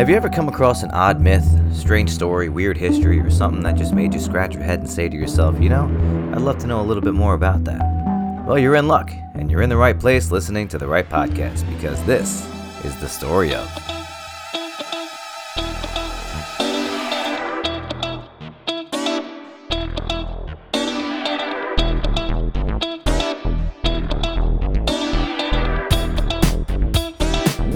Have 0.00 0.08
you 0.08 0.16
ever 0.16 0.30
come 0.30 0.48
across 0.48 0.82
an 0.82 0.90
odd 0.92 1.20
myth, 1.20 1.46
strange 1.76 2.08
story, 2.08 2.48
weird 2.48 2.78
history, 2.78 3.20
or 3.20 3.28
something 3.28 3.62
that 3.64 3.76
just 3.76 3.92
made 3.92 4.14
you 4.14 4.18
scratch 4.18 4.54
your 4.54 4.62
head 4.62 4.78
and 4.78 4.88
say 4.88 5.10
to 5.10 5.14
yourself, 5.14 5.60
you 5.60 5.68
know, 5.68 5.84
I'd 6.32 6.40
love 6.40 6.56
to 6.60 6.66
know 6.66 6.80
a 6.80 6.86
little 6.88 7.02
bit 7.02 7.12
more 7.12 7.34
about 7.34 7.64
that? 7.64 7.82
Well, 8.46 8.58
you're 8.58 8.76
in 8.76 8.88
luck, 8.88 9.12
and 9.34 9.50
you're 9.50 9.60
in 9.60 9.68
the 9.68 9.76
right 9.76 10.00
place 10.00 10.30
listening 10.30 10.68
to 10.68 10.78
the 10.78 10.88
right 10.88 11.06
podcast 11.06 11.68
because 11.68 12.02
this 12.06 12.48
is 12.82 12.98
the 13.02 13.08
story 13.10 13.54
of. 13.54 13.99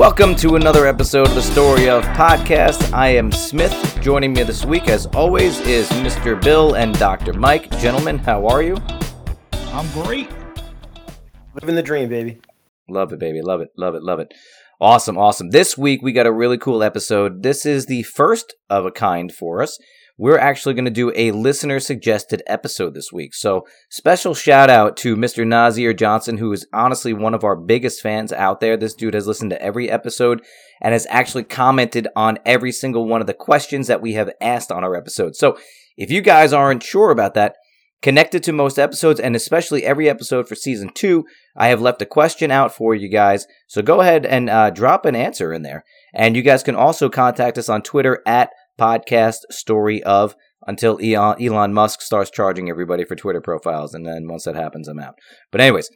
Welcome 0.05 0.37
to 0.37 0.57
another 0.57 0.87
episode 0.87 1.29
of 1.29 1.35
the 1.35 1.41
Story 1.41 1.89
of 1.89 2.05
Podcast. 2.09 2.93
I 2.93 3.09
am 3.09 3.33
Smith. 3.33 3.99
Joining 4.03 4.35
me 4.35 4.43
this 4.43 4.63
week, 4.63 4.87
as 4.89 5.07
always, 5.07 5.61
is 5.61 5.89
Mr. 5.93 6.39
Bill 6.43 6.75
and 6.75 6.95
Dr. 6.99 7.33
Mike. 7.33 7.71
Gentlemen, 7.79 8.19
how 8.19 8.47
are 8.47 8.63
you? 8.63 8.77
I'm 9.73 9.91
great. 10.03 10.29
Living 11.55 11.75
the 11.75 11.83
dream, 11.83 12.11
baby. 12.11 12.39
Love 12.87 13.15
it, 13.15 13.19
baby. 13.19 13.41
Love 13.41 13.63
it. 13.63 13.71
Love 13.79 13.95
it. 13.95 14.03
Love 14.03 14.21
it. 14.21 14.35
Awesome. 14.79 15.17
Awesome. 15.17 15.53
This 15.53 15.79
week, 15.79 16.03
we 16.03 16.13
got 16.13 16.27
a 16.27 16.33
really 16.33 16.59
cool 16.59 16.83
episode. 16.83 17.43
This 17.43 17.65
is 17.65 17.87
the 17.87 18.03
first 18.03 18.55
of 18.69 18.85
a 18.85 18.93
kind 18.93 19.33
for 19.33 19.63
us 19.63 19.79
we're 20.17 20.39
actually 20.39 20.75
going 20.75 20.85
to 20.85 20.91
do 20.91 21.13
a 21.15 21.33
listener 21.33 21.81
suggested 21.81 22.43
episode 22.47 22.95
this 22.95 23.13
week. 23.13 23.35
So, 23.35 23.67
special 23.91 24.35
shout 24.35 24.71
out 24.71 24.97
to 24.99 25.17
Mr. 25.17 25.45
Nassir 25.45 25.97
Johnson, 25.97 26.39
who 26.39 26.53
is 26.53 26.67
honestly 26.73 27.13
one 27.13 27.35
of 27.35 27.45
our 27.45 27.57
biggest 27.57 28.01
fans 28.01 28.33
out 28.33 28.61
there. 28.61 28.77
This 28.77 28.95
dude 28.95 29.15
has 29.15 29.27
listened 29.27 29.51
to 29.51 29.63
every 29.63 29.91
episode 29.91 30.43
and 30.81 30.93
has 30.93 31.07
actually 31.11 31.45
commented 31.45 32.07
on 32.15 32.39
every 32.47 32.71
single 32.71 33.09
one 33.09 33.21
of 33.21 33.27
the 33.27 33.35
questions 33.35 33.89
that 33.89 34.03
we 34.03 34.13
have 34.13 34.31
asked 34.41 34.71
on 34.71 34.85
our 34.85 34.95
episode. 34.95 35.35
So, 35.35 35.59
if 35.97 36.11
you 36.11 36.21
guys 36.21 36.53
aren't 36.53 36.83
sure 36.83 37.11
about 37.11 37.35
that, 37.35 37.57
connected 38.05 38.43
to 38.43 38.53
most 38.53 38.79
episodes 38.79 39.19
and 39.19 39.35
especially 39.35 39.83
every 39.83 40.11
episode 40.11 40.47
for 40.47 40.55
season 40.55 40.91
two, 40.95 41.25
I 41.57 41.69
have 41.69 41.81
left 41.81 42.03
a 42.03 42.07
question 42.07 42.51
out 42.51 42.75
for 42.75 42.95
you 42.95 43.09
guys. 43.09 43.47
So 43.67 43.81
go 43.81 44.03
ahead 44.03 44.27
and 44.27 44.51
uh, 44.51 44.69
drop 44.69 45.07
an 45.07 45.17
answer 45.17 45.55
in 45.55 45.63
there. 45.63 45.85
And 46.13 46.37
you 46.37 46.43
guys 46.43 46.63
can 46.63 46.77
also 46.77 47.09
contact 47.09 47.57
us 47.57 47.71
on 47.71 47.81
Twitter 47.81 48.23
at 48.27 48.51
podcast 48.79 49.39
story 49.51 50.03
of 50.03 50.35
until 50.67 50.99
Elon 51.03 51.75
Musk 51.75 52.01
starts 52.01 52.31
charging 52.31 52.71
everybody 52.71 53.05
for 53.05 53.17
Twitter 53.17 53.41
profiles. 53.41 53.95
And 53.95 54.07
then 54.07 54.29
once 54.29 54.45
that 54.45 54.57
happens, 54.57 54.89
I'm 54.89 54.99
out. 54.99 55.15
But, 55.51 55.61
anyways, 55.61 55.91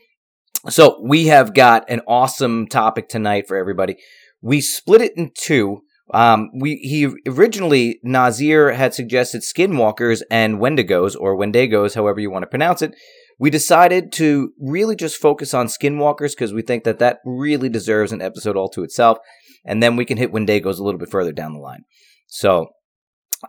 so 0.68 1.00
we 1.02 1.26
have 1.26 1.54
got 1.54 1.88
an 1.88 2.02
awesome 2.06 2.66
topic 2.66 3.08
tonight 3.08 3.46
for 3.48 3.56
everybody. 3.56 3.96
We 4.42 4.60
split 4.60 5.00
it 5.00 5.12
in 5.16 5.30
two. 5.34 5.82
Um, 6.12 6.50
we 6.58 6.76
he 6.76 7.08
originally 7.26 8.00
Nassir 8.04 8.74
had 8.74 8.94
suggested 8.94 9.42
skinwalkers 9.42 10.22
and 10.30 10.58
wendigos 10.58 11.14
or 11.18 11.36
wendigos, 11.36 11.94
however 11.94 12.18
you 12.18 12.30
want 12.30 12.44
to 12.44 12.48
pronounce 12.48 12.80
it. 12.82 12.94
We 13.38 13.50
decided 13.50 14.10
to 14.12 14.52
really 14.58 14.96
just 14.96 15.20
focus 15.20 15.54
on 15.54 15.66
skinwalkers 15.66 16.30
because 16.30 16.52
we 16.52 16.62
think 16.62 16.84
that 16.84 16.98
that 16.98 17.18
really 17.24 17.68
deserves 17.68 18.10
an 18.10 18.22
episode 18.22 18.56
all 18.56 18.68
to 18.70 18.82
itself, 18.82 19.18
and 19.64 19.82
then 19.82 19.96
we 19.96 20.04
can 20.04 20.16
hit 20.16 20.32
wendigos 20.32 20.78
a 20.78 20.82
little 20.82 20.98
bit 20.98 21.10
further 21.10 21.32
down 21.32 21.52
the 21.52 21.60
line. 21.60 21.84
So 22.28 22.68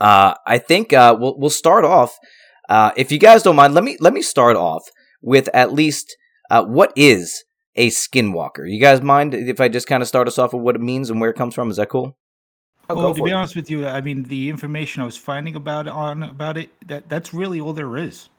uh, 0.02 0.34
I 0.48 0.58
think 0.58 0.94
uh, 0.94 1.16
we'll 1.20 1.38
we'll 1.38 1.50
start 1.50 1.86
off. 1.86 2.18
Uh, 2.68 2.92
if 2.98 3.12
you 3.12 3.20
guys 3.20 3.44
don't 3.44 3.56
mind, 3.56 3.74
let 3.74 3.84
me 3.84 3.98
let 4.00 4.14
me 4.14 4.22
start 4.22 4.56
off 4.56 4.84
with 5.22 5.50
at 5.54 5.74
least 5.74 6.16
uh, 6.50 6.64
what 6.64 6.92
is 6.96 7.44
a 7.76 7.90
skinwalker. 7.90 8.70
You 8.70 8.80
guys 8.80 9.02
mind 9.02 9.34
if 9.34 9.60
I 9.60 9.68
just 9.68 9.88
kind 9.88 10.02
of 10.02 10.08
start 10.08 10.28
us 10.28 10.40
off 10.40 10.54
with 10.54 10.64
what 10.64 10.76
it 10.76 10.82
means 10.82 11.10
and 11.10 11.22
where 11.22 11.30
it 11.30 11.36
comes 11.36 11.54
from? 11.54 11.70
Is 11.70 11.78
that 11.78 11.90
cool? 11.90 12.18
well, 12.90 13.14
to 13.14 13.22
be 13.22 13.30
it. 13.30 13.34
honest 13.34 13.56
with 13.56 13.70
you, 13.70 13.86
I 13.86 14.02
mean 14.02 14.24
the 14.24 14.50
information 14.50 15.02
I 15.02 15.06
was 15.06 15.18
finding 15.18 15.56
about 15.56 15.88
on 15.88 16.24
about 16.24 16.58
it 16.58 16.70
that 16.88 17.10
that's 17.10 17.34
really 17.34 17.60
all 17.60 17.74
there 17.74 17.98
is. 17.98 18.30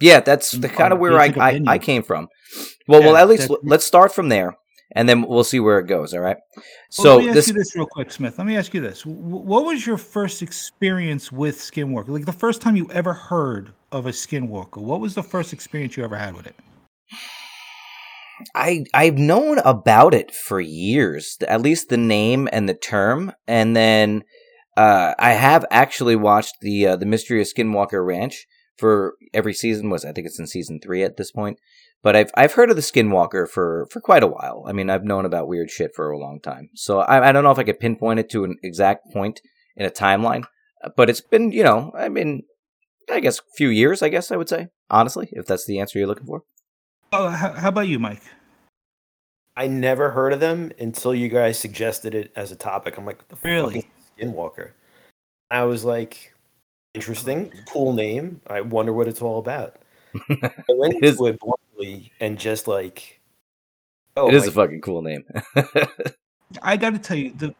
Yeah, 0.00 0.20
that's 0.20 0.50
the 0.52 0.68
kind 0.68 0.92
of 0.92 0.98
where 0.98 1.20
I, 1.20 1.32
I, 1.38 1.60
I 1.66 1.78
came 1.78 2.02
from. 2.02 2.28
Well, 2.88 3.00
yeah, 3.00 3.06
well, 3.06 3.16
at 3.16 3.28
least 3.28 3.50
let's 3.62 3.84
start 3.84 4.12
from 4.12 4.30
there 4.30 4.56
and 4.94 5.08
then 5.08 5.22
we'll 5.22 5.44
see 5.44 5.60
where 5.60 5.78
it 5.78 5.86
goes. 5.86 6.14
All 6.14 6.20
right. 6.20 6.36
So 6.90 7.16
well, 7.16 7.16
let 7.16 7.22
me 7.22 7.28
ask 7.28 7.34
this, 7.34 7.48
you 7.48 7.54
this 7.54 7.76
real 7.76 7.86
quick, 7.86 8.10
Smith. 8.10 8.38
Let 8.38 8.46
me 8.46 8.56
ask 8.56 8.74
you 8.74 8.80
this: 8.80 9.04
What 9.04 9.64
was 9.64 9.86
your 9.86 9.98
first 9.98 10.42
experience 10.42 11.32
with 11.32 11.58
Skinwalker? 11.58 12.08
Like 12.08 12.26
the 12.26 12.32
first 12.32 12.62
time 12.62 12.76
you 12.76 12.88
ever 12.92 13.12
heard 13.12 13.72
of 13.90 14.06
a 14.06 14.10
Skinwalker? 14.10 14.78
What 14.78 15.00
was 15.00 15.14
the 15.14 15.22
first 15.22 15.52
experience 15.52 15.96
you 15.96 16.04
ever 16.04 16.16
had 16.16 16.34
with 16.34 16.46
it? 16.46 16.54
I 18.54 18.84
I've 18.94 19.18
known 19.18 19.58
about 19.58 20.14
it 20.14 20.34
for 20.34 20.60
years, 20.60 21.36
at 21.46 21.62
least 21.62 21.88
the 21.88 21.96
name 21.96 22.48
and 22.52 22.68
the 22.68 22.74
term, 22.74 23.32
and 23.46 23.76
then 23.76 24.24
uh, 24.76 25.14
I 25.18 25.32
have 25.32 25.64
actually 25.70 26.16
watched 26.16 26.54
the 26.60 26.88
uh, 26.88 26.96
the 26.96 27.06
Mystery 27.06 27.40
of 27.40 27.46
Skinwalker 27.46 28.04
Ranch 28.04 28.46
for 28.78 29.14
every 29.32 29.54
season. 29.54 29.90
Was 29.90 30.04
I 30.04 30.12
think 30.12 30.26
it's 30.26 30.38
in 30.38 30.46
season 30.46 30.80
three 30.80 31.02
at 31.02 31.16
this 31.16 31.30
point. 31.30 31.58
But 32.02 32.16
I've 32.16 32.30
I've 32.34 32.54
heard 32.54 32.70
of 32.70 32.76
the 32.76 32.82
Skinwalker 32.82 33.48
for 33.48 33.86
for 33.90 34.00
quite 34.00 34.22
a 34.22 34.28
while. 34.28 34.64
I 34.66 34.72
mean, 34.72 34.90
I've 34.90 35.04
known 35.04 35.24
about 35.24 35.48
weird 35.48 35.70
shit 35.70 35.94
for 35.94 36.10
a 36.10 36.18
long 36.18 36.40
time. 36.40 36.70
So 36.74 37.00
I 37.00 37.28
I 37.28 37.32
don't 37.32 37.44
know 37.44 37.52
if 37.52 37.58
I 37.58 37.64
could 37.64 37.80
pinpoint 37.80 38.20
it 38.20 38.30
to 38.30 38.44
an 38.44 38.56
exact 38.62 39.12
point 39.12 39.40
in 39.76 39.86
a 39.86 39.90
timeline, 39.90 40.44
but 40.96 41.08
it's 41.08 41.20
been 41.20 41.52
you 41.52 41.62
know 41.62 41.92
I 41.96 42.08
mean 42.08 42.42
I 43.10 43.20
guess 43.20 43.38
a 43.38 43.42
few 43.56 43.68
years. 43.68 44.02
I 44.02 44.08
guess 44.08 44.30
I 44.30 44.36
would 44.36 44.48
say 44.48 44.68
honestly, 44.90 45.28
if 45.32 45.46
that's 45.46 45.66
the 45.66 45.80
answer 45.80 45.98
you're 45.98 46.08
looking 46.08 46.26
for. 46.26 46.42
Oh, 47.12 47.28
how, 47.28 47.52
how 47.52 47.68
about 47.68 47.88
you, 47.88 47.98
Mike? 47.98 48.22
I 49.54 49.66
never 49.66 50.10
heard 50.10 50.32
of 50.32 50.40
them 50.40 50.72
until 50.78 51.14
you 51.14 51.28
guys 51.28 51.58
suggested 51.58 52.14
it 52.14 52.32
as 52.34 52.52
a 52.52 52.56
topic. 52.56 52.96
I'm 52.96 53.04
like, 53.04 53.28
the 53.28 53.36
really? 53.42 53.90
Skinwalker. 54.18 54.70
I 55.50 55.64
was 55.64 55.84
like, 55.84 56.32
interesting, 56.94 57.52
cool 57.68 57.92
name. 57.92 58.40
I 58.46 58.60
wonder 58.60 58.92
what 58.92 59.08
it's 59.08 59.22
all 59.22 59.38
about. 59.38 59.76
I 60.30 60.52
went 60.70 61.02
into 61.02 61.26
it 61.26 61.38
and 62.20 62.38
just 62.38 62.68
like 62.68 63.20
oh 64.16 64.28
it 64.28 64.34
is 64.34 64.46
a 64.46 64.52
fucking 64.52 64.80
cool 64.80 65.02
name 65.02 65.24
i 66.62 66.76
gotta 66.76 66.98
tell 66.98 67.16
you 67.16 67.32
the 67.34 67.54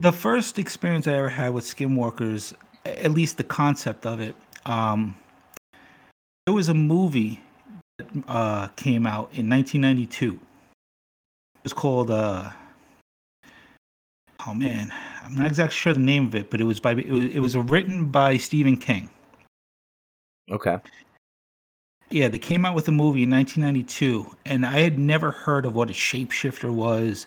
the 0.00 0.12
first 0.12 0.58
experience 0.58 1.06
i 1.06 1.14
ever 1.14 1.28
had 1.28 1.52
with 1.52 1.64
skinwalkers 1.64 2.54
at 2.84 3.10
least 3.10 3.36
the 3.36 3.44
concept 3.44 4.06
of 4.06 4.20
it 4.20 4.34
um 4.66 5.16
there 6.46 6.54
was 6.54 6.68
a 6.68 6.74
movie 6.74 7.40
that 7.98 8.06
uh 8.28 8.68
came 8.76 9.06
out 9.06 9.30
in 9.32 9.48
1992 9.48 10.34
it 10.34 10.40
was 11.62 11.72
called 11.72 12.10
uh 12.10 12.50
oh 14.46 14.54
man 14.54 14.92
i'm 15.24 15.34
not 15.34 15.46
exactly 15.46 15.74
sure 15.74 15.92
the 15.92 16.00
name 16.00 16.26
of 16.26 16.34
it 16.34 16.50
but 16.50 16.60
it 16.60 16.64
was 16.64 16.80
by 16.80 16.92
it 16.92 17.08
was, 17.08 17.24
it 17.24 17.40
was 17.40 17.56
written 17.56 18.06
by 18.06 18.36
stephen 18.36 18.76
king 18.76 19.08
okay 20.50 20.78
yeah, 22.10 22.28
they 22.28 22.38
came 22.38 22.64
out 22.64 22.74
with 22.74 22.86
a 22.86 22.92
movie 22.92 23.24
in 23.24 23.30
1992, 23.30 24.36
and 24.44 24.64
I 24.64 24.80
had 24.80 24.98
never 24.98 25.30
heard 25.30 25.66
of 25.66 25.74
what 25.74 25.90
a 25.90 25.92
shapeshifter 25.92 26.72
was. 26.72 27.26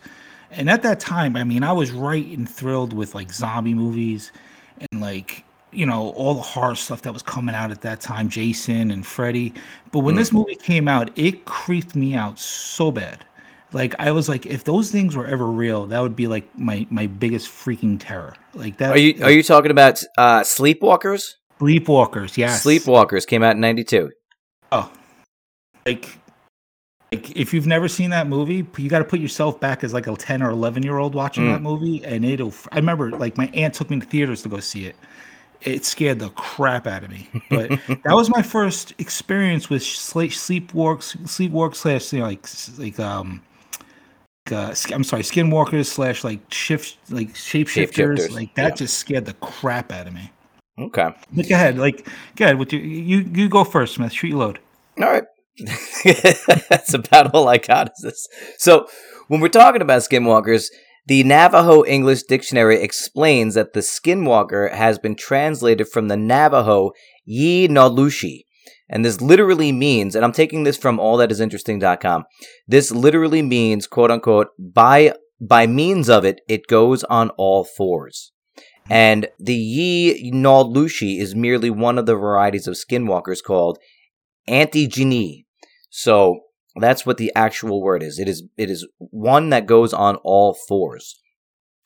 And 0.52 0.70
at 0.70 0.82
that 0.84 1.00
time, 1.00 1.36
I 1.36 1.44
mean, 1.44 1.64
I 1.64 1.74
was 1.74 1.92
right 1.92 2.26
and 2.26 2.50
thrilled 2.50 2.94
with 2.94 3.14
like 3.14 3.32
zombie 3.32 3.74
movies 3.74 4.32
and 4.80 5.02
like, 5.02 5.44
you 5.72 5.86
know, 5.86 6.12
all 6.12 6.36
the 6.36 6.42
horror 6.42 6.76
stuff 6.76 7.02
that 7.02 7.12
was 7.12 7.22
coming 7.22 7.54
out 7.54 7.70
at 7.72 7.82
that 7.82 8.00
time, 8.00 8.30
Jason 8.30 8.92
and 8.92 9.06
Freddy. 9.06 9.54
But 9.92 10.00
when 10.00 10.16
mm. 10.16 10.20
this 10.20 10.32
movie 10.32 10.56
came 10.56 10.88
out, 10.88 11.12
it 11.18 11.44
creeped 11.46 11.96
me 11.96 12.16
out 12.16 12.40
so 12.40 12.90
bad. 12.90 13.26
Like 13.74 13.96
I 14.00 14.12
was 14.12 14.30
like, 14.30 14.46
if 14.46 14.64
those 14.64 14.92
things 14.92 15.16
were 15.16 15.26
ever 15.26 15.46
real, 15.46 15.88
that 15.88 16.00
would 16.00 16.16
be 16.16 16.28
like 16.28 16.48
my 16.58 16.88
my 16.90 17.08
biggest 17.08 17.50
freaking 17.50 18.00
terror. 18.00 18.34
Like 18.54 18.78
that. 18.78 18.92
Are 18.92 18.98
you 18.98 19.24
are 19.24 19.32
you 19.32 19.44
talking 19.44 19.72
about 19.72 20.02
uh, 20.18 20.42
Sleepwalkers? 20.42 21.34
Sleepwalkers, 21.60 22.38
yes. 22.38 22.64
Sleepwalkers 22.64 23.26
came 23.28 23.44
out 23.44 23.56
in 23.56 23.62
'92. 23.62 24.12
Oh, 24.72 24.92
like, 25.86 26.18
like 27.12 27.36
if 27.36 27.54
you've 27.54 27.68
never 27.68 27.88
seen 27.88 28.10
that 28.12 28.28
movie, 28.28 28.66
you 28.78 28.90
got 28.90 29.00
to 29.00 29.06
put 29.06 29.20
yourself 29.20 29.60
back 29.60 29.84
as 29.84 29.94
like 29.94 30.08
a 30.08 30.16
ten 30.16 30.42
or 30.42 30.52
eleven 30.52 30.82
year 30.82 30.98
old 30.98 31.14
watching 31.14 31.46
mm. 31.46 31.54
that 31.54 31.62
movie, 31.62 32.06
and 32.06 32.24
it'll. 32.24 32.54
I 32.72 32.78
remember 32.78 33.12
like 33.12 33.38
my 33.38 33.48
aunt 33.54 33.74
took 33.74 33.90
me 33.90 34.00
to 34.00 34.06
theaters 34.06 34.44
to 34.44 34.50
go 34.50 34.60
see 34.60 34.86
it. 34.86 34.96
It 35.62 35.84
scared 35.84 36.20
the 36.20 36.30
crap 36.30 36.88
out 36.88 37.04
of 37.04 37.10
me, 37.10 37.28
but 37.50 37.70
that 37.88 38.14
was 38.14 38.30
my 38.30 38.44
first 38.44 38.94
experience 39.00 39.70
with 39.70 39.84
sleep 39.84 40.32
sleepwalks, 40.32 41.18
sleepwalk 41.24 41.76
slash 41.76 42.14
you 42.14 42.20
know, 42.20 42.26
like 42.26 42.48
like 42.78 43.00
um. 43.00 43.42
Uh, 44.52 44.74
I'm 44.92 45.04
sorry, 45.04 45.24
skinwalkers 45.24 45.86
slash 45.86 46.24
like 46.24 46.40
shift 46.52 46.98
like 47.10 47.34
shapeshifters, 47.34 48.32
like 48.32 48.54
that 48.56 48.70
yeah. 48.70 48.76
just 48.76 48.98
scared 48.98 49.26
the 49.26 49.34
crap 49.34 49.92
out 49.92 50.08
of 50.08 50.14
me. 50.14 50.32
Okay. 50.80 51.10
Look 51.34 51.50
ahead. 51.50 51.78
Like, 51.78 52.08
go 52.36 52.46
ahead. 52.46 52.60
With 52.60 52.72
you, 52.72 52.80
you, 52.80 53.30
you 53.34 53.50
go 53.50 53.64
first, 53.64 53.96
Smith. 53.96 54.14
Shoot 54.14 54.28
your 54.28 54.40
load. 54.40 54.60
All 55.00 55.06
right. 55.06 55.24
That's 56.70 56.94
about 56.94 57.34
all 57.34 57.48
I 57.48 57.58
got. 57.58 57.90
Is 57.98 58.04
this? 58.04 58.28
So, 58.60 58.88
when 59.28 59.42
we're 59.42 59.50
talking 59.50 59.82
about 59.82 60.04
skinwalkers, 60.04 60.68
the 61.08 61.24
Navajo 61.24 61.84
English 61.86 62.24
Dictionary 62.24 62.82
explains 62.82 63.56
that 63.56 63.74
the 63.74 63.80
skinwalker 63.80 64.72
has 64.72 65.00
been 65.00 65.16
translated 65.16 65.88
from 65.88 66.10
the 66.10 66.18
Navajo 66.18 66.92
yee 67.26 67.68
naaldlooshii. 67.68 68.44
And 68.90 69.04
this 69.04 69.22
literally 69.22 69.72
means, 69.72 70.16
and 70.16 70.24
I'm 70.24 70.32
taking 70.32 70.64
this 70.64 70.78
from 70.78 70.98
allthatisinteresting.com, 70.98 72.26
this 72.68 72.92
literally 72.92 73.42
means, 73.42 73.86
quote 73.88 74.12
unquote, 74.12 74.50
by 74.58 75.14
by 75.40 75.68
means 75.68 76.10
of 76.10 76.26
it, 76.26 76.42
it 76.48 76.68
goes 76.68 77.04
on 77.06 77.30
all 77.32 77.64
fours. 77.64 78.32
And 78.90 79.28
the 79.38 79.56
yee 79.56 80.32
naaldlooshii 80.34 81.20
is 81.20 81.36
merely 81.36 81.70
one 81.70 81.98
of 81.98 82.06
the 82.06 82.16
varieties 82.16 82.68
of 82.68 82.76
skinwalkers 82.76 83.44
called 83.44 83.78
Antigene. 84.50 85.46
So 85.90 86.40
that's 86.80 87.06
what 87.06 87.18
the 87.18 87.32
actual 87.36 87.82
word 87.82 88.02
is. 88.02 88.20
It 88.20 88.30
is 88.30 88.44
it 88.58 88.70
is 88.70 88.88
one 88.98 89.50
that 89.50 89.66
goes 89.66 89.94
on 89.94 90.16
all 90.18 90.56
fours. 90.68 91.20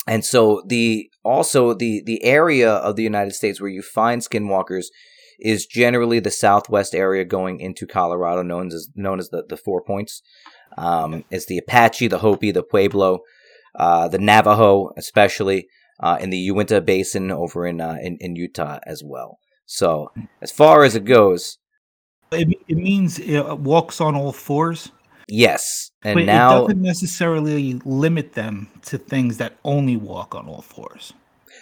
And 0.08 0.24
so 0.24 0.64
the 0.68 1.10
also 1.24 1.74
the 1.74 2.04
the 2.06 2.24
area 2.24 2.72
of 2.72 2.96
the 2.96 3.04
United 3.04 3.34
States 3.34 3.60
where 3.60 3.70
you 3.70 3.82
find 3.82 4.22
skinwalkers 4.22 4.86
is 5.40 5.66
generally 5.66 6.20
the 6.20 6.32
southwest 6.32 6.94
area 6.94 7.26
going 7.26 7.60
into 7.60 7.86
Colorado, 7.88 8.42
known 8.42 8.68
as 8.68 8.90
known 8.96 9.20
as 9.20 9.30
the, 9.30 9.44
the 9.48 9.58
Four 9.58 9.84
Points. 9.84 10.22
Um, 10.78 11.26
it's 11.30 11.46
the 11.46 11.58
Apache, 11.58 12.08
the 12.08 12.20
Hopi, 12.20 12.52
the 12.52 12.64
Pueblo, 12.64 13.20
uh, 13.76 14.08
the 14.08 14.20
Navajo, 14.20 14.92
especially 14.98 15.68
uh, 16.00 16.18
in 16.20 16.30
the 16.30 16.38
Uinta 16.38 16.82
Basin 16.82 17.32
over 17.32 17.66
in, 17.66 17.82
uh, 17.82 17.98
in, 18.02 18.18
in 18.20 18.36
Utah 18.36 18.80
as 18.86 19.04
well. 19.04 19.40
So 19.66 20.12
as 20.42 20.52
far 20.52 20.84
as 20.84 20.96
it 20.96 21.06
goes, 21.06 21.58
it, 22.32 22.58
it 22.68 22.78
means 22.78 23.20
it 23.20 23.60
walks 23.60 24.02
on 24.02 24.16
all 24.16 24.32
fours. 24.32 24.92
Yes, 25.28 25.92
and 26.04 26.16
but 26.16 26.26
now 26.26 26.58
it 26.58 26.60
doesn't 26.62 26.82
necessarily 26.82 27.80
limit 27.86 28.34
them 28.34 28.68
to 28.84 28.98
things 28.98 29.38
that 29.38 29.58
only 29.64 29.96
walk 29.96 30.36
on 30.36 30.48
all 30.48 30.62
fours. 30.62 31.14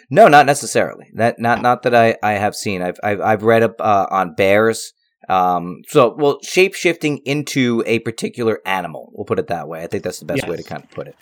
No, 0.09 0.27
not 0.27 0.45
necessarily. 0.45 1.07
That 1.13 1.39
not 1.39 1.61
not 1.61 1.83
that 1.83 1.95
I, 1.95 2.17
I 2.23 2.33
have 2.33 2.55
seen. 2.55 2.81
I've 2.81 2.99
I've, 3.03 3.21
I've 3.21 3.43
read 3.43 3.63
up 3.63 3.75
uh, 3.79 4.07
on 4.09 4.35
bears. 4.35 4.93
Um, 5.27 5.83
so 5.87 6.15
well, 6.17 6.39
shape 6.41 6.73
shifting 6.73 7.19
into 7.19 7.83
a 7.85 7.99
particular 7.99 8.59
animal. 8.65 9.11
We'll 9.13 9.25
put 9.25 9.39
it 9.39 9.47
that 9.47 9.67
way. 9.67 9.83
I 9.83 9.87
think 9.87 10.03
that's 10.03 10.19
the 10.19 10.25
best 10.25 10.41
yes. 10.41 10.49
way 10.49 10.57
to 10.57 10.63
kind 10.63 10.83
of 10.83 10.89
put 10.89 11.07
it. 11.07 11.15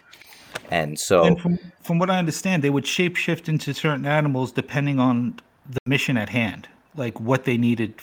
And 0.71 0.99
so, 0.99 1.23
and 1.23 1.39
from 1.39 1.59
from 1.81 1.99
what 1.99 2.09
I 2.09 2.17
understand, 2.17 2.63
they 2.63 2.69
would 2.69 2.87
shape 2.87 3.15
shift 3.15 3.49
into 3.49 3.73
certain 3.73 4.05
animals 4.05 4.51
depending 4.51 4.99
on 4.99 5.39
the 5.69 5.79
mission 5.85 6.17
at 6.17 6.29
hand, 6.29 6.67
like 6.97 7.19
what 7.19 7.45
they 7.45 7.57
needed 7.57 7.93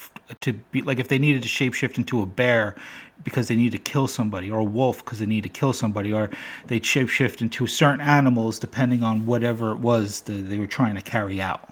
to 0.41 0.53
be. 0.53 0.83
Like 0.83 0.99
if 0.99 1.09
they 1.09 1.19
needed 1.19 1.43
to 1.43 1.49
shapeshift 1.49 1.99
into 1.99 2.23
a 2.23 2.27
bear 2.27 2.77
because 3.23 3.49
they 3.49 3.57
need 3.57 3.73
to 3.73 3.79
kill 3.79 4.09
somebody, 4.09 4.51
or 4.51 4.61
a 4.61 4.65
wolf 4.65 5.05
because 5.05 5.19
they 5.19 5.27
need 5.27 5.43
to 5.43 5.49
kill 5.49 5.73
somebody, 5.73 6.13
or 6.13 6.31
they'd 6.67 6.83
shapeshift 6.83 7.41
into 7.41 7.67
certain 7.67 8.01
animals 8.01 8.59
depending 8.59 9.03
on 9.03 9.27
whatever 9.27 9.73
it 9.73 9.79
was 9.79 10.23
that 10.23 10.33
they 10.33 10.59
were 10.59 10.67
trying 10.67 10.95
to 10.95 11.03
carry 11.03 11.41
out. 11.41 11.69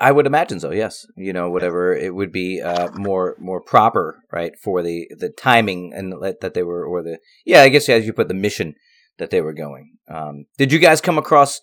I 0.00 0.12
would 0.12 0.26
imagine 0.26 0.60
so. 0.60 0.70
Yes, 0.70 1.06
you 1.16 1.32
know, 1.32 1.50
whatever 1.50 1.94
it 1.94 2.14
would 2.14 2.32
be 2.32 2.60
uh, 2.60 2.90
more 2.94 3.36
more 3.38 3.60
proper, 3.60 4.20
right, 4.32 4.52
for 4.62 4.82
the 4.82 5.10
the 5.16 5.30
timing 5.30 5.92
and 5.94 6.12
that 6.22 6.54
they 6.54 6.62
were, 6.62 6.84
or 6.84 7.02
the 7.02 7.18
yeah, 7.44 7.62
I 7.62 7.68
guess 7.68 7.88
as 7.88 8.06
you 8.06 8.12
put 8.12 8.28
the 8.28 8.34
mission 8.34 8.74
that 9.18 9.30
they 9.30 9.40
were 9.40 9.52
going. 9.52 9.96
Um, 10.08 10.46
did 10.56 10.72
you 10.72 10.78
guys 10.78 11.00
come 11.00 11.18
across 11.18 11.60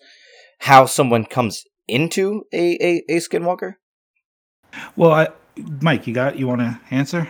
how 0.60 0.86
someone 0.86 1.24
comes 1.24 1.64
into 1.88 2.44
a, 2.52 2.76
a, 2.84 3.02
a 3.08 3.16
skinwalker? 3.18 3.74
Well, 4.96 5.12
I, 5.12 5.28
Mike, 5.80 6.06
you 6.06 6.14
got 6.14 6.38
you 6.38 6.48
want 6.48 6.60
to 6.60 6.80
answer? 6.90 7.28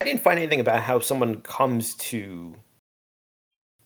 I 0.00 0.04
didn't 0.04 0.22
find 0.22 0.38
anything 0.38 0.60
about 0.60 0.82
how 0.82 1.00
someone 1.00 1.40
comes 1.40 1.94
to 1.94 2.54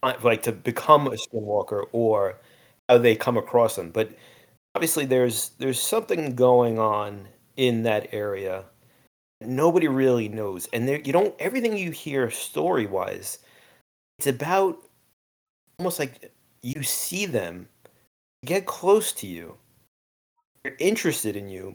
uh, 0.02 0.14
like 0.22 0.42
to 0.42 0.52
become 0.52 1.06
a 1.06 1.10
skinwalker 1.10 1.84
or 1.92 2.38
how 2.88 2.98
they 2.98 3.14
come 3.14 3.36
across 3.36 3.76
them, 3.76 3.90
but 3.90 4.10
obviously 4.74 5.04
there's 5.04 5.50
there's 5.58 5.80
something 5.80 6.34
going 6.34 6.78
on 6.78 7.28
in 7.56 7.82
that 7.82 8.08
area 8.12 8.64
nobody 9.40 9.88
really 9.88 10.28
knows 10.28 10.68
and 10.72 10.86
there 10.86 11.00
you 11.00 11.12
don't 11.12 11.34
everything 11.38 11.76
you 11.76 11.90
hear 11.90 12.30
story 12.30 12.86
wise 12.86 13.38
it's 14.18 14.26
about 14.26 14.76
almost 15.78 15.98
like 15.98 16.32
you 16.62 16.82
see 16.82 17.26
them 17.26 17.68
get 18.44 18.66
close 18.66 19.12
to 19.12 19.26
you 19.26 19.56
they're 20.62 20.76
interested 20.78 21.36
in 21.36 21.48
you 21.48 21.74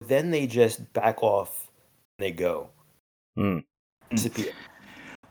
then 0.00 0.30
they 0.30 0.46
just 0.46 0.92
back 0.92 1.22
off 1.22 1.68
and 2.18 2.26
they 2.26 2.32
go 2.32 2.70
mm. 3.38 3.64
disappear 4.10 4.52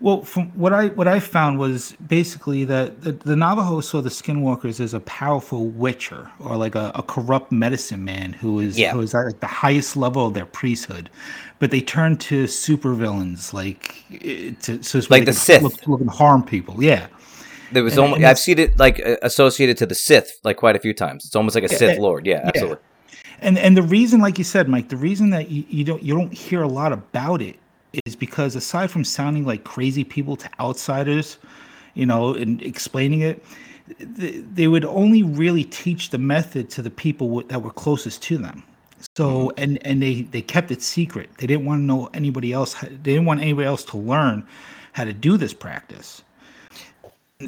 well, 0.01 0.24
from 0.24 0.48
what 0.57 0.71
I 0.71 0.88
what 0.88 1.10
I 1.10 1.19
found 1.19 1.60
was 1.60 1.94
basically 2.07 2.63
that 2.66 3.01
the, 3.01 3.12
the 3.12 3.36
Navajo 3.36 3.81
saw 3.81 4.01
the 4.01 4.10
Skinwalkers 4.10 4.80
as 4.80 4.94
a 4.94 5.01
powerful 5.01 5.68
witcher 5.68 6.31
or 6.39 6.56
like 6.56 6.75
a, 6.75 6.92
a 6.95 7.04
corrupt 7.04 7.51
medicine 7.51 8.06
man 8.06 8.31
who 8.31 8.60
is 8.60 8.80
yeah. 8.80 8.94
who 8.94 9.01
is 9.01 9.13
at 9.13 9.25
like 9.25 9.39
the 9.42 9.48
highest 9.48 9.98
level 9.98 10.27
of 10.27 10.33
their 10.33 10.45
priesthood, 10.45 11.10
but 11.60 11.71
they 11.71 11.81
turned 11.81 12.21
to 12.21 12.45
supervillains 12.45 13.51
like 13.51 14.06
eh, 14.24 14.51
to 14.62 14.81
so 14.83 15.01
like 15.10 15.25
the 15.25 15.33
Sith, 15.33 15.63
look, 15.63 15.88
look 15.88 16.00
and 16.00 16.10
harm 16.10 16.44
people. 16.44 16.81
Yeah, 16.81 17.07
there 17.74 17.83
was 17.83 17.94
and, 17.94 18.04
almost, 18.04 18.18
and 18.19 18.25
I've 18.25 18.39
seen 18.39 18.57
it 18.57 18.80
like 18.80 19.00
associated 19.21 19.75
to 19.77 19.86
the 19.86 19.95
Sith 19.95 20.31
like 20.45 20.56
quite 20.56 20.77
a 20.77 20.80
few 20.80 20.94
times. 20.94 21.25
It's 21.25 21.36
almost 21.36 21.56
like 21.56 21.66
a 21.66 21.69
Sith 21.69 22.00
Lord. 22.00 22.25
Yeah, 22.25 22.42
absolutely. 22.45 22.77
And 23.41 23.57
and 23.57 23.75
the 23.75 23.83
reason, 23.83 24.19
like 24.19 24.38
you 24.38 24.44
said, 24.44 24.68
Mike, 24.68 24.89
the 24.89 24.97
reason 24.97 25.30
that 25.31 25.50
you, 25.50 25.63
you 25.69 25.83
don't 25.83 26.03
you 26.03 26.13
don't 26.13 26.33
hear 26.33 26.62
a 26.62 26.68
lot 26.68 26.91
about 26.91 27.41
it 27.41 27.57
is 28.06 28.15
because 28.15 28.56
aside 28.56 28.91
from 28.91 29.03
sounding 29.03 29.45
like 29.45 29.63
crazy 29.63 30.03
people 30.03 30.36
to 30.36 30.50
outsiders, 30.59 31.38
you 31.94 32.06
know, 32.06 32.33
and 32.33 32.62
explaining 32.62 33.21
it, 33.21 33.44
they 34.00 34.68
would 34.68 34.86
only 34.86 35.24
really 35.24 35.63
teach 35.63 36.09
the 36.09 36.18
method 36.18 36.69
to 36.71 36.81
the 36.81 36.89
people 36.91 37.41
that 37.44 37.62
were 37.62 37.71
closest 37.71 38.21
to 38.24 38.38
them. 38.38 38.63
So 39.15 39.50
mm-hmm. 39.50 39.63
and 39.63 39.85
and 39.85 40.01
they 40.01 40.21
they 40.24 40.42
kept 40.42 40.71
it 40.71 40.81
secret. 40.81 41.30
They 41.38 41.47
didn't 41.47 41.65
want 41.65 41.80
to 41.80 41.83
know 41.83 42.09
anybody 42.13 42.51
else. 42.51 42.74
They 42.81 43.13
didn't 43.13 43.25
want 43.25 43.42
anybody 43.42 43.68
else 43.68 43.83
to 43.85 43.97
learn 43.97 44.45
how 44.94 45.06
to 45.06 45.13
do 45.13 45.38
this 45.38 45.53
practice 45.53 46.24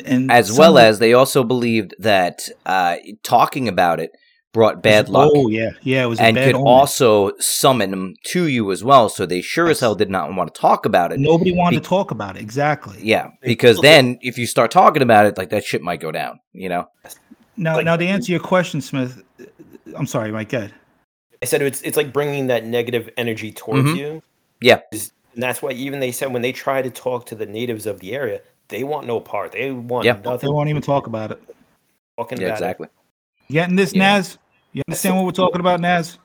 and 0.06 0.32
as 0.32 0.58
well 0.58 0.78
as 0.78 1.00
they 1.00 1.14
also 1.14 1.44
believed 1.44 1.94
that 2.00 2.48
uh, 2.66 2.96
talking 3.24 3.68
about 3.68 4.00
it 4.00 4.16
brought 4.54 4.82
bad 4.84 5.10
luck. 5.10 5.32
Oh 5.34 5.48
yeah, 5.48 5.72
yeah, 5.82 6.04
it 6.04 6.08
was, 6.08 6.20
and 6.20 6.38
could 6.38 6.56
omen. 6.56 6.68
also 6.68 7.32
summon 7.40 7.92
them 7.92 8.16
to 8.26 8.46
you 8.46 8.72
as 8.72 8.84
well. 8.84 9.10
So 9.10 9.26
they 9.26 9.42
sure 9.42 9.68
yes. 9.68 9.78
as 9.78 9.82
hell 9.82 9.96
did 9.96 10.10
not 10.10 10.34
want 10.34 10.54
to 10.54 10.60
talk 10.60 10.86
about 10.86 11.12
it. 11.12 11.20
Nobody 11.20 11.54
wanted 11.54 11.78
Be- 11.78 11.84
to 11.84 11.90
talk 11.90 12.12
about 12.12 12.36
it. 12.36 12.42
Exactly. 12.42 12.98
Yeah, 13.02 13.30
because 13.42 13.80
then 13.80 14.18
if 14.22 14.38
you 14.38 14.46
start 14.46 14.72
talking 14.72 15.02
about 15.02 15.26
it, 15.26 15.38
like 15.38 15.50
that 15.50 15.64
shit 15.64 15.82
might 15.82 16.00
go 16.00 16.12
down. 16.12 16.40
You 16.54 16.70
know. 16.70 16.90
Now, 17.58 17.76
like, 17.76 17.86
now 17.86 17.98
to 17.98 18.06
answer 18.06 18.32
your 18.32 18.42
question, 18.42 18.82
Smith, 18.82 19.22
I'm 19.96 20.08
sorry, 20.08 20.32
Mike. 20.32 20.50
Good. 20.50 20.74
I 21.42 21.46
said 21.46 21.62
it's 21.62 21.82
it's 21.82 21.98
like 21.98 22.14
bringing 22.14 22.48
that 22.48 22.66
negative 22.66 23.10
energy 23.18 23.52
towards 23.52 23.90
mm-hmm. 23.90 23.98
you. 23.98 24.24
Yeah. 24.62 24.82
And 24.92 25.44
that's 25.44 25.62
why 25.62 25.72
even 25.72 26.00
they 26.00 26.12
said 26.12 26.34
when 26.34 26.42
they 26.42 26.52
try 26.52 26.82
to 26.82 26.90
talk 26.90 27.26
to 27.28 27.36
the 27.36 27.46
natives 27.46 27.86
of 27.86 28.00
the 28.00 28.14
area, 28.14 28.42
they 28.68 28.84
want 28.84 29.08
no 29.08 29.20
part. 29.20 29.54
They 29.54 29.72
want 29.72 30.06
yeah. 30.06 30.20
nothing. 30.24 30.50
They 30.50 30.54
won't 30.54 30.70
even 30.70 30.82
talk 30.82 31.08
about 31.08 31.32
it. 31.32 31.42
Talking 32.18 32.40
yeah, 32.40 32.48
about 32.48 32.58
exactly. 32.58 32.86
It. 32.88 33.01
You 33.52 33.60
getting 33.60 33.76
this, 33.76 33.94
yeah. 33.94 34.14
Naz? 34.14 34.38
You 34.72 34.82
understand 34.88 35.18
what 35.18 35.26
we're 35.26 35.32
talking 35.32 35.60
about, 35.60 35.82
Naz? 35.82 36.18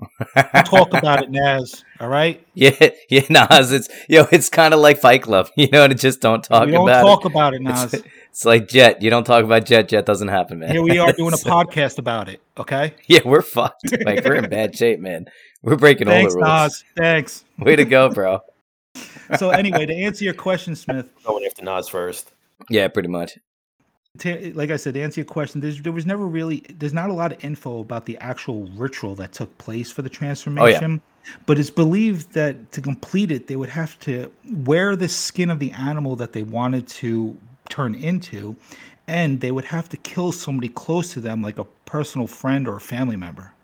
talk 0.64 0.92
about 0.92 1.22
it, 1.22 1.30
Naz. 1.30 1.84
All 2.00 2.08
right. 2.08 2.44
Yeah, 2.54 2.90
yeah, 3.08 3.22
Naz. 3.30 3.70
It's 3.70 3.88
yo, 4.08 4.26
it's 4.32 4.48
kind 4.48 4.74
of 4.74 4.80
like 4.80 4.98
Fight 4.98 5.22
Club, 5.22 5.48
you 5.56 5.68
know, 5.68 5.84
and 5.84 5.96
just 5.96 6.20
don't 6.20 6.42
talk 6.42 6.62
about. 6.62 6.66
we 6.66 6.72
don't 6.72 6.88
about 6.88 7.02
talk 7.02 7.24
it. 7.24 7.30
about 7.30 7.54
it, 7.54 7.62
Naz. 7.62 7.94
It's, 7.94 8.04
it's, 8.30 8.44
like 8.44 8.66
Jet. 8.66 9.00
You 9.00 9.10
don't 9.10 9.22
talk 9.22 9.44
about 9.44 9.64
Jet. 9.64 9.90
Jet 9.90 10.04
doesn't 10.04 10.26
happen, 10.26 10.58
man. 10.58 10.72
Here 10.72 10.82
we 10.82 10.98
are 10.98 11.12
doing 11.12 11.34
a 11.34 11.36
podcast 11.36 11.98
about 11.98 12.28
it. 12.28 12.42
Okay. 12.58 12.94
Yeah, 13.06 13.20
we're 13.24 13.42
fucked. 13.42 13.92
Like 14.04 14.24
we're 14.24 14.34
in 14.34 14.50
bad 14.50 14.76
shape, 14.76 14.98
man. 14.98 15.26
We're 15.62 15.76
breaking 15.76 16.08
Thanks, 16.08 16.34
all 16.34 16.40
the 16.40 16.46
rules. 16.46 16.62
Naz. 16.62 16.84
Thanks. 16.96 17.44
Way 17.60 17.76
to 17.76 17.84
go, 17.84 18.08
bro. 18.10 18.40
so 19.38 19.50
anyway, 19.50 19.86
to 19.86 19.94
answer 19.94 20.24
your 20.24 20.34
question, 20.34 20.74
Smith. 20.74 21.08
Going 21.24 21.44
after 21.44 21.64
Naz 21.64 21.88
first. 21.88 22.32
Yeah, 22.68 22.88
pretty 22.88 23.08
much. 23.08 23.38
To, 24.18 24.52
like 24.54 24.70
I 24.70 24.76
said, 24.76 24.92
to 24.94 25.00
answer 25.00 25.20
your 25.20 25.26
question, 25.26 25.62
there 25.62 25.92
was 25.92 26.04
never 26.04 26.26
really 26.26 26.62
there's 26.78 26.92
not 26.92 27.08
a 27.08 27.14
lot 27.14 27.32
of 27.32 27.42
info 27.42 27.80
about 27.80 28.04
the 28.04 28.18
actual 28.18 28.64
ritual 28.76 29.14
that 29.14 29.32
took 29.32 29.56
place 29.56 29.90
for 29.90 30.02
the 30.02 30.10
transformation. 30.10 31.00
Oh, 31.00 31.28
yeah. 31.28 31.34
But 31.46 31.58
it's 31.58 31.70
believed 31.70 32.32
that 32.32 32.72
to 32.72 32.82
complete 32.82 33.30
it, 33.30 33.46
they 33.46 33.56
would 33.56 33.70
have 33.70 33.98
to 34.00 34.30
wear 34.44 34.96
the 34.96 35.08
skin 35.08 35.48
of 35.48 35.60
the 35.60 35.70
animal 35.72 36.14
that 36.16 36.34
they 36.34 36.42
wanted 36.42 36.88
to 36.88 37.38
turn 37.70 37.94
into, 37.94 38.54
and 39.06 39.40
they 39.40 39.50
would 39.50 39.64
have 39.64 39.88
to 39.88 39.96
kill 39.96 40.30
somebody 40.30 40.68
close 40.68 41.14
to 41.14 41.20
them, 41.20 41.40
like 41.40 41.58
a 41.58 41.64
personal 41.86 42.26
friend 42.26 42.68
or 42.68 42.76
a 42.76 42.80
family 42.80 43.16
member. 43.16 43.54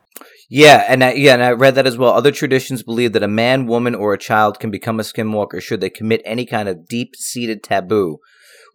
Yeah, 0.49 0.87
and 0.89 1.05
I, 1.05 1.13
yeah, 1.13 1.35
and 1.35 1.43
I 1.43 1.51
read 1.51 1.75
that 1.75 1.87
as 1.87 1.99
well. 1.99 2.15
Other 2.15 2.33
traditions 2.33 2.83
believe 2.83 3.13
that 3.13 3.23
a 3.23 3.29
man, 3.29 3.67
woman, 3.67 3.95
or 3.95 4.15
a 4.15 4.19
child 4.19 4.61
can 4.61 4.71
become 4.71 4.99
a 4.99 5.03
skinwalker 5.03 5.61
should 5.61 5.83
they 5.83 5.91
commit 5.91 6.23
any 6.25 6.47
kind 6.47 6.71
of 6.71 6.89
deep-seated 6.89 7.63
taboo 7.63 8.19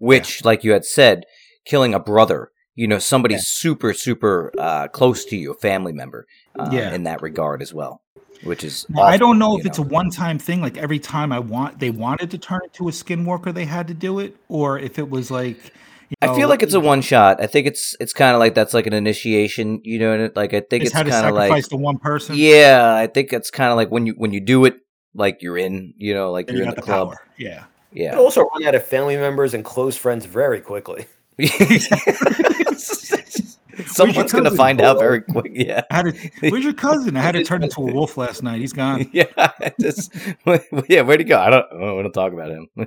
which, 0.04 0.42
yeah. 0.42 0.48
like 0.48 0.64
you 0.64 0.72
had 0.74 0.84
said, 0.84 1.24
killing 1.66 1.94
a 1.94 2.00
brother, 2.00 2.52
you 2.76 2.88
know, 2.88 3.00
somebody 3.00 3.36
yeah. 3.36 3.42
super, 3.42 3.94
super 3.94 4.52
uh, 4.58 4.88
close 4.88 5.26
to 5.26 5.38
you, 5.38 5.52
a 5.52 5.56
family 5.56 5.94
member, 5.94 6.26
uh, 6.58 6.70
yeah. 6.72 6.94
in 6.94 7.04
that 7.04 7.22
regard 7.22 7.62
as 7.62 7.74
well. 7.74 8.02
Which 8.44 8.64
is, 8.66 8.86
awful, 8.92 9.04
I 9.04 9.16
don't 9.16 9.40
know 9.40 9.58
if 9.58 9.64
know. 9.64 9.70
it's 9.70 9.78
a 9.78 9.84
one-time 9.84 10.38
thing. 10.38 10.60
Like 10.60 10.76
every 10.78 11.00
time 11.00 11.32
I 11.32 11.40
want, 11.40 11.80
they 11.80 11.92
wanted 11.92 12.32
to 12.32 12.38
turn 12.38 12.60
it 12.66 12.74
to 12.74 12.90
a 12.90 12.92
skinwalker, 12.92 13.54
they 13.54 13.64
had 13.64 13.88
to 13.88 13.94
do 13.94 14.20
it, 14.20 14.36
or 14.50 14.78
if 14.78 15.00
it 15.00 15.10
was 15.10 15.32
like, 15.32 15.72
you 16.10 16.18
know, 16.22 16.34
I 16.34 16.36
feel 16.36 16.50
like 16.50 16.62
it's 16.62 16.74
a 16.74 16.80
one 16.80 17.02
shot. 17.02 17.42
I 17.42 17.48
think 17.48 17.68
it's 17.68 17.96
it's 18.02 18.12
kind 18.12 18.36
of 18.36 18.40
like 18.40 18.54
that's 18.54 18.74
like 18.74 18.86
an 18.86 18.94
initiation, 18.94 19.80
you 19.86 19.98
know. 19.98 20.30
Like 20.36 20.54
I 20.54 20.60
think 20.60 20.84
it's, 20.84 20.94
it's 20.94 21.10
kind 21.10 21.26
of 21.26 21.34
like 21.36 21.70
the 21.70 21.78
one 21.78 21.98
person. 21.98 22.36
Yeah, 22.36 22.94
I 22.94 23.08
think 23.08 23.32
it's 23.32 23.50
kind 23.50 23.72
of 23.72 23.78
like 23.78 23.90
when 23.90 24.06
you 24.08 24.14
when 24.18 24.34
you 24.34 24.42
do 24.42 24.66
it, 24.66 24.76
like 25.16 25.42
you're 25.42 25.58
in, 25.58 25.94
you 25.98 26.14
know, 26.14 26.32
like 26.32 26.50
and 26.50 26.58
you're 26.58 26.66
you 26.66 26.72
in 26.72 26.76
the, 26.76 26.82
the 26.82 26.86
club. 26.86 27.12
Power. 27.12 27.22
Yeah, 27.38 27.64
yeah. 27.94 28.14
You 28.14 28.20
also 28.20 28.42
run 28.42 28.66
out 28.66 28.76
of 28.76 28.86
family 28.86 29.16
members 29.16 29.54
and 29.54 29.64
close 29.64 29.96
friends 29.96 30.26
very 30.26 30.60
quickly. 30.60 31.06
Someone's 33.88 34.32
going 34.32 34.44
to 34.44 34.52
find 34.52 34.82
out 34.82 35.00
very 35.00 35.22
quick. 35.22 35.52
Yeah. 35.54 35.82
Had 35.90 36.06
to, 36.06 36.50
where's 36.50 36.64
your 36.64 36.74
cousin? 36.74 37.18
I 37.18 37.22
had 37.22 37.34
to 37.34 37.44
turn 37.44 37.64
into 37.64 37.82
a 37.82 37.92
wolf 37.92 38.18
last 38.18 38.44
night. 38.44 38.62
He's 38.62 38.74
gone. 38.74 39.10
Yeah. 39.14 39.52
Just, 39.80 40.14
yeah. 40.88 41.02
Where'd 41.02 41.20
he 41.20 41.26
go? 41.26 41.40
I 41.40 41.50
don't, 41.50 41.66
I 41.72 41.80
don't 41.80 41.96
want 41.96 42.06
to 42.06 42.12
talk 42.12 42.34
about 42.34 42.52
him. 42.52 42.68
Oh 42.78 42.86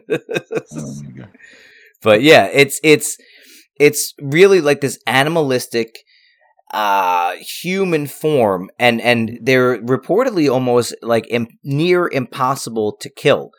but 2.02 2.22
yeah, 2.22 2.48
it's 2.52 2.80
it's 2.82 3.16
it's 3.78 4.14
really 4.20 4.60
like 4.60 4.80
this 4.80 4.98
animalistic 5.06 5.98
uh 6.72 7.34
human 7.62 8.06
form 8.06 8.70
and 8.78 9.00
and 9.00 9.38
they're 9.42 9.80
reportedly 9.82 10.50
almost 10.50 10.94
like 11.00 11.26
Im- 11.30 11.46
near 11.62 12.08
impossible 12.08 12.96
to 13.00 13.08
kill 13.08 13.50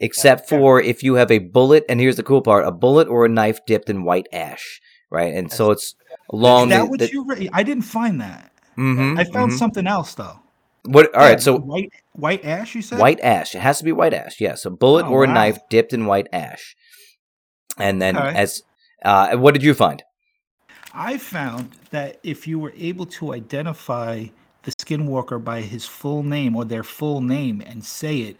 except 0.00 0.48
for 0.48 0.80
if 0.80 1.02
you 1.02 1.14
have 1.14 1.30
a 1.30 1.38
bullet 1.38 1.84
and 1.88 2.00
here's 2.00 2.16
the 2.16 2.22
cool 2.22 2.42
part 2.42 2.66
a 2.66 2.70
bullet 2.72 3.08
or 3.08 3.24
a 3.24 3.28
knife 3.28 3.58
dipped 3.66 3.88
in 3.90 4.04
white 4.04 4.26
ash 4.32 4.80
right 5.10 5.34
and 5.34 5.52
so 5.52 5.70
it's 5.70 5.94
long. 6.32 6.64
Is 6.70 6.76
that 6.76 6.88
what 6.88 6.98
the- 7.00 7.10
you 7.10 7.24
re- 7.24 7.48
I 7.52 7.62
didn't 7.62 7.84
find 7.84 8.20
that. 8.20 8.52
Mhm, 8.76 9.18
I 9.18 9.24
found 9.24 9.52
mhm. 9.52 9.58
something 9.58 9.86
else 9.86 10.14
though. 10.14 10.38
what 10.84 11.12
all 11.14 11.22
right 11.22 11.32
Yeah, 11.32 11.36
so 11.38 11.58
white 11.58 11.90
white 12.12 12.44
ash 12.44 12.74
you 12.74 12.82
said? 12.82 12.98
White 12.98 13.20
ash. 13.20 13.54
It 13.54 13.60
has 13.60 13.78
to 13.78 13.84
be 13.84 13.92
white 13.92 14.14
ash. 14.14 14.40
Yes, 14.40 14.64
a 14.64 14.70
bullet 14.70 15.06
Oh, 15.06 15.10
or 15.10 15.24
a 15.24 15.26
knife 15.26 15.58
dipped 15.70 15.92
in 15.92 16.06
white 16.06 16.28
ash. 16.32 16.76
And 17.76 18.00
then 18.00 18.16
as 18.16 18.62
uh, 19.04 19.36
what 19.36 19.54
did 19.54 19.62
you 19.62 19.74
find? 19.74 20.02
I 20.94 21.18
found 21.18 21.72
that 21.90 22.18
if 22.22 22.46
you 22.48 22.58
were 22.58 22.72
able 22.76 23.06
to 23.06 23.32
identify 23.34 24.26
the 24.64 24.72
skinwalker 24.72 25.42
by 25.42 25.60
his 25.62 25.84
full 25.84 26.22
name 26.22 26.56
or 26.56 26.64
their 26.64 26.82
full 26.82 27.20
name 27.20 27.62
and 27.64 27.84
say 27.84 28.18
it 28.18 28.36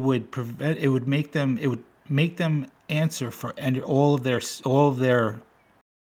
would 0.00 0.30
prevent 0.30 0.78
it 0.78 0.88
would 0.88 1.06
make 1.06 1.32
them 1.32 1.58
it 1.60 1.68
would 1.68 1.84
make 2.08 2.36
them 2.36 2.66
answer 2.88 3.30
for 3.30 3.54
and 3.56 3.80
all 3.82 4.14
of 4.14 4.22
their 4.22 4.40
all 4.64 4.88
of 4.88 4.98
their 4.98 5.40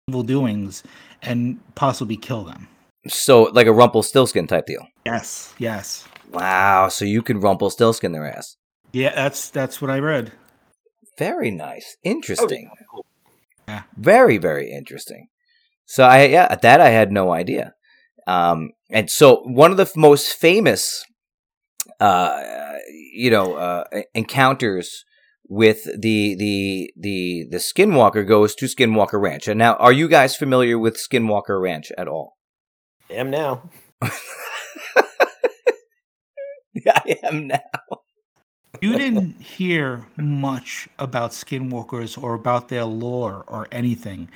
evil 0.08 0.24
doings 0.24 0.84
and 1.22 1.60
possibly 1.76 2.18
kill 2.18 2.44
them. 2.44 2.68
So 3.08 3.44
like 3.44 3.68
a 3.68 3.74
Rumpelstiltskin 3.74 4.48
type 4.48 4.66
deal. 4.66 4.88
Yes, 5.06 5.54
yes. 5.58 6.08
Wow. 6.32 6.88
So 6.90 7.06
you 7.06 7.22
can 7.22 7.40
Rumpelstiltskin 7.40 8.12
their 8.12 8.26
ass. 8.26 8.56
Yeah, 8.92 9.14
that's 9.14 9.50
that's 9.50 9.82
what 9.82 9.92
I 9.92 10.00
read. 10.00 10.32
Very 11.18 11.52
nice. 11.52 11.98
Interesting. 12.04 12.70
cool. 12.90 13.06
Yeah. 13.68 13.84
Very 13.98 14.38
very 14.38 14.72
interesting. 14.72 15.28
So 15.86 16.04
I 16.04 16.26
yeah 16.26 16.48
at 16.50 16.62
that 16.62 16.82
I 16.82 16.90
had 16.90 17.12
no 17.12 17.32
idea. 17.32 17.74
Um, 18.26 18.72
and 18.90 19.10
so 19.10 19.42
one 19.44 19.72
of 19.72 19.78
the 19.78 19.84
f- 19.84 19.98
most 19.98 20.34
famous, 20.34 21.04
uh, 22.00 22.42
you 23.14 23.30
know, 23.30 23.56
uh, 23.56 23.84
encounters 24.14 25.06
with 25.48 25.84
the 25.86 26.36
the 26.36 26.94
the 26.98 27.46
the 27.50 27.58
Skinwalker 27.58 28.28
goes 28.28 28.56
to 28.56 28.66
Skinwalker 28.66 29.22
Ranch. 29.22 29.48
And 29.48 29.60
now, 29.60 29.76
are 29.76 29.92
you 29.94 30.08
guys 30.08 30.36
familiar 30.36 30.78
with 30.80 30.98
Skinwalker 30.98 31.62
Ranch 31.62 31.92
at 31.98 32.08
all? 32.08 32.38
I 33.10 33.14
am 33.16 33.30
now. 33.30 33.70
Yeah, 36.74 37.00
I 37.06 37.18
am 37.24 37.48
now. 37.48 37.60
You 38.82 38.98
didn't 38.98 39.40
hear 39.40 40.08
much 40.18 40.90
about 41.00 41.32
skinwalkers 41.32 42.22
or 42.22 42.34
about 42.34 42.70
their 42.70 42.84
lore 42.84 43.46
or 43.48 43.68
anything 43.72 44.30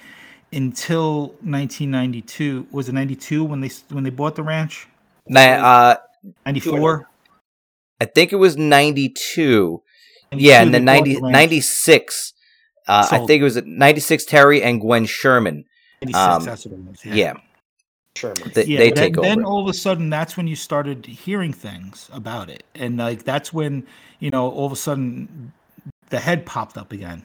until 0.53 1.29
1992. 1.41 2.67
Was 2.71 2.87
it 2.87 2.93
92 2.93 3.43
when 3.43 3.61
they 3.61 3.69
when 3.89 4.03
they 4.03 4.09
bought 4.09 4.35
the 4.35 4.43
ranch? 4.43 4.87
Now, 5.27 5.65
uh, 5.65 5.95
94. 6.45 7.09
I 7.99 8.05
think 8.05 8.31
it 8.31 8.37
was 8.37 8.57
ninety 8.57 9.09
two. 9.09 9.81
Yeah, 10.31 10.61
and 10.61 10.73
then 10.73 10.83
90, 10.83 11.21
96. 11.21 12.33
Uh, 12.85 13.07
I 13.11 13.19
think 13.19 13.39
it 13.39 13.43
was 13.43 13.61
96 13.63 14.25
Terry 14.25 14.61
and 14.61 14.81
Gwen 14.81 15.05
Sherman. 15.05 15.63
96, 16.01 16.17
um, 16.17 16.43
that's 16.43 16.65
what 16.65 16.73
it 16.73 16.85
was. 16.85 17.05
Yeah, 17.05 17.33
Sherman. 18.17 18.51
they, 18.53 18.65
yeah, 18.65 18.77
they 18.79 18.89
but 18.89 18.95
take 18.97 19.13
then, 19.15 19.19
over. 19.19 19.27
then 19.29 19.45
all 19.45 19.61
of 19.63 19.69
a 19.69 19.73
sudden, 19.73 20.09
that's 20.09 20.35
when 20.35 20.47
you 20.47 20.55
started 20.55 21.05
hearing 21.05 21.53
things 21.53 22.09
about 22.11 22.49
it, 22.49 22.63
and 22.75 22.97
like 22.97 23.23
that's 23.23 23.53
when 23.53 23.87
you 24.19 24.29
know 24.29 24.49
all 24.49 24.65
of 24.65 24.71
a 24.73 24.75
sudden 24.75 25.53
the 26.09 26.19
head 26.19 26.45
popped 26.45 26.77
up 26.77 26.91
again. 26.91 27.23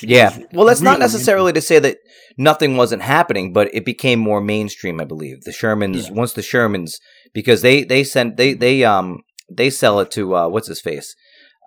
Yeah. 0.00 0.36
Well, 0.52 0.66
that's 0.66 0.80
not 0.80 0.98
necessarily 0.98 1.52
to 1.52 1.60
say 1.60 1.78
that 1.78 1.98
nothing 2.36 2.76
wasn't 2.76 3.02
happening, 3.02 3.52
but 3.52 3.72
it 3.72 3.84
became 3.84 4.18
more 4.18 4.40
mainstream, 4.40 5.00
I 5.00 5.04
believe. 5.04 5.42
The 5.44 5.52
Shermans, 5.52 6.08
Yeah. 6.08 6.12
once 6.12 6.32
the 6.32 6.42
Shermans, 6.42 6.94
because 7.32 7.62
they 7.62 7.84
they 7.84 8.02
sent 8.02 8.36
they 8.36 8.52
they 8.54 8.82
um 8.84 9.20
they 9.50 9.70
sell 9.70 10.00
it 10.00 10.10
to 10.12 10.34
uh 10.34 10.48
what's 10.48 10.68
his 10.68 10.80
face, 10.80 11.16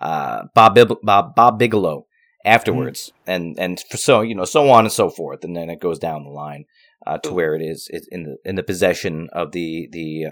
uh 0.02 0.44
Bob 0.54 0.76
Bib- 0.76 1.02
Bob 1.04 1.36
Bob 1.36 1.60
Bigelow 1.60 2.06
afterwards, 2.46 3.12
and 3.28 3.58
and 3.60 3.84
for 3.90 3.98
so 3.98 4.22
you 4.22 4.36
know 4.36 4.46
so 4.46 4.70
on 4.70 4.86
and 4.86 4.94
so 4.94 5.10
forth, 5.10 5.44
and 5.44 5.56
then 5.56 5.70
it 5.70 5.80
goes 5.80 6.00
down 6.00 6.24
the 6.24 6.30
line 6.30 6.66
uh, 7.06 7.18
to 7.20 7.34
where 7.34 7.56
it 7.56 7.62
is 7.62 7.88
it's 7.92 8.08
in 8.08 8.24
the 8.24 8.38
in 8.46 8.56
the 8.56 8.64
possession 8.64 9.30
of 9.34 9.52
the 9.52 9.88
the 9.92 10.26
uh, 10.28 10.32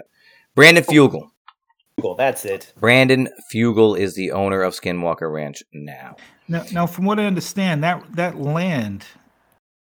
Brandon 0.54 0.84
Fugal. 0.84 1.30
Cool, 2.00 2.14
that's 2.14 2.44
it. 2.44 2.72
Brandon 2.78 3.28
Fugal 3.52 3.98
is 3.98 4.14
the 4.14 4.30
owner 4.30 4.62
of 4.62 4.74
Skinwalker 4.74 5.32
Ranch 5.32 5.64
now. 5.72 6.16
Now, 6.46 6.64
now, 6.72 6.86
from 6.86 7.04
what 7.04 7.18
I 7.18 7.24
understand, 7.24 7.82
that 7.82 8.04
that 8.14 8.38
land 8.38 9.04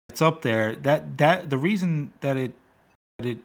that's 0.08 0.22
up 0.22 0.42
there, 0.42 0.76
that 0.78 1.18
that 1.20 1.50
the 1.50 1.58
reason 1.58 2.14
that 2.22 2.36
it 2.36 2.54
that 3.20 3.28
it 3.28 3.38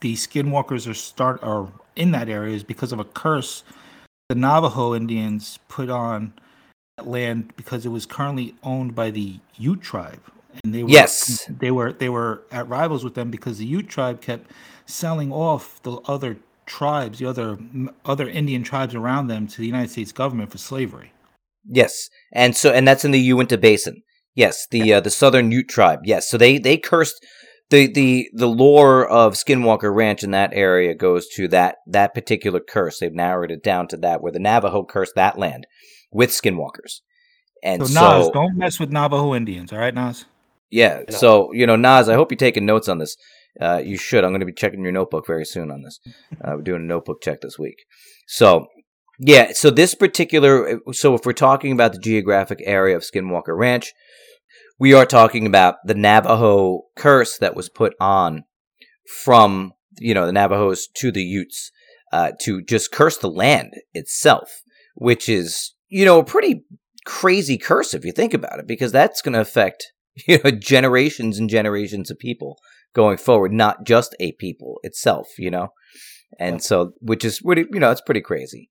the 0.00 0.14
skinwalkers 0.14 0.88
are 0.88 0.94
start 0.94 1.42
are 1.42 1.68
in 1.96 2.10
that 2.12 2.28
area 2.28 2.54
is 2.54 2.64
because 2.64 2.92
of 2.92 2.98
a 2.98 3.04
curse 3.04 3.62
the 4.30 4.36
Navajo 4.36 4.94
Indians 4.94 5.58
put 5.68 5.90
on 5.90 6.32
that 6.96 7.06
land 7.08 7.52
because 7.56 7.84
it 7.84 7.88
was 7.88 8.06
currently 8.06 8.54
owned 8.62 8.94
by 8.94 9.10
the 9.10 9.40
Ute 9.56 9.82
tribe, 9.82 10.22
and 10.62 10.72
they 10.72 10.84
were 10.84 10.88
Yes. 10.88 11.46
they 11.48 11.72
were 11.72 11.92
they 11.92 12.08
were 12.08 12.42
at 12.52 12.68
rivals 12.68 13.02
with 13.02 13.14
them 13.14 13.30
because 13.32 13.58
the 13.58 13.66
Ute 13.66 13.88
tribe 13.88 14.20
kept 14.20 14.48
selling 14.86 15.32
off 15.32 15.82
the 15.82 15.96
other 16.06 16.36
tribes, 16.64 17.18
the 17.18 17.26
other 17.26 17.58
other 18.04 18.28
Indian 18.28 18.62
tribes 18.62 18.94
around 18.94 19.26
them 19.26 19.48
to 19.48 19.58
the 19.58 19.66
United 19.66 19.90
States 19.90 20.12
government 20.12 20.52
for 20.52 20.58
slavery. 20.58 21.12
Yes, 21.68 22.08
and 22.32 22.56
so 22.56 22.70
and 22.70 22.86
that's 22.86 23.04
in 23.04 23.10
the 23.10 23.18
Uinta 23.18 23.58
Basin. 23.58 24.00
Yes, 24.36 24.68
the 24.70 24.94
uh, 24.94 25.00
the 25.00 25.10
Southern 25.10 25.50
Ute 25.50 25.68
tribe. 25.68 26.00
Yes, 26.04 26.30
so 26.30 26.38
they 26.38 26.56
they 26.58 26.76
cursed 26.76 27.26
the 27.70 27.86
the 27.86 28.28
the 28.34 28.46
lore 28.48 29.08
of 29.08 29.34
Skinwalker 29.34 29.94
Ranch 29.94 30.22
in 30.22 30.32
that 30.32 30.50
area 30.52 30.94
goes 30.94 31.28
to 31.36 31.48
that 31.48 31.76
that 31.86 32.14
particular 32.14 32.60
curse. 32.60 32.98
They've 32.98 33.12
narrowed 33.12 33.50
it 33.50 33.62
down 33.62 33.88
to 33.88 33.96
that 33.98 34.22
where 34.22 34.32
the 34.32 34.38
Navajo 34.38 34.84
cursed 34.84 35.14
that 35.14 35.38
land 35.38 35.66
with 36.12 36.30
Skinwalkers, 36.30 37.00
and 37.62 37.86
So, 37.86 38.22
so, 38.24 38.30
don't 38.32 38.56
mess 38.56 38.80
with 38.80 38.90
Navajo 38.90 39.34
Indians, 39.34 39.72
all 39.72 39.78
right, 39.78 39.94
Nas? 39.94 40.24
yeah. 40.70 41.02
No. 41.08 41.16
So 41.16 41.52
you 41.52 41.66
know, 41.66 41.76
Nas, 41.76 42.08
I 42.08 42.14
hope 42.14 42.30
you're 42.30 42.36
taking 42.36 42.66
notes 42.66 42.88
on 42.88 42.98
this. 42.98 43.16
Uh, 43.60 43.80
you 43.84 43.96
should. 43.96 44.24
I'm 44.24 44.30
going 44.30 44.40
to 44.40 44.46
be 44.46 44.52
checking 44.52 44.82
your 44.82 44.92
notebook 44.92 45.26
very 45.26 45.44
soon 45.44 45.70
on 45.70 45.82
this. 45.82 45.98
Uh, 46.44 46.52
we're 46.56 46.62
doing 46.62 46.82
a 46.82 46.84
notebook 46.84 47.20
check 47.22 47.40
this 47.40 47.58
week. 47.58 47.84
So 48.26 48.66
yeah, 49.18 49.52
so 49.52 49.70
this 49.70 49.94
particular, 49.94 50.80
so 50.92 51.14
if 51.14 51.26
we're 51.26 51.32
talking 51.32 51.72
about 51.72 51.92
the 51.92 51.98
geographic 51.98 52.60
area 52.64 52.96
of 52.96 53.02
Skinwalker 53.02 53.56
Ranch, 53.56 53.92
we 54.80 54.94
are 54.94 55.04
talking 55.04 55.46
about 55.46 55.76
the 55.84 55.94
Navajo 55.94 56.84
curse 56.96 57.36
that 57.38 57.54
was 57.54 57.68
put 57.68 57.94
on 58.00 58.44
from, 59.22 59.74
you 59.98 60.14
know, 60.14 60.24
the 60.24 60.32
Navajos 60.32 60.88
to 60.96 61.12
the 61.12 61.22
Utes 61.22 61.70
uh, 62.12 62.32
to 62.40 62.62
just 62.62 62.90
curse 62.90 63.18
the 63.18 63.30
land 63.30 63.74
itself, 63.92 64.62
which 64.94 65.28
is, 65.28 65.74
you 65.88 66.06
know, 66.06 66.18
a 66.18 66.24
pretty 66.24 66.64
crazy 67.04 67.58
curse 67.58 67.92
if 67.92 68.06
you 68.06 68.12
think 68.12 68.32
about 68.32 68.58
it, 68.58 68.66
because 68.66 68.90
that's 68.90 69.20
going 69.20 69.34
to 69.34 69.40
affect, 69.40 69.92
you 70.26 70.38
know, 70.42 70.50
generations 70.50 71.38
and 71.38 71.50
generations 71.50 72.10
of 72.10 72.18
people 72.18 72.56
going 72.94 73.18
forward, 73.18 73.52
not 73.52 73.84
just 73.84 74.16
a 74.18 74.32
people 74.32 74.80
itself, 74.82 75.28
you 75.38 75.50
know? 75.50 75.68
And 76.38 76.62
so, 76.62 76.92
which 77.02 77.22
is, 77.24 77.40
pretty, 77.40 77.66
you 77.70 77.80
know, 77.80 77.90
it's 77.90 78.00
pretty 78.00 78.22
crazy. 78.22 78.70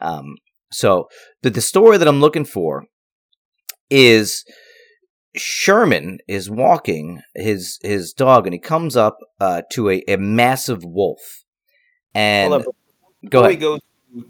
Um, 0.00 0.36
so 0.70 1.08
the, 1.42 1.50
the 1.50 1.60
story 1.60 1.98
that 1.98 2.06
I'm 2.06 2.20
looking 2.20 2.44
for 2.44 2.84
is 3.90 4.44
Sherman 5.38 6.18
is 6.28 6.50
walking 6.50 7.22
his 7.34 7.78
his 7.82 8.12
dog 8.12 8.46
and 8.46 8.54
he 8.54 8.58
comes 8.58 8.96
up 8.96 9.18
uh, 9.40 9.62
to 9.72 9.90
a, 9.90 10.02
a 10.08 10.16
massive 10.16 10.84
wolf. 10.84 11.44
And 12.14 12.52
Hold 12.52 12.66
up, 12.66 12.76
go 13.28 13.28
before 13.28 13.40
ahead. 13.40 13.50
We 13.50 13.56
go, 13.56 13.78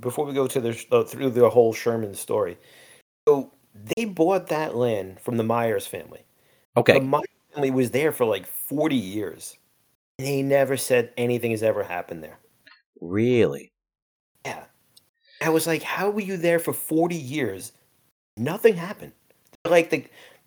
before 0.00 0.24
we 0.26 0.32
go 0.34 0.46
to 0.46 0.60
the 0.60 0.86
uh, 0.90 1.02
through 1.04 1.30
the 1.30 1.48
whole 1.48 1.72
Sherman 1.72 2.14
story, 2.14 2.58
so 3.26 3.52
they 3.96 4.04
bought 4.04 4.48
that 4.48 4.76
land 4.76 5.20
from 5.20 5.36
the 5.36 5.44
Myers 5.44 5.86
family. 5.86 6.24
Okay. 6.76 6.94
The 6.94 7.04
Myers 7.04 7.26
family 7.54 7.70
was 7.70 7.90
there 7.90 8.12
for 8.12 8.24
like 8.24 8.46
forty 8.46 8.96
years, 8.96 9.56
and 10.18 10.26
they 10.26 10.42
never 10.42 10.76
said 10.76 11.12
anything 11.16 11.52
has 11.52 11.62
ever 11.62 11.84
happened 11.84 12.22
there. 12.22 12.38
Really? 13.00 13.72
Yeah, 14.44 14.64
I 15.42 15.50
was 15.50 15.66
like, 15.66 15.82
how 15.82 16.10
were 16.10 16.20
you 16.20 16.36
there 16.36 16.58
for 16.58 16.72
forty 16.72 17.16
years? 17.16 17.72
Nothing 18.36 18.74
happened. 18.74 19.12
Like 19.66 19.90
the 19.90 20.04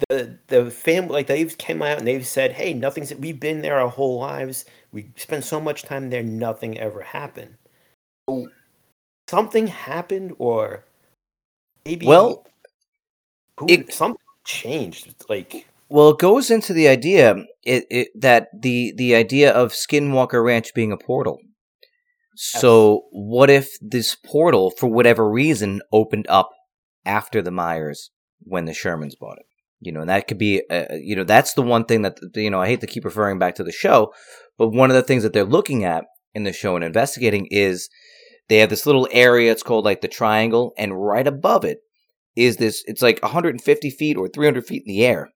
the 0.10 0.38
the 0.48 0.72
family, 0.72 1.14
like 1.14 1.28
they've 1.28 1.58
came 1.58 1.82
out 1.82 1.98
and 1.98 2.08
they've 2.08 2.26
said, 2.26 2.54
hey, 2.54 2.74
nothing's. 2.74 3.14
We've 3.16 3.40
been 3.40 3.62
there 3.62 3.80
our 3.80 3.90
whole 3.90 4.20
lives. 4.20 4.66
We 4.92 5.12
spent 5.16 5.44
so 5.44 5.60
much 5.60 5.84
time 5.84 6.10
there. 6.10 6.24
Nothing 6.24 6.78
ever 6.78 7.02
happened. 7.02 7.56
So 8.30 8.50
something 9.30 9.68
happened, 9.68 10.36
or 10.38 10.86
maybe 11.86 12.06
Well, 12.06 12.46
who, 13.60 13.68
it- 13.70 13.94
something 13.94 14.18
changed. 14.46 15.14
Like 15.30 15.68
Well, 15.90 16.10
it 16.12 16.20
goes 16.20 16.50
into 16.52 16.74
the 16.74 16.88
idea 16.88 17.36
it, 17.64 17.86
it, 17.90 18.08
that 18.16 18.50
the 18.60 18.94
the 18.96 19.16
idea 19.16 19.52
of 19.52 19.72
Skinwalker 19.72 20.44
Ranch 20.44 20.74
being 20.74 20.92
a 20.92 20.98
portal. 20.98 21.40
So, 22.36 23.04
what 23.12 23.50
if 23.50 23.70
this 23.82 24.16
portal, 24.16 24.72
for 24.72 24.88
whatever 24.88 25.30
reason, 25.30 25.82
opened 25.92 26.26
up 26.28 26.50
after 27.06 27.42
the 27.42 27.52
Myers 27.52 28.10
when 28.40 28.66
the 28.66 28.72
Shermans 28.72 29.20
bought 29.20 29.38
it? 29.38 29.46
You 29.82 29.92
know, 29.92 30.02
and 30.02 30.10
that 30.10 30.28
could 30.28 30.38
be, 30.38 30.62
uh, 30.70 30.86
you 30.94 31.16
know, 31.16 31.24
that's 31.24 31.54
the 31.54 31.62
one 31.62 31.86
thing 31.86 32.04
that 32.04 32.18
you 32.36 32.50
know. 32.50 32.62
I 32.62 32.68
hate 32.68 32.82
to 32.82 32.88
keep 32.88 33.04
referring 33.04 33.40
back 33.40 33.56
to 33.56 33.64
the 33.64 33.72
show, 33.72 34.14
but 34.58 34.70
one 34.70 34.90
of 34.90 34.96
the 34.96 35.02
things 35.02 35.24
that 35.24 35.34
they're 35.34 35.44
looking 35.44 35.84
at 35.84 36.06
in 36.34 36.44
the 36.44 36.54
show 36.54 36.76
and 36.76 36.86
investigating 36.86 37.48
is 37.50 37.90
they 38.48 38.60
have 38.60 38.70
this 38.70 38.86
little 38.86 39.08
area. 39.12 39.52
It's 39.52 39.64
called 39.64 39.86
like 39.86 40.02
the 40.02 40.08
Triangle, 40.08 40.74
and 40.78 41.04
right 41.04 41.26
above 41.26 41.66
it 41.66 41.80
is 42.36 42.58
this. 42.58 42.84
It's 42.86 43.02
like 43.02 43.20
150 43.24 43.90
feet 43.90 44.18
or 44.18 44.30
300 44.30 44.66
feet 44.66 44.84
in 44.86 44.94
the 44.94 45.06
air 45.06 45.32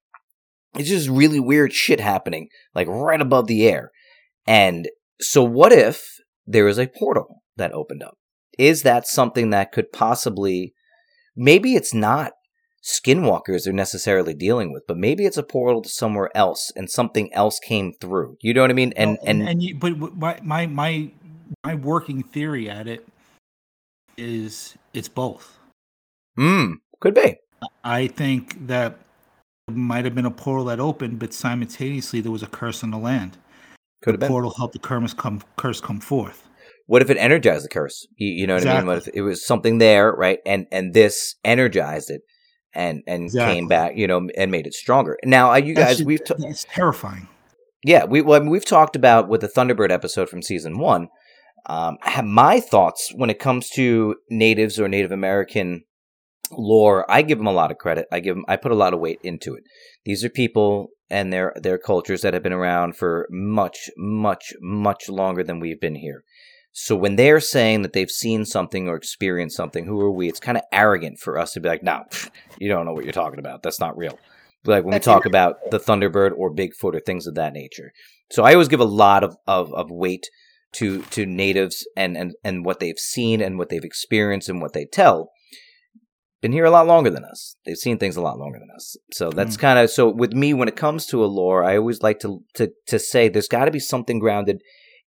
it's 0.78 0.90
just 0.90 1.10
really 1.10 1.40
weird 1.40 1.74
shit 1.74 2.00
happening, 2.00 2.50
like 2.74 2.88
right 2.88 3.22
above 3.22 3.48
the 3.48 3.68
air. 3.68 3.92
And 4.46 4.90
so, 5.20 5.44
what 5.44 5.72
if 5.72 6.04
there 6.46 6.68
is 6.68 6.78
a 6.78 6.88
portal 6.88 7.44
that 7.58 7.72
opened 7.72 8.04
up? 8.04 8.18
Is 8.58 8.84
that 8.84 9.08
something 9.08 9.50
that 9.50 9.72
could 9.72 9.92
possibly, 9.92 10.74
maybe 11.36 11.76
it's 11.76 11.94
not 11.94 12.34
skinwalkers 12.86 13.64
they're 13.64 13.74
necessarily 13.74 14.34
dealing 14.34 14.72
with, 14.72 14.84
but 14.88 14.98
maybe 14.98 15.26
it's 15.26 15.38
a 15.38 15.44
portal 15.44 15.82
to 15.82 15.90
somewhere 15.90 16.30
else 16.36 16.72
and 16.76 16.90
something 16.90 17.34
else 17.34 17.60
came 17.60 17.94
through. 17.94 18.38
You 18.42 18.54
know 18.54 18.62
what 18.62 18.70
I 18.70 18.74
mean? 18.74 18.94
And, 18.96 19.12
well, 19.12 19.18
and, 19.26 19.42
and, 19.42 19.50
and 19.50 19.64
you, 19.64 19.76
but 19.76 20.16
my, 20.16 20.40
my, 20.44 20.68
my, 20.68 21.12
my 21.64 21.76
working 21.76 22.22
theory 22.22 22.70
at 22.70 22.88
it 22.88 23.08
is 24.18 24.78
it's 24.94 25.10
both. 25.10 25.58
Hmm, 26.38 26.74
could 27.00 27.16
be. 27.16 27.38
I 27.84 28.08
think 28.08 28.68
that 28.68 29.00
might 29.68 30.06
have 30.06 30.14
been 30.14 30.26
a 30.26 30.32
portal 30.32 30.66
that 30.66 30.80
opened, 30.80 31.18
but 31.20 31.34
simultaneously 31.34 32.22
there 32.22 32.32
was 32.32 32.44
a 32.44 32.48
curse 32.48 32.84
on 32.84 32.92
the 32.92 32.98
land. 32.98 33.38
Could 34.04 34.14
have 34.14 34.20
the 34.20 34.26
been. 34.26 34.32
portal 34.32 34.54
helped 34.56 34.74
the 34.74 34.80
curse 34.80 35.14
come 35.14 35.42
curse 35.56 35.82
come 35.82 36.00
forth. 36.00 36.48
What 36.86 37.02
if 37.02 37.10
it 37.10 37.18
energized 37.18 37.66
the 37.66 37.70
curse? 37.70 38.06
You, 38.18 38.28
you 38.28 38.48
know 38.48 38.54
what 38.54 38.64
exactly. 38.64 38.78
I 38.78 38.82
mean? 38.82 38.88
What 38.88 39.08
if 39.08 39.14
it 39.16 39.22
was 39.22 39.46
something 39.46 39.80
there, 39.80 40.12
right? 40.12 40.40
And 40.46 40.68
and 40.72 40.94
this 40.94 41.36
energized 41.44 42.12
it, 42.12 42.22
and 42.76 43.02
and 43.08 43.24
exactly. 43.24 43.56
came 43.56 43.68
back, 43.68 43.98
you 43.98 44.08
know, 44.08 44.28
and 44.38 44.52
made 44.52 44.68
it 44.68 44.74
stronger. 44.74 45.18
Now, 45.24 45.56
you 45.56 45.74
guys, 45.74 46.04
we've 46.04 46.24
t- 46.24 46.36
it's 46.40 46.66
terrifying. 46.66 47.28
Yeah, 47.84 48.06
we 48.06 48.22
well, 48.22 48.40
I 48.40 48.44
mean, 48.44 48.50
we've 48.50 48.66
talked 48.66 48.96
about 48.96 49.30
with 49.30 49.42
the 49.42 49.48
Thunderbird 49.48 49.92
episode 49.92 50.30
from 50.30 50.42
season 50.42 50.78
one. 50.78 51.08
Um, 51.68 51.98
my 52.24 52.60
thoughts 52.60 53.12
when 53.16 53.30
it 53.30 53.40
comes 53.40 53.70
to 53.72 54.16
natives 54.30 54.80
or 54.80 54.88
Native 54.88 55.12
American 55.12 55.84
lore, 56.52 57.10
I 57.10 57.22
give 57.22 57.38
them 57.38 57.48
a 57.48 57.54
lot 57.54 57.72
of 57.72 57.78
credit. 57.78 58.08
I 58.12 58.20
give 58.20 58.36
them, 58.36 58.46
I 58.48 58.56
put 58.56 58.72
a 58.72 58.76
lot 58.76 58.94
of 58.94 59.00
weight 59.00 59.20
into 59.24 59.56
it. 59.56 59.64
These 60.04 60.24
are 60.24 60.30
people 60.30 60.90
and 61.10 61.32
their 61.32 61.54
their 61.56 61.78
cultures 61.78 62.22
that 62.22 62.34
have 62.34 62.44
been 62.44 62.54
around 62.54 62.98
for 62.98 63.28
much, 63.30 63.90
much, 63.98 64.54
much 64.62 65.10
longer 65.10 65.44
than 65.44 65.60
we've 65.60 65.80
been 65.80 65.96
here. 65.96 66.24
So 66.78 66.94
when 66.94 67.16
they're 67.16 67.40
saying 67.40 67.84
that 67.84 67.94
they've 67.94 68.12
seen 68.12 68.44
something 68.44 68.90
or 68.90 68.98
experienced 68.98 69.56
something, 69.56 69.86
who 69.86 69.98
are 70.02 70.12
we? 70.12 70.28
It's 70.28 70.42
kind 70.42 70.58
of 70.58 70.64
arrogant 70.74 71.20
for 71.20 71.40
us 71.40 71.54
to 71.54 71.62
be 71.62 71.70
like, 71.70 71.84
"No, 71.84 72.04
you 72.60 72.68
don't 72.68 72.86
know 72.86 72.92
what 72.92 73.06
you're 73.06 73.14
talking 73.14 73.40
about. 73.40 73.64
That's 73.64 73.80
not 73.80 73.96
real." 73.96 74.20
Like 74.66 74.84
when 74.84 74.92
That's 74.92 75.08
we 75.08 75.14
talk 75.14 75.26
about 75.26 75.56
the 75.72 75.80
Thunderbird 75.80 76.32
or 76.36 76.54
Bigfoot 76.54 76.94
or 76.94 77.00
things 77.00 77.28
of 77.28 77.36
that 77.36 77.54
nature. 77.54 77.94
So 78.30 78.44
I 78.44 78.52
always 78.52 78.68
give 78.68 78.82
a 78.82 78.86
lot 78.86 79.24
of, 79.24 79.38
of, 79.48 79.74
of 79.74 79.90
weight 79.90 80.28
to 80.74 81.02
to 81.12 81.26
natives 81.26 81.88
and, 81.96 82.18
and, 82.18 82.34
and 82.44 82.66
what 82.66 82.82
they've 82.82 83.00
seen 83.00 83.40
and 83.42 83.58
what 83.58 83.70
they've 83.70 83.84
experienced 83.84 84.50
and 84.50 84.62
what 84.62 84.74
they 84.74 84.86
tell 84.86 85.30
been 86.42 86.52
here 86.52 86.66
a 86.66 86.72
lot 86.72 86.88
longer 86.88 87.10
than 87.10 87.24
us. 87.24 87.56
They've 87.66 87.78
seen 87.78 87.98
things 87.98 88.18
a 88.18 88.22
lot 88.22 88.38
longer 88.38 88.60
than 88.60 88.70
us. 88.76 88.98
So 89.14 89.30
that's 89.30 89.56
mm. 89.56 89.62
kind 89.62 89.80
of 89.80 89.90
so 89.90 90.10
with 90.10 90.34
me 90.34 90.54
when 90.54 90.68
it 90.68 90.76
comes 90.76 91.06
to 91.08 91.24
a 91.24 91.28
lore, 91.28 91.64
I 91.64 91.78
always 91.78 92.04
like 92.04 92.20
to 92.20 92.44
to 92.56 92.72
to 92.88 93.00
say 93.00 93.30
there's 93.30 93.48
got 93.48 93.64
to 93.64 93.72
be 93.72 93.80
something 93.80 94.20
grounded 94.20 94.62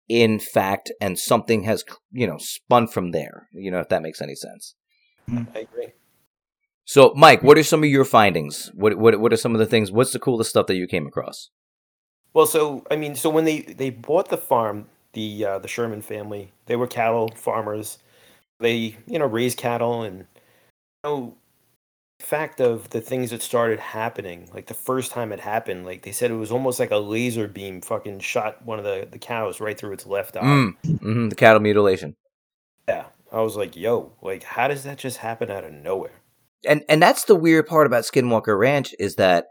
in 0.09 0.39
fact 0.39 0.91
and 0.99 1.17
something 1.17 1.63
has 1.63 1.83
you 2.11 2.27
know 2.27 2.37
spun 2.37 2.87
from 2.87 3.11
there. 3.11 3.47
You 3.53 3.71
know 3.71 3.79
if 3.79 3.89
that 3.89 4.01
makes 4.01 4.21
any 4.21 4.35
sense. 4.35 4.75
Mm. 5.29 5.47
I 5.55 5.59
agree. 5.59 5.87
So 6.85 7.13
Mike, 7.15 7.43
what 7.43 7.57
are 7.57 7.63
some 7.63 7.83
of 7.83 7.89
your 7.89 8.05
findings? 8.05 8.71
What 8.73 8.97
what 8.97 9.19
what 9.19 9.33
are 9.33 9.37
some 9.37 9.53
of 9.53 9.59
the 9.59 9.65
things? 9.65 9.91
What's 9.91 10.13
the 10.13 10.19
coolest 10.19 10.49
stuff 10.49 10.67
that 10.67 10.75
you 10.75 10.87
came 10.87 11.07
across? 11.07 11.49
Well, 12.33 12.45
so 12.45 12.85
I 12.89 12.95
mean, 12.95 13.15
so 13.15 13.29
when 13.29 13.45
they 13.45 13.61
they 13.61 13.89
bought 13.89 14.29
the 14.29 14.37
farm, 14.37 14.87
the 15.13 15.45
uh, 15.45 15.59
the 15.59 15.67
Sherman 15.67 16.01
family, 16.01 16.51
they 16.65 16.75
were 16.75 16.87
cattle 16.87 17.29
farmers. 17.35 17.97
They 18.59 18.97
you 19.07 19.19
know 19.19 19.25
raised 19.25 19.57
cattle 19.57 20.01
and 20.03 20.27
know, 21.03 21.35
fact 22.21 22.61
of 22.61 22.89
the 22.91 23.01
things 23.01 23.31
that 23.31 23.41
started 23.41 23.79
happening, 23.79 24.49
like 24.53 24.67
the 24.67 24.73
first 24.73 25.11
time 25.11 25.31
it 25.31 25.39
happened, 25.39 25.85
like 25.85 26.03
they 26.03 26.11
said 26.11 26.31
it 26.31 26.35
was 26.35 26.51
almost 26.51 26.79
like 26.79 26.91
a 26.91 26.97
laser 26.97 27.47
beam 27.47 27.81
fucking 27.81 28.19
shot 28.19 28.65
one 28.65 28.79
of 28.79 28.85
the, 28.85 29.07
the 29.09 29.19
cows 29.19 29.59
right 29.59 29.77
through 29.77 29.93
its 29.93 30.05
left 30.05 30.37
eye. 30.37 30.41
Mm. 30.41 30.75
Mm-hmm. 30.85 31.29
The 31.29 31.35
cattle 31.35 31.59
mutilation. 31.61 32.15
Yeah. 32.87 33.05
I 33.31 33.41
was 33.41 33.55
like, 33.55 33.75
yo, 33.75 34.13
like 34.21 34.43
how 34.43 34.67
does 34.67 34.83
that 34.83 34.97
just 34.97 35.17
happen 35.17 35.49
out 35.49 35.63
of 35.63 35.73
nowhere? 35.73 36.21
And 36.67 36.83
and 36.89 37.01
that's 37.01 37.25
the 37.25 37.35
weird 37.35 37.67
part 37.67 37.87
about 37.87 38.03
Skinwalker 38.03 38.57
Ranch 38.57 38.93
is 38.99 39.15
that 39.15 39.47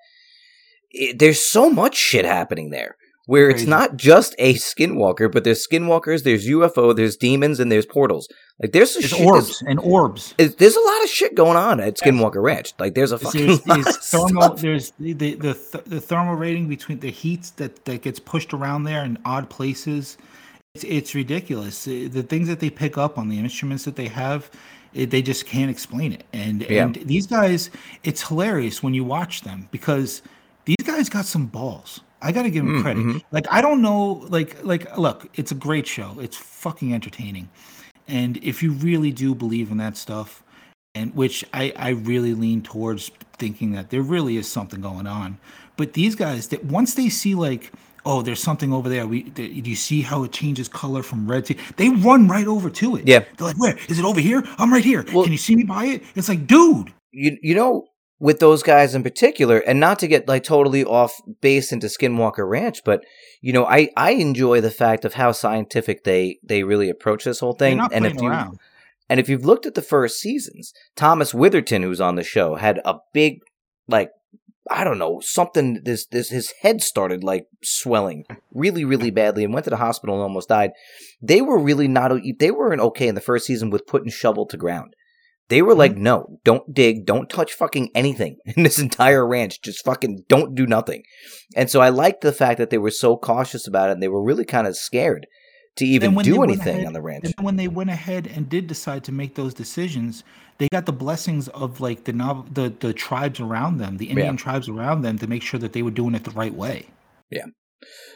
it, 0.90 1.18
there's 1.18 1.40
so 1.40 1.70
much 1.70 1.96
shit 1.96 2.24
happening 2.24 2.70
there 2.70 2.96
where 3.30 3.50
Crazy. 3.50 3.62
it's 3.62 3.70
not 3.70 3.96
just 3.96 4.34
a 4.40 4.54
skinwalker, 4.54 5.30
but 5.30 5.44
there's 5.44 5.64
skinwalkers, 5.64 6.24
there's 6.24 6.48
UFO, 6.48 6.96
there's 6.96 7.16
demons, 7.16 7.60
and 7.60 7.70
there's 7.70 7.86
portals. 7.86 8.28
Like 8.60 8.72
there's, 8.72 8.94
there's 8.94 9.12
orbs 9.12 9.62
and 9.68 9.78
orbs. 9.78 10.34
There's 10.36 10.74
a 10.74 10.80
lot 10.80 11.04
of 11.04 11.08
shit 11.08 11.36
going 11.36 11.56
on 11.56 11.78
at 11.78 11.94
Skinwalker 11.96 12.42
Ranch. 12.42 12.74
Like 12.80 12.96
there's 12.96 13.12
a 13.12 13.18
fucking 13.18 13.46
there's, 13.46 13.60
there's 13.60 13.96
thermal. 14.10 14.54
There's 14.54 14.90
the 14.98 15.12
the, 15.12 15.34
the 15.34 15.82
the 15.86 16.00
thermal 16.00 16.34
rating 16.34 16.66
between 16.68 16.98
the 16.98 17.10
heat 17.12 17.52
that 17.54 17.84
that 17.84 18.02
gets 18.02 18.18
pushed 18.18 18.52
around 18.52 18.82
there 18.82 19.04
in 19.04 19.16
odd 19.24 19.48
places. 19.48 20.18
It's 20.74 20.82
it's 20.82 21.14
ridiculous. 21.14 21.86
Uh, 21.86 22.08
the 22.10 22.24
things 22.24 22.48
that 22.48 22.58
they 22.58 22.68
pick 22.68 22.98
up 22.98 23.16
on 23.16 23.28
the 23.28 23.38
instruments 23.38 23.84
that 23.84 23.94
they 23.94 24.08
have. 24.08 24.50
It, 24.92 25.10
they 25.10 25.22
just 25.22 25.46
can't 25.46 25.70
explain 25.70 26.12
it, 26.12 26.24
and 26.32 26.62
yeah. 26.68 26.82
and 26.82 26.96
these 26.96 27.28
guys, 27.28 27.70
it's 28.02 28.26
hilarious 28.26 28.82
when 28.82 28.92
you 28.92 29.04
watch 29.04 29.42
them 29.42 29.68
because 29.70 30.20
these 30.64 30.84
guys 30.84 31.08
got 31.08 31.26
some 31.26 31.46
balls 31.46 32.00
I 32.22 32.32
got 32.32 32.42
to 32.42 32.50
give 32.50 32.64
him 32.64 32.78
mm, 32.78 32.82
credit. 32.82 33.04
Mm-hmm. 33.04 33.18
Like 33.30 33.46
I 33.50 33.60
don't 33.60 33.82
know, 33.82 34.26
like 34.28 34.62
like 34.64 34.96
look, 34.96 35.28
it's 35.34 35.52
a 35.52 35.54
great 35.54 35.86
show. 35.86 36.16
It's 36.20 36.36
fucking 36.36 36.92
entertaining, 36.92 37.48
and 38.08 38.36
if 38.42 38.62
you 38.62 38.72
really 38.72 39.10
do 39.10 39.34
believe 39.34 39.70
in 39.70 39.78
that 39.78 39.96
stuff, 39.96 40.42
and 40.94 41.14
which 41.14 41.44
I 41.52 41.72
I 41.76 41.90
really 41.90 42.34
lean 42.34 42.62
towards 42.62 43.10
thinking 43.38 43.72
that 43.72 43.90
there 43.90 44.02
really 44.02 44.36
is 44.36 44.48
something 44.48 44.80
going 44.80 45.06
on. 45.06 45.38
But 45.76 45.94
these 45.94 46.14
guys, 46.14 46.48
that 46.48 46.64
once 46.64 46.94
they 46.94 47.08
see 47.08 47.34
like 47.34 47.72
oh, 48.06 48.22
there's 48.22 48.42
something 48.42 48.72
over 48.72 48.88
there. 48.88 49.06
We 49.06 49.24
do 49.24 49.42
you 49.42 49.76
see 49.76 50.02
how 50.02 50.24
it 50.24 50.32
changes 50.32 50.68
color 50.68 51.02
from 51.02 51.30
red 51.30 51.44
to? 51.46 51.54
They 51.76 51.88
run 51.90 52.28
right 52.28 52.46
over 52.46 52.70
to 52.70 52.96
it. 52.96 53.06
Yeah, 53.06 53.20
they're 53.36 53.48
like, 53.48 53.58
where 53.58 53.78
is 53.88 53.98
it 53.98 54.04
over 54.04 54.20
here? 54.20 54.42
I'm 54.58 54.72
right 54.72 54.84
here. 54.84 55.04
Well, 55.12 55.24
Can 55.24 55.32
you 55.32 55.38
see 55.38 55.56
me 55.56 55.64
by 55.64 55.86
it? 55.86 56.02
It's 56.14 56.28
like, 56.28 56.46
dude. 56.46 56.92
You 57.12 57.36
you 57.42 57.56
know 57.56 57.88
with 58.20 58.38
those 58.38 58.62
guys 58.62 58.94
in 58.94 59.02
particular, 59.02 59.58
and 59.58 59.80
not 59.80 59.98
to 59.98 60.06
get 60.06 60.28
like 60.28 60.44
totally 60.44 60.84
off 60.84 61.20
base 61.40 61.72
into 61.72 61.88
Skinwalker 61.88 62.48
Ranch, 62.48 62.84
but 62.84 63.02
you 63.40 63.52
know, 63.52 63.64
I 63.64 63.88
I 63.96 64.12
enjoy 64.12 64.60
the 64.60 64.70
fact 64.70 65.04
of 65.04 65.14
how 65.14 65.32
scientific 65.32 66.04
they 66.04 66.38
they 66.44 66.62
really 66.62 66.90
approach 66.90 67.24
this 67.24 67.40
whole 67.40 67.54
thing. 67.54 67.80
and 67.92 68.06
if 68.06 68.20
you 68.20 68.30
and 69.08 69.18
if 69.18 69.28
you've 69.28 69.44
looked 69.44 69.66
at 69.66 69.74
the 69.74 69.82
first 69.82 70.20
seasons, 70.20 70.72
Thomas 70.94 71.34
Winterton, 71.34 71.82
who's 71.82 72.00
on 72.00 72.14
the 72.14 72.22
show, 72.22 72.54
had 72.54 72.80
a 72.84 72.98
big 73.12 73.40
like 73.88 74.12
I 74.70 74.84
don't 74.84 74.98
know 74.98 75.20
something. 75.20 75.80
This 75.82 76.06
this 76.06 76.28
his 76.28 76.52
head 76.60 76.82
started 76.82 77.24
like 77.24 77.46
swelling 77.62 78.24
really 78.52 78.84
really 78.84 79.10
badly 79.10 79.44
and 79.44 79.54
went 79.54 79.64
to 79.64 79.70
the 79.70 79.76
hospital 79.78 80.14
and 80.14 80.22
almost 80.22 80.50
died. 80.50 80.72
They 81.22 81.40
were 81.40 81.58
really 81.58 81.88
not. 81.88 82.12
They 82.38 82.50
weren't 82.50 82.82
okay 82.82 83.08
in 83.08 83.14
the 83.14 83.20
first 83.22 83.46
season 83.46 83.70
with 83.70 83.86
putting 83.86 84.10
shovel 84.10 84.46
to 84.46 84.56
ground. 84.58 84.94
They 85.50 85.62
were 85.62 85.74
like, 85.74 85.92
mm-hmm. 85.92 86.04
no, 86.04 86.38
don't 86.44 86.72
dig, 86.72 87.04
don't 87.04 87.28
touch 87.28 87.52
fucking 87.52 87.90
anything 87.94 88.36
in 88.44 88.62
this 88.62 88.78
entire 88.78 89.26
ranch. 89.26 89.60
Just 89.60 89.84
fucking 89.84 90.24
don't 90.28 90.54
do 90.54 90.66
nothing. 90.66 91.02
And 91.54 91.68
so 91.68 91.80
I 91.80 91.90
liked 91.90 92.22
the 92.22 92.32
fact 92.32 92.58
that 92.58 92.70
they 92.70 92.78
were 92.78 92.92
so 92.92 93.16
cautious 93.16 93.66
about 93.66 93.90
it 93.90 93.94
and 93.94 94.02
they 94.02 94.08
were 94.08 94.22
really 94.22 94.44
kind 94.44 94.66
of 94.66 94.76
scared 94.76 95.26
to 95.76 95.84
even 95.84 96.14
do 96.16 96.42
anything 96.42 96.76
ahead, 96.76 96.86
on 96.86 96.92
the 96.92 97.02
ranch. 97.02 97.24
And 97.36 97.44
when 97.44 97.56
they 97.56 97.68
went 97.68 97.90
ahead 97.90 98.28
and 98.28 98.48
did 98.48 98.68
decide 98.68 99.02
to 99.04 99.12
make 99.12 99.34
those 99.34 99.52
decisions, 99.52 100.22
they 100.58 100.68
got 100.68 100.86
the 100.86 100.92
blessings 100.92 101.48
of 101.48 101.80
like 101.80 102.04
the 102.04 102.12
the 102.52 102.72
the 102.78 102.92
tribes 102.92 103.40
around 103.40 103.78
them, 103.78 103.96
the 103.96 104.06
Indian 104.06 104.34
yeah. 104.34 104.40
tribes 104.40 104.68
around 104.68 105.02
them, 105.02 105.18
to 105.18 105.26
make 105.26 105.42
sure 105.42 105.58
that 105.58 105.72
they 105.72 105.82
were 105.82 105.90
doing 105.90 106.14
it 106.14 106.24
the 106.24 106.32
right 106.32 106.54
way. 106.54 106.86
Yeah. 107.30 107.46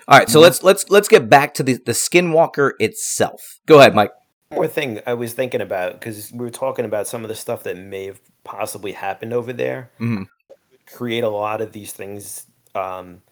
All 0.09 0.19
right, 0.19 0.29
so 0.29 0.39
mm-hmm. 0.39 0.45
let's 0.45 0.63
let's 0.63 0.91
let's 0.91 1.09
get 1.09 1.31
back 1.31 1.55
to 1.55 1.63
the 1.63 1.79
the 1.85 1.93
Skinwalker 1.93 2.73
itself. 2.79 3.41
Go 3.67 3.79
ahead, 3.79 3.95
Mike 3.95 4.11
more 4.55 4.69
thing 4.69 5.01
I 5.07 5.15
was 5.15 5.33
thinking 5.33 5.61
about 5.61 5.95
because 5.95 6.33
we 6.33 6.39
were 6.39 6.51
talking 6.51 6.85
about 6.85 7.07
some 7.07 7.23
of 7.23 7.29
the 7.29 7.35
stuff 7.35 7.63
that 7.65 7.77
may 7.77 8.07
have 8.07 8.21
possibly 8.45 8.93
happened 8.93 9.33
over 9.33 9.53
there. 9.53 9.91
Mm-hmm. 10.01 10.25
Create 10.87 11.25
a 11.25 11.29
lot 11.29 11.61
of 11.61 11.73
these 11.73 11.93
things. 11.93 12.47
Um, 12.75 13.23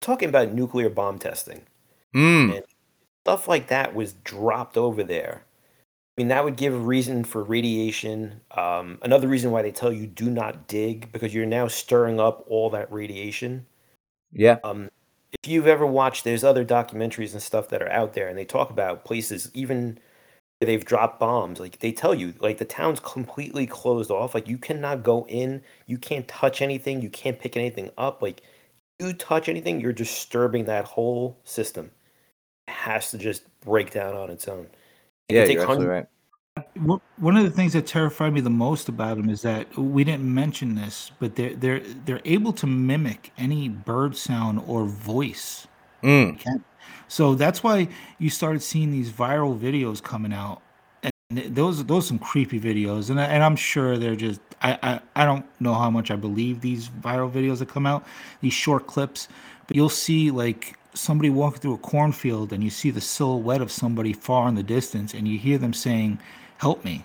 talking 0.00 0.28
about 0.28 0.52
nuclear 0.52 0.88
bomb 0.88 1.18
testing. 1.18 1.62
Mm. 2.14 2.62
stuff 3.24 3.46
like 3.48 3.68
that 3.68 3.94
was 3.94 4.14
dropped 4.24 4.76
over 4.78 5.04
there. 5.04 5.44
I 6.16 6.20
mean, 6.20 6.28
that 6.28 6.42
would 6.42 6.56
give 6.56 6.74
a 6.74 6.78
reason 6.78 7.22
for 7.22 7.44
radiation. 7.44 8.40
Um, 8.50 8.98
another 9.02 9.28
reason 9.28 9.50
why 9.50 9.62
they 9.62 9.70
tell 9.70 9.92
you 9.92 10.06
do 10.06 10.30
not 10.30 10.66
dig 10.66 11.12
because 11.12 11.32
you're 11.34 11.46
now 11.46 11.68
stirring 11.68 12.18
up 12.18 12.44
all 12.48 12.70
that 12.70 12.90
radiation. 12.90 13.66
Yeah. 14.32 14.56
Um, 14.64 14.90
if 15.32 15.48
you've 15.48 15.66
ever 15.66 15.86
watched, 15.86 16.24
there's 16.24 16.42
other 16.42 16.64
documentaries 16.64 17.34
and 17.34 17.42
stuff 17.42 17.68
that 17.68 17.82
are 17.82 17.92
out 17.92 18.14
there, 18.14 18.28
and 18.28 18.36
they 18.36 18.44
talk 18.44 18.70
about 18.70 19.04
places 19.04 19.50
even 19.54 19.98
they've 20.60 20.84
dropped 20.84 21.20
bombs. 21.20 21.60
Like 21.60 21.78
they 21.78 21.92
tell 21.92 22.14
you, 22.14 22.34
like 22.40 22.58
the 22.58 22.64
town's 22.64 23.00
completely 23.00 23.66
closed 23.66 24.10
off. 24.10 24.34
Like 24.34 24.48
you 24.48 24.58
cannot 24.58 25.02
go 25.02 25.26
in, 25.28 25.62
you 25.86 25.98
can't 25.98 26.26
touch 26.26 26.60
anything, 26.62 27.00
you 27.00 27.10
can't 27.10 27.38
pick 27.38 27.56
anything 27.56 27.90
up. 27.96 28.22
Like 28.22 28.42
you 28.98 29.12
touch 29.12 29.48
anything, 29.48 29.80
you're 29.80 29.92
disturbing 29.92 30.64
that 30.64 30.84
whole 30.84 31.38
system. 31.44 31.90
It 32.66 32.72
has 32.72 33.10
to 33.12 33.18
just 33.18 33.44
break 33.60 33.92
down 33.92 34.14
on 34.14 34.30
its 34.30 34.48
own. 34.48 34.66
It 35.28 35.34
Yeah, 35.34 35.44
you're 35.44 35.62
absolutely 35.62 35.86
hundreds- 35.86 35.88
right. 35.88 36.06
One 36.74 37.00
one 37.18 37.36
of 37.36 37.44
the 37.44 37.50
things 37.50 37.72
that 37.74 37.86
terrified 37.86 38.32
me 38.32 38.40
the 38.40 38.50
most 38.50 38.88
about 38.88 39.16
them 39.16 39.30
is 39.30 39.42
that 39.42 39.76
we 39.78 40.02
didn't 40.02 40.24
mention 40.34 40.74
this, 40.74 41.12
but 41.20 41.36
they're 41.36 41.54
they're 41.54 41.78
they're 41.78 42.20
able 42.24 42.52
to 42.54 42.66
mimic 42.66 43.30
any 43.38 43.68
bird 43.68 44.16
sound 44.16 44.60
or 44.66 44.84
voice. 44.84 45.68
Mm. 46.02 46.40
Can. 46.40 46.64
So 47.08 47.34
that's 47.34 47.62
why 47.62 47.88
you 48.18 48.30
started 48.30 48.62
seeing 48.62 48.90
these 48.90 49.10
viral 49.10 49.58
videos 49.58 50.02
coming 50.02 50.32
out, 50.32 50.62
and 51.02 51.12
those 51.54 51.84
those 51.84 52.04
are 52.04 52.08
some 52.08 52.18
creepy 52.18 52.60
videos, 52.60 53.10
and 53.10 53.20
I, 53.20 53.24
and 53.26 53.42
I'm 53.42 53.56
sure 53.56 53.98
they're 53.98 54.16
just 54.16 54.40
I, 54.62 54.78
I 54.82 55.00
I 55.16 55.24
don't 55.24 55.46
know 55.60 55.74
how 55.74 55.90
much 55.90 56.10
I 56.10 56.16
believe 56.16 56.60
these 56.60 56.88
viral 56.88 57.30
videos 57.30 57.58
that 57.60 57.68
come 57.68 57.86
out, 57.86 58.06
these 58.40 58.52
short 58.54 58.86
clips, 58.86 59.28
but 59.66 59.76
you'll 59.76 59.88
see 59.88 60.30
like 60.30 60.76
somebody 60.94 61.30
walking 61.30 61.60
through 61.60 61.74
a 61.74 61.78
cornfield, 61.78 62.52
and 62.52 62.62
you 62.64 62.70
see 62.70 62.90
the 62.90 63.00
silhouette 63.00 63.62
of 63.62 63.70
somebody 63.72 64.12
far 64.12 64.48
in 64.48 64.54
the 64.54 64.62
distance, 64.62 65.14
and 65.14 65.28
you 65.28 65.38
hear 65.38 65.58
them 65.58 65.72
saying, 65.72 66.18
"Help 66.58 66.84
me." 66.84 67.04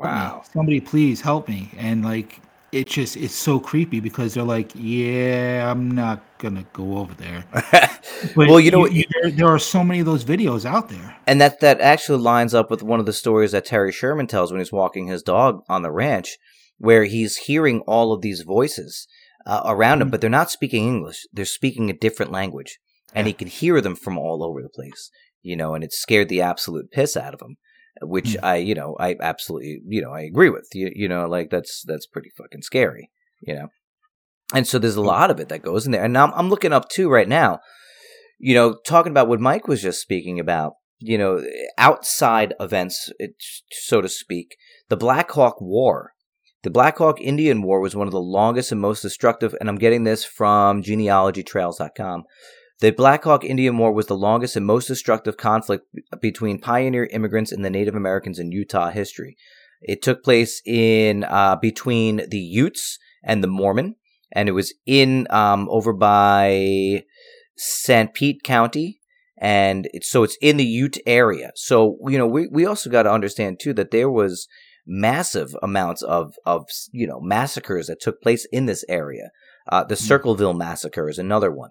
help 0.00 0.14
me. 0.14 0.30
Wow. 0.30 0.42
somebody 0.52 0.80
please 0.80 1.20
help 1.20 1.48
me 1.48 1.70
and 1.76 2.04
like 2.04 2.40
it 2.72 2.86
just 2.88 3.16
it's 3.16 3.34
so 3.34 3.58
creepy 3.58 4.00
because 4.00 4.34
they're 4.34 4.42
like 4.44 4.72
yeah 4.74 5.70
i'm 5.70 5.90
not 5.90 6.22
gonna 6.38 6.64
go 6.72 6.98
over 6.98 7.14
there 7.14 7.44
But 8.34 8.48
well, 8.48 8.60
you 8.60 8.70
know 8.70 8.80
what? 8.80 8.92
there, 8.92 9.30
there 9.30 9.48
are 9.48 9.58
so 9.58 9.84
many 9.84 10.00
of 10.00 10.06
those 10.06 10.24
videos 10.24 10.64
out 10.64 10.88
there 10.88 11.16
And 11.26 11.40
that 11.40 11.60
that 11.60 11.80
actually 11.80 12.18
lines 12.22 12.54
up 12.54 12.70
with 12.70 12.82
one 12.82 13.00
of 13.00 13.06
the 13.06 13.12
stories 13.12 13.52
that 13.52 13.64
Terry 13.66 13.92
Sherman 13.92 14.26
tells 14.26 14.50
when 14.50 14.60
he's 14.60 14.72
walking 14.72 15.06
his 15.06 15.22
dog 15.22 15.60
on 15.68 15.82
the 15.82 15.90
ranch, 15.92 16.36
where 16.78 17.04
he's 17.04 17.36
hearing 17.48 17.80
all 17.86 18.12
of 18.12 18.22
these 18.22 18.42
voices 18.42 19.06
uh, 19.46 19.62
around 19.64 20.02
him, 20.02 20.08
Mhm. 20.08 20.10
but 20.10 20.20
they're 20.20 20.30
not 20.30 20.50
speaking 20.50 20.86
English; 20.86 21.26
they're 21.32 21.44
speaking 21.44 21.88
a 21.88 21.92
different 21.92 22.32
language, 22.32 22.78
and 23.14 23.26
he 23.26 23.32
can 23.32 23.48
hear 23.48 23.80
them 23.80 23.94
from 23.96 24.18
all 24.18 24.42
over 24.42 24.60
the 24.62 24.68
place. 24.68 25.10
You 25.42 25.56
know, 25.56 25.74
and 25.74 25.84
it 25.84 25.92
scared 25.92 26.28
the 26.28 26.40
absolute 26.40 26.90
piss 26.90 27.16
out 27.16 27.32
of 27.34 27.40
him. 27.40 27.56
Which 28.02 28.30
Mm. 28.34 28.40
I, 28.42 28.56
you 28.56 28.74
know, 28.74 28.94
I 29.00 29.16
absolutely, 29.20 29.80
you 29.86 30.02
know, 30.02 30.10
I 30.10 30.20
agree 30.22 30.50
with. 30.50 30.68
You, 30.74 30.90
you 30.94 31.08
know, 31.08 31.26
like 31.26 31.48
that's 31.50 31.82
that's 31.86 32.06
pretty 32.06 32.30
fucking 32.36 32.62
scary. 32.62 33.10
You 33.40 33.54
know, 33.54 33.68
and 34.54 34.66
so 34.66 34.78
there's 34.78 34.96
a 34.96 35.00
lot 35.16 35.30
of 35.30 35.40
it 35.40 35.48
that 35.48 35.62
goes 35.62 35.86
in 35.86 35.92
there. 35.92 36.04
And 36.04 36.16
I'm, 36.18 36.32
I'm 36.34 36.50
looking 36.50 36.72
up 36.72 36.88
too 36.88 37.08
right 37.08 37.28
now 37.28 37.60
you 38.38 38.54
know, 38.54 38.76
talking 38.86 39.10
about 39.10 39.28
what 39.28 39.40
Mike 39.40 39.68
was 39.68 39.82
just 39.82 40.00
speaking 40.00 40.38
about, 40.38 40.74
you 40.98 41.18
know, 41.18 41.42
outside 41.78 42.54
events, 42.60 43.10
so 43.70 44.00
to 44.00 44.08
speak, 44.08 44.56
the 44.88 44.96
Black 44.96 45.30
Hawk 45.30 45.60
War. 45.60 46.12
The 46.62 46.70
Black 46.70 46.98
Hawk 46.98 47.20
Indian 47.20 47.62
War 47.62 47.80
was 47.80 47.94
one 47.94 48.08
of 48.08 48.12
the 48.12 48.20
longest 48.20 48.72
and 48.72 48.80
most 48.80 49.02
destructive, 49.02 49.54
and 49.60 49.68
I'm 49.68 49.76
getting 49.76 50.04
this 50.04 50.24
from 50.24 50.82
genealogytrails.com. 50.82 52.24
The 52.80 52.90
Black 52.90 53.24
Hawk 53.24 53.44
Indian 53.44 53.78
War 53.78 53.92
was 53.92 54.06
the 54.06 54.16
longest 54.16 54.56
and 54.56 54.66
most 54.66 54.86
destructive 54.86 55.36
conflict 55.36 55.86
between 56.20 56.60
pioneer 56.60 57.06
immigrants 57.06 57.52
and 57.52 57.64
the 57.64 57.70
Native 57.70 57.94
Americans 57.94 58.38
in 58.38 58.52
Utah 58.52 58.90
history. 58.90 59.36
It 59.80 60.02
took 60.02 60.24
place 60.24 60.60
in 60.66 61.24
uh, 61.24 61.56
between 61.56 62.28
the 62.28 62.38
Utes 62.38 62.98
and 63.22 63.42
the 63.42 63.48
Mormon, 63.48 63.96
and 64.32 64.48
it 64.48 64.52
was 64.52 64.74
in 64.84 65.26
um, 65.30 65.68
over 65.70 65.92
by 65.92 67.04
Sanpete 67.58 68.42
County, 68.42 69.00
and 69.38 69.88
it's 69.92 70.10
so 70.10 70.22
it's 70.22 70.36
in 70.40 70.56
the 70.56 70.64
Ute 70.64 70.98
area. 71.06 71.52
So 71.54 71.98
you 72.06 72.18
know, 72.18 72.26
we 72.26 72.48
we 72.48 72.66
also 72.66 72.90
got 72.90 73.04
to 73.04 73.12
understand 73.12 73.60
too 73.60 73.72
that 73.74 73.90
there 73.90 74.10
was 74.10 74.46
massive 74.86 75.56
amounts 75.62 76.02
of 76.02 76.34
of 76.44 76.66
you 76.92 77.06
know 77.06 77.20
massacres 77.20 77.88
that 77.88 78.00
took 78.00 78.20
place 78.22 78.46
in 78.52 78.66
this 78.66 78.84
area. 78.88 79.30
Uh, 79.70 79.84
the 79.84 79.96
Circleville 79.96 80.54
massacre 80.54 81.08
is 81.08 81.18
another 81.18 81.50
one. 81.50 81.70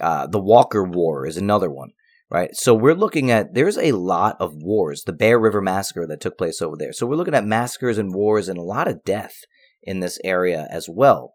Uh, 0.00 0.26
the 0.26 0.40
Walker 0.40 0.84
War 0.84 1.26
is 1.26 1.36
another 1.36 1.70
one. 1.70 1.90
Right, 2.30 2.56
so 2.56 2.74
we're 2.74 2.94
looking 2.94 3.30
at 3.30 3.52
there's 3.52 3.76
a 3.76 3.92
lot 3.92 4.36
of 4.40 4.54
wars. 4.54 5.02
The 5.04 5.12
Bear 5.12 5.38
River 5.38 5.60
massacre 5.60 6.06
that 6.06 6.22
took 6.22 6.38
place 6.38 6.62
over 6.62 6.76
there. 6.78 6.94
So 6.94 7.06
we're 7.06 7.16
looking 7.16 7.34
at 7.34 7.44
massacres 7.44 7.98
and 7.98 8.14
wars 8.14 8.48
and 8.48 8.58
a 8.58 8.62
lot 8.62 8.88
of 8.88 9.04
death 9.04 9.34
in 9.82 10.00
this 10.00 10.18
area 10.24 10.66
as 10.70 10.88
well, 10.88 11.34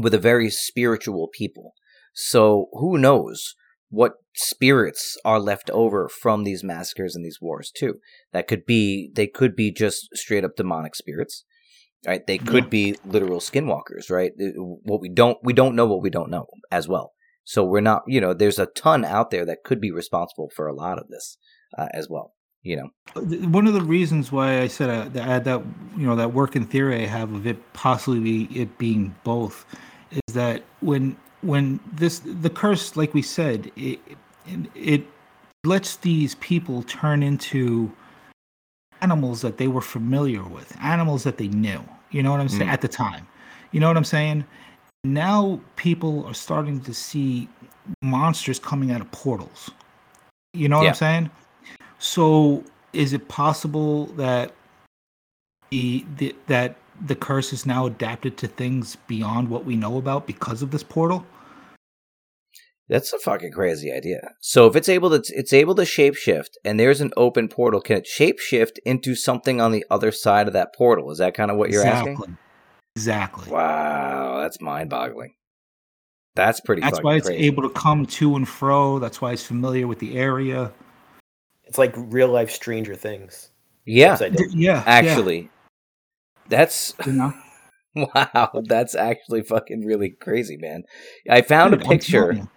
with 0.00 0.14
a 0.14 0.18
very 0.18 0.48
spiritual 0.48 1.28
people. 1.28 1.74
So 2.14 2.68
who 2.72 2.96
knows 2.96 3.54
what 3.90 4.14
spirits 4.34 5.16
are 5.24 5.38
left 5.38 5.70
over 5.70 6.08
from 6.08 6.44
these 6.44 6.64
massacres 6.64 7.14
and 7.14 7.24
these 7.24 7.40
wars 7.40 7.70
too? 7.70 7.96
That 8.32 8.48
could 8.48 8.64
be 8.64 9.10
they 9.14 9.26
could 9.26 9.54
be 9.54 9.70
just 9.70 10.08
straight 10.14 10.44
up 10.44 10.56
demonic 10.56 10.94
spirits, 10.94 11.44
right? 12.06 12.26
They 12.26 12.38
could 12.38 12.64
Yeah. 12.64 12.70
be 12.70 12.96
literal 13.04 13.40
skinwalkers, 13.40 14.10
right? 14.10 14.32
What 14.56 15.00
we 15.00 15.08
don't 15.08 15.38
we 15.42 15.52
don't 15.52 15.76
know 15.76 15.86
what 15.86 16.02
we 16.02 16.10
don't 16.10 16.30
know 16.30 16.46
as 16.70 16.88
well. 16.88 17.12
So 17.44 17.62
we're 17.62 17.80
not, 17.80 18.04
you 18.06 18.20
know, 18.22 18.32
there's 18.32 18.58
a 18.58 18.66
ton 18.66 19.04
out 19.04 19.30
there 19.30 19.44
that 19.44 19.64
could 19.64 19.80
be 19.80 19.90
responsible 19.90 20.50
for 20.56 20.66
a 20.66 20.74
lot 20.74 20.98
of 20.98 21.08
this 21.08 21.36
uh, 21.76 21.88
as 21.92 22.08
well. 22.08 22.32
You 22.62 22.76
know, 22.76 22.88
one 23.48 23.66
of 23.66 23.74
the 23.74 23.82
reasons 23.82 24.32
why 24.32 24.62
i 24.62 24.66
said 24.66 24.88
uh, 24.88 25.06
that 25.10 25.22
I 25.22 25.26
had 25.26 25.44
that 25.44 25.62
you 25.98 26.06
know 26.06 26.16
that 26.16 26.32
working 26.32 26.64
theory 26.64 27.02
i 27.02 27.06
have 27.06 27.30
of 27.34 27.46
it 27.46 27.58
possibly 27.74 28.44
it 28.44 28.78
being 28.78 29.14
both 29.22 29.66
is 30.10 30.34
that 30.34 30.62
when 30.80 31.18
when 31.44 31.78
this 31.92 32.20
the 32.24 32.50
curse 32.50 32.96
like 32.96 33.12
we 33.14 33.22
said 33.22 33.70
it 33.76 34.00
it, 34.74 35.02
lets 35.64 35.96
these 35.96 36.34
people 36.36 36.82
turn 36.84 37.22
into 37.22 37.90
animals 39.00 39.40
that 39.42 39.56
they 39.58 39.68
were 39.68 39.80
familiar 39.80 40.42
with 40.44 40.76
animals 40.80 41.22
that 41.24 41.36
they 41.38 41.48
knew 41.48 41.82
you 42.10 42.22
know 42.22 42.30
what 42.30 42.40
i'm 42.40 42.48
saying 42.48 42.68
Mm. 42.68 42.72
at 42.72 42.80
the 42.80 42.88
time 42.88 43.26
you 43.72 43.80
know 43.80 43.88
what 43.88 43.96
i'm 43.96 44.04
saying 44.04 44.44
now 45.04 45.60
people 45.76 46.24
are 46.26 46.34
starting 46.34 46.80
to 46.82 46.94
see 46.94 47.48
monsters 48.02 48.58
coming 48.58 48.90
out 48.90 49.00
of 49.00 49.10
portals 49.12 49.70
you 50.54 50.68
know 50.68 50.78
what 50.78 50.84
Yeah. 50.84 50.90
i'm 50.90 50.94
saying 51.06 51.30
so 51.98 52.64
is 52.92 53.12
it 53.12 53.28
possible 53.28 54.06
that 54.16 54.52
the, 55.70 56.04
the 56.18 56.34
that 56.46 56.76
the 57.04 57.14
curse 57.14 57.52
is 57.52 57.66
now 57.66 57.86
adapted 57.86 58.36
to 58.38 58.48
things 58.48 58.96
beyond 59.06 59.48
what 59.48 59.64
we 59.64 59.76
know 59.76 59.96
about 59.96 60.26
because 60.26 60.62
of 60.62 60.70
this 60.70 60.82
portal? 60.82 61.26
that's 62.88 63.12
a 63.12 63.18
fucking 63.18 63.52
crazy 63.52 63.90
idea. 63.90 64.32
So 64.40 64.66
if 64.66 64.76
it's 64.76 64.88
able 64.88 65.10
to, 65.10 65.22
it's 65.34 65.52
able 65.52 65.74
to 65.76 65.82
shapeshift, 65.82 66.50
and 66.64 66.78
there's 66.78 67.00
an 67.00 67.12
open 67.16 67.48
portal, 67.48 67.80
can 67.80 67.98
it 67.98 68.08
shapeshift 68.08 68.78
into 68.84 69.14
something 69.14 69.60
on 69.60 69.72
the 69.72 69.84
other 69.90 70.12
side 70.12 70.46
of 70.46 70.52
that 70.52 70.74
portal? 70.74 71.10
Is 71.10 71.18
that 71.18 71.34
kind 71.34 71.50
of 71.50 71.56
what 71.56 71.70
you're 71.70 71.82
exactly. 71.82 72.12
asking? 72.12 72.38
Exactly. 72.96 73.50
Wow, 73.50 74.38
that's 74.40 74.60
mind-boggling. 74.60 75.34
That's 76.36 76.60
pretty. 76.60 76.82
That's 76.82 77.00
why 77.00 77.16
it's 77.16 77.28
crazy. 77.28 77.46
able 77.46 77.62
to 77.62 77.70
come 77.70 78.06
to 78.06 78.36
and 78.36 78.48
fro. 78.48 78.98
That's 78.98 79.20
why 79.20 79.32
it's 79.32 79.44
familiar 79.44 79.86
with 79.86 80.00
the 80.00 80.16
area. 80.18 80.72
It's 81.64 81.78
like 81.78 81.94
real 81.96 82.28
life 82.28 82.50
Stranger 82.50 82.96
Things. 82.96 83.50
Yeah, 83.86 84.14
upside 84.14 84.36
down. 84.36 84.48
Yeah. 84.50 84.82
actually, 84.84 85.48
that's 86.48 86.94
you 87.06 87.12
know? 87.12 87.32
wow. 87.94 88.62
That's 88.64 88.94
actually 88.94 89.42
fucking 89.42 89.84
really 89.84 90.10
crazy, 90.10 90.56
man. 90.56 90.84
I 91.30 91.42
found 91.42 91.72
Dude, 91.72 91.82
a 91.82 91.88
picture. 91.88 92.48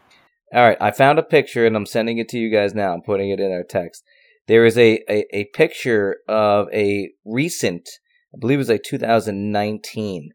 All 0.53 0.63
right, 0.63 0.77
I 0.79 0.91
found 0.91 1.19
a 1.19 1.23
picture 1.23 1.65
and 1.65 1.75
I'm 1.75 1.85
sending 1.85 2.19
it 2.19 2.29
to 2.29 2.37
you 2.37 2.49
guys 2.49 2.73
now. 2.73 2.93
I'm 2.93 3.01
putting 3.01 3.29
it 3.29 3.39
in 3.39 3.51
our 3.51 3.63
text. 3.63 4.03
There 4.47 4.65
is 4.65 4.77
a, 4.77 5.03
a, 5.09 5.25
a 5.33 5.45
picture 5.53 6.19
of 6.29 6.67
a 6.73 7.09
recent, 7.25 7.89
I 8.33 8.37
believe 8.39 8.55
it 8.55 8.59
was 8.59 8.69
like 8.69 8.83
2019, 8.83 10.29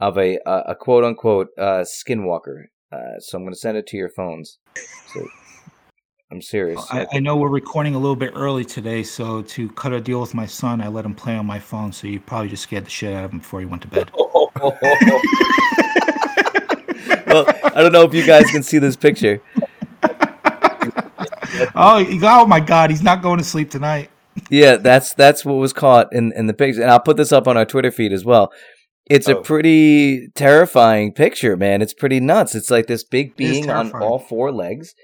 of 0.00 0.16
a 0.18 0.38
a, 0.46 0.62
a 0.68 0.74
quote 0.76 1.04
unquote 1.04 1.48
uh, 1.58 1.84
skinwalker. 1.84 2.66
Uh, 2.92 3.18
so 3.18 3.36
I'm 3.36 3.44
going 3.44 3.52
to 3.52 3.58
send 3.58 3.76
it 3.76 3.86
to 3.88 3.96
your 3.96 4.10
phones. 4.10 4.58
So 5.12 5.26
I'm 6.30 6.42
serious. 6.42 6.84
I, 6.90 7.06
I 7.12 7.18
know 7.20 7.36
we're 7.36 7.48
recording 7.48 7.94
a 7.94 7.98
little 7.98 8.16
bit 8.16 8.32
early 8.34 8.64
today, 8.64 9.04
so 9.04 9.42
to 9.42 9.68
cut 9.70 9.92
a 9.92 10.00
deal 10.00 10.20
with 10.20 10.34
my 10.34 10.46
son, 10.46 10.80
I 10.80 10.88
let 10.88 11.04
him 11.04 11.14
play 11.14 11.36
on 11.36 11.46
my 11.46 11.60
phone. 11.60 11.92
So 11.92 12.08
you 12.08 12.18
probably 12.18 12.48
just 12.48 12.64
scared 12.64 12.84
the 12.84 12.90
shit 12.90 13.14
out 13.14 13.24
of 13.24 13.32
him 13.32 13.38
before 13.38 13.60
he 13.60 13.66
went 13.66 13.82
to 13.82 13.88
bed. 13.88 14.10
well, 17.26 17.46
I 17.64 17.80
don't 17.82 17.92
know 17.92 18.02
if 18.02 18.12
you 18.12 18.26
guys 18.26 18.50
can 18.50 18.64
see 18.64 18.78
this 18.78 18.96
picture. 18.96 19.40
oh, 21.76 22.04
oh 22.22 22.46
my 22.46 22.58
God, 22.60 22.90
he's 22.90 23.02
not 23.02 23.22
going 23.22 23.38
to 23.38 23.44
sleep 23.44 23.70
tonight. 23.70 24.10
Yeah, 24.50 24.76
that's 24.76 25.14
that's 25.14 25.44
what 25.44 25.54
was 25.54 25.72
caught 25.72 26.12
in 26.12 26.32
in 26.32 26.46
the 26.48 26.54
picture, 26.54 26.82
and 26.82 26.90
I'll 26.90 27.00
put 27.00 27.16
this 27.16 27.32
up 27.32 27.46
on 27.48 27.56
our 27.56 27.64
Twitter 27.64 27.90
feed 27.90 28.12
as 28.12 28.24
well. 28.24 28.52
It's 29.08 29.28
a 29.28 29.38
Oh. 29.38 29.42
pretty 29.42 30.28
terrifying 30.34 31.12
picture, 31.12 31.56
man. 31.56 31.80
It's 31.80 31.94
pretty 31.94 32.18
nuts. 32.18 32.54
It's 32.56 32.70
like 32.70 32.86
this 32.88 33.04
big 33.04 33.36
being 33.36 33.70
on 33.70 33.92
all 33.92 34.18
four 34.18 34.50
legs. 34.50 34.94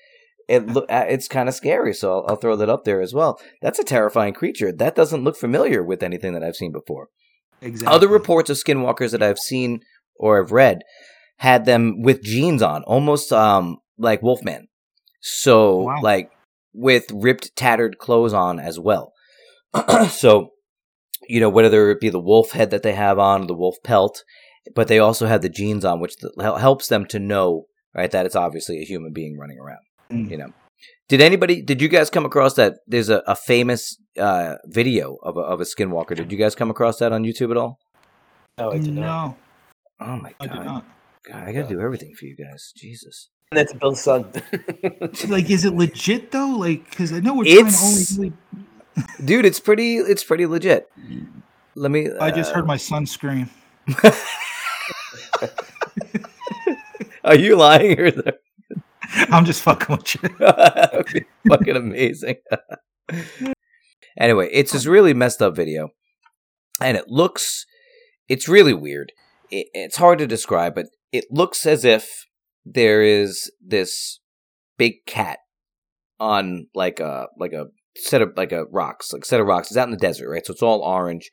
It 0.48 0.66
look 0.66 0.86
uh, 0.90 1.04
it's 1.08 1.28
kind 1.28 1.48
of 1.48 1.54
scary, 1.54 1.94
so 1.94 2.18
I'll, 2.20 2.24
I'll 2.30 2.36
throw 2.36 2.56
that 2.56 2.68
up 2.68 2.84
there 2.84 3.00
as 3.00 3.14
well. 3.14 3.40
That's 3.60 3.78
a 3.78 3.84
terrifying 3.84 4.34
creature. 4.34 4.72
That 4.72 4.94
doesn't 4.94 5.24
look 5.24 5.36
familiar 5.36 5.82
with 5.82 6.02
anything 6.02 6.32
that 6.34 6.42
I've 6.44 6.56
seen 6.56 6.72
before. 6.72 7.08
Exactly. 7.60 7.94
Other 7.94 8.08
reports 8.08 8.50
of 8.50 8.56
skinwalkers 8.56 9.12
that 9.12 9.22
I've 9.22 9.38
seen 9.38 9.80
or 10.16 10.38
have 10.42 10.52
read 10.52 10.80
had 11.38 11.64
them 11.64 12.02
with 12.02 12.22
jeans 12.22 12.62
on, 12.62 12.82
almost 12.84 13.32
um 13.32 13.78
like 13.98 14.22
Wolfman. 14.22 14.68
So 15.20 15.76
Wow. 15.82 16.00
like 16.02 16.30
with 16.74 17.06
ripped, 17.12 17.54
tattered 17.56 17.98
clothes 17.98 18.32
on 18.32 18.58
as 18.58 18.78
well. 18.80 19.12
so 20.10 20.50
you 21.28 21.40
know 21.40 21.48
whether 21.48 21.90
it 21.90 22.00
be 22.00 22.08
the 22.08 22.18
wolf 22.18 22.52
head 22.52 22.70
that 22.70 22.82
they 22.82 22.94
have 22.94 23.18
on, 23.18 23.46
the 23.46 23.54
wolf 23.54 23.76
pelt, 23.84 24.24
but 24.74 24.88
they 24.88 24.98
also 24.98 25.26
have 25.26 25.42
the 25.42 25.48
jeans 25.48 25.84
on, 25.84 26.00
which 26.00 26.16
helps 26.38 26.88
them 26.88 27.06
to 27.06 27.18
know 27.18 27.66
right 27.94 28.10
that 28.10 28.26
it's 28.26 28.36
obviously 28.36 28.80
a 28.80 28.84
human 28.84 29.12
being 29.12 29.38
running 29.38 29.58
around. 29.58 29.80
Mm. 30.12 30.30
You 30.30 30.36
know. 30.38 30.52
Did 31.08 31.20
anybody? 31.20 31.62
Did 31.62 31.80
you 31.82 31.88
guys 31.88 32.10
come 32.10 32.24
across 32.24 32.54
that? 32.54 32.78
There's 32.86 33.08
a, 33.08 33.22
a 33.26 33.34
famous 33.34 33.96
uh, 34.18 34.56
video 34.66 35.16
of 35.22 35.36
a, 35.36 35.40
of 35.40 35.60
a 35.60 35.64
skinwalker. 35.64 36.14
Did 36.16 36.30
you 36.32 36.38
guys 36.38 36.54
come 36.54 36.70
across 36.70 36.98
that 36.98 37.12
on 37.12 37.22
YouTube 37.24 37.50
at 37.50 37.56
all? 37.56 37.78
No, 38.58 38.70
I 38.72 38.78
did 38.78 38.94
not. 38.94 39.36
Oh 40.00 40.16
my 40.16 40.34
I 40.40 40.46
god! 40.46 40.56
did 40.56 40.64
not. 40.64 40.84
God, 41.28 41.48
I 41.48 41.52
gotta 41.52 41.68
do 41.68 41.80
everything 41.80 42.14
for 42.18 42.24
you 42.26 42.36
guys. 42.36 42.72
Jesus. 42.76 43.28
And 43.50 43.58
that's 43.58 43.72
Bill's 43.74 44.00
son. 44.02 44.30
Like, 45.28 45.50
is 45.50 45.64
it 45.64 45.74
legit 45.74 46.30
though? 46.32 46.56
Like, 46.58 46.88
because 46.90 47.12
I 47.12 47.20
know 47.20 47.34
we're 47.34 47.44
It's- 47.46 47.78
trying 47.78 48.04
to 48.06 48.14
only. 48.16 48.32
dude 49.24 49.46
it's 49.46 49.58
pretty 49.58 49.96
it's 49.96 50.22
pretty 50.22 50.44
legit 50.44 50.86
let 51.74 51.90
me 51.90 52.10
I 52.20 52.30
just 52.30 52.50
uh, 52.52 52.56
heard 52.56 52.66
my 52.66 52.76
son 52.76 53.06
scream. 53.06 53.48
are 57.24 57.34
you 57.34 57.56
lying 57.56 57.98
or 57.98 58.04
is 58.04 58.14
that 58.16 58.40
I'm 59.30 59.44
just 59.44 59.62
fucking 59.62 59.96
with 59.96 60.14
you. 60.14 61.24
Fucking 61.48 61.76
amazing. 61.76 62.36
Anyway 64.18 64.48
it's 64.52 64.72
this 64.72 64.84
really 64.84 65.14
messed 65.14 65.40
up 65.40 65.56
video 65.56 65.88
and 66.82 66.98
it 66.98 67.08
looks 67.08 67.64
it's 68.28 68.46
really 68.46 68.74
weird. 68.74 69.10
It, 69.50 69.68
it's 69.72 69.96
hard 69.96 70.18
to 70.18 70.26
describe 70.26 70.74
but 70.74 70.86
it 71.12 71.24
looks 71.30 71.64
as 71.66 71.82
if 71.84 72.26
there 72.64 73.02
is 73.02 73.50
this 73.66 74.20
big 74.76 75.06
cat 75.06 75.38
on 76.20 76.66
like 76.74 77.00
a 77.00 77.28
like 77.38 77.52
a 77.54 77.66
set 77.96 78.20
of 78.20 78.32
like 78.36 78.52
a 78.52 78.66
rocks 78.66 79.14
like 79.14 79.24
set 79.24 79.40
of 79.40 79.46
rocks. 79.46 79.70
It's 79.70 79.78
out 79.78 79.88
in 79.88 79.92
the 79.92 79.96
desert 79.96 80.28
right? 80.28 80.44
So 80.44 80.52
it's 80.52 80.62
all 80.62 80.80
orange 80.82 81.30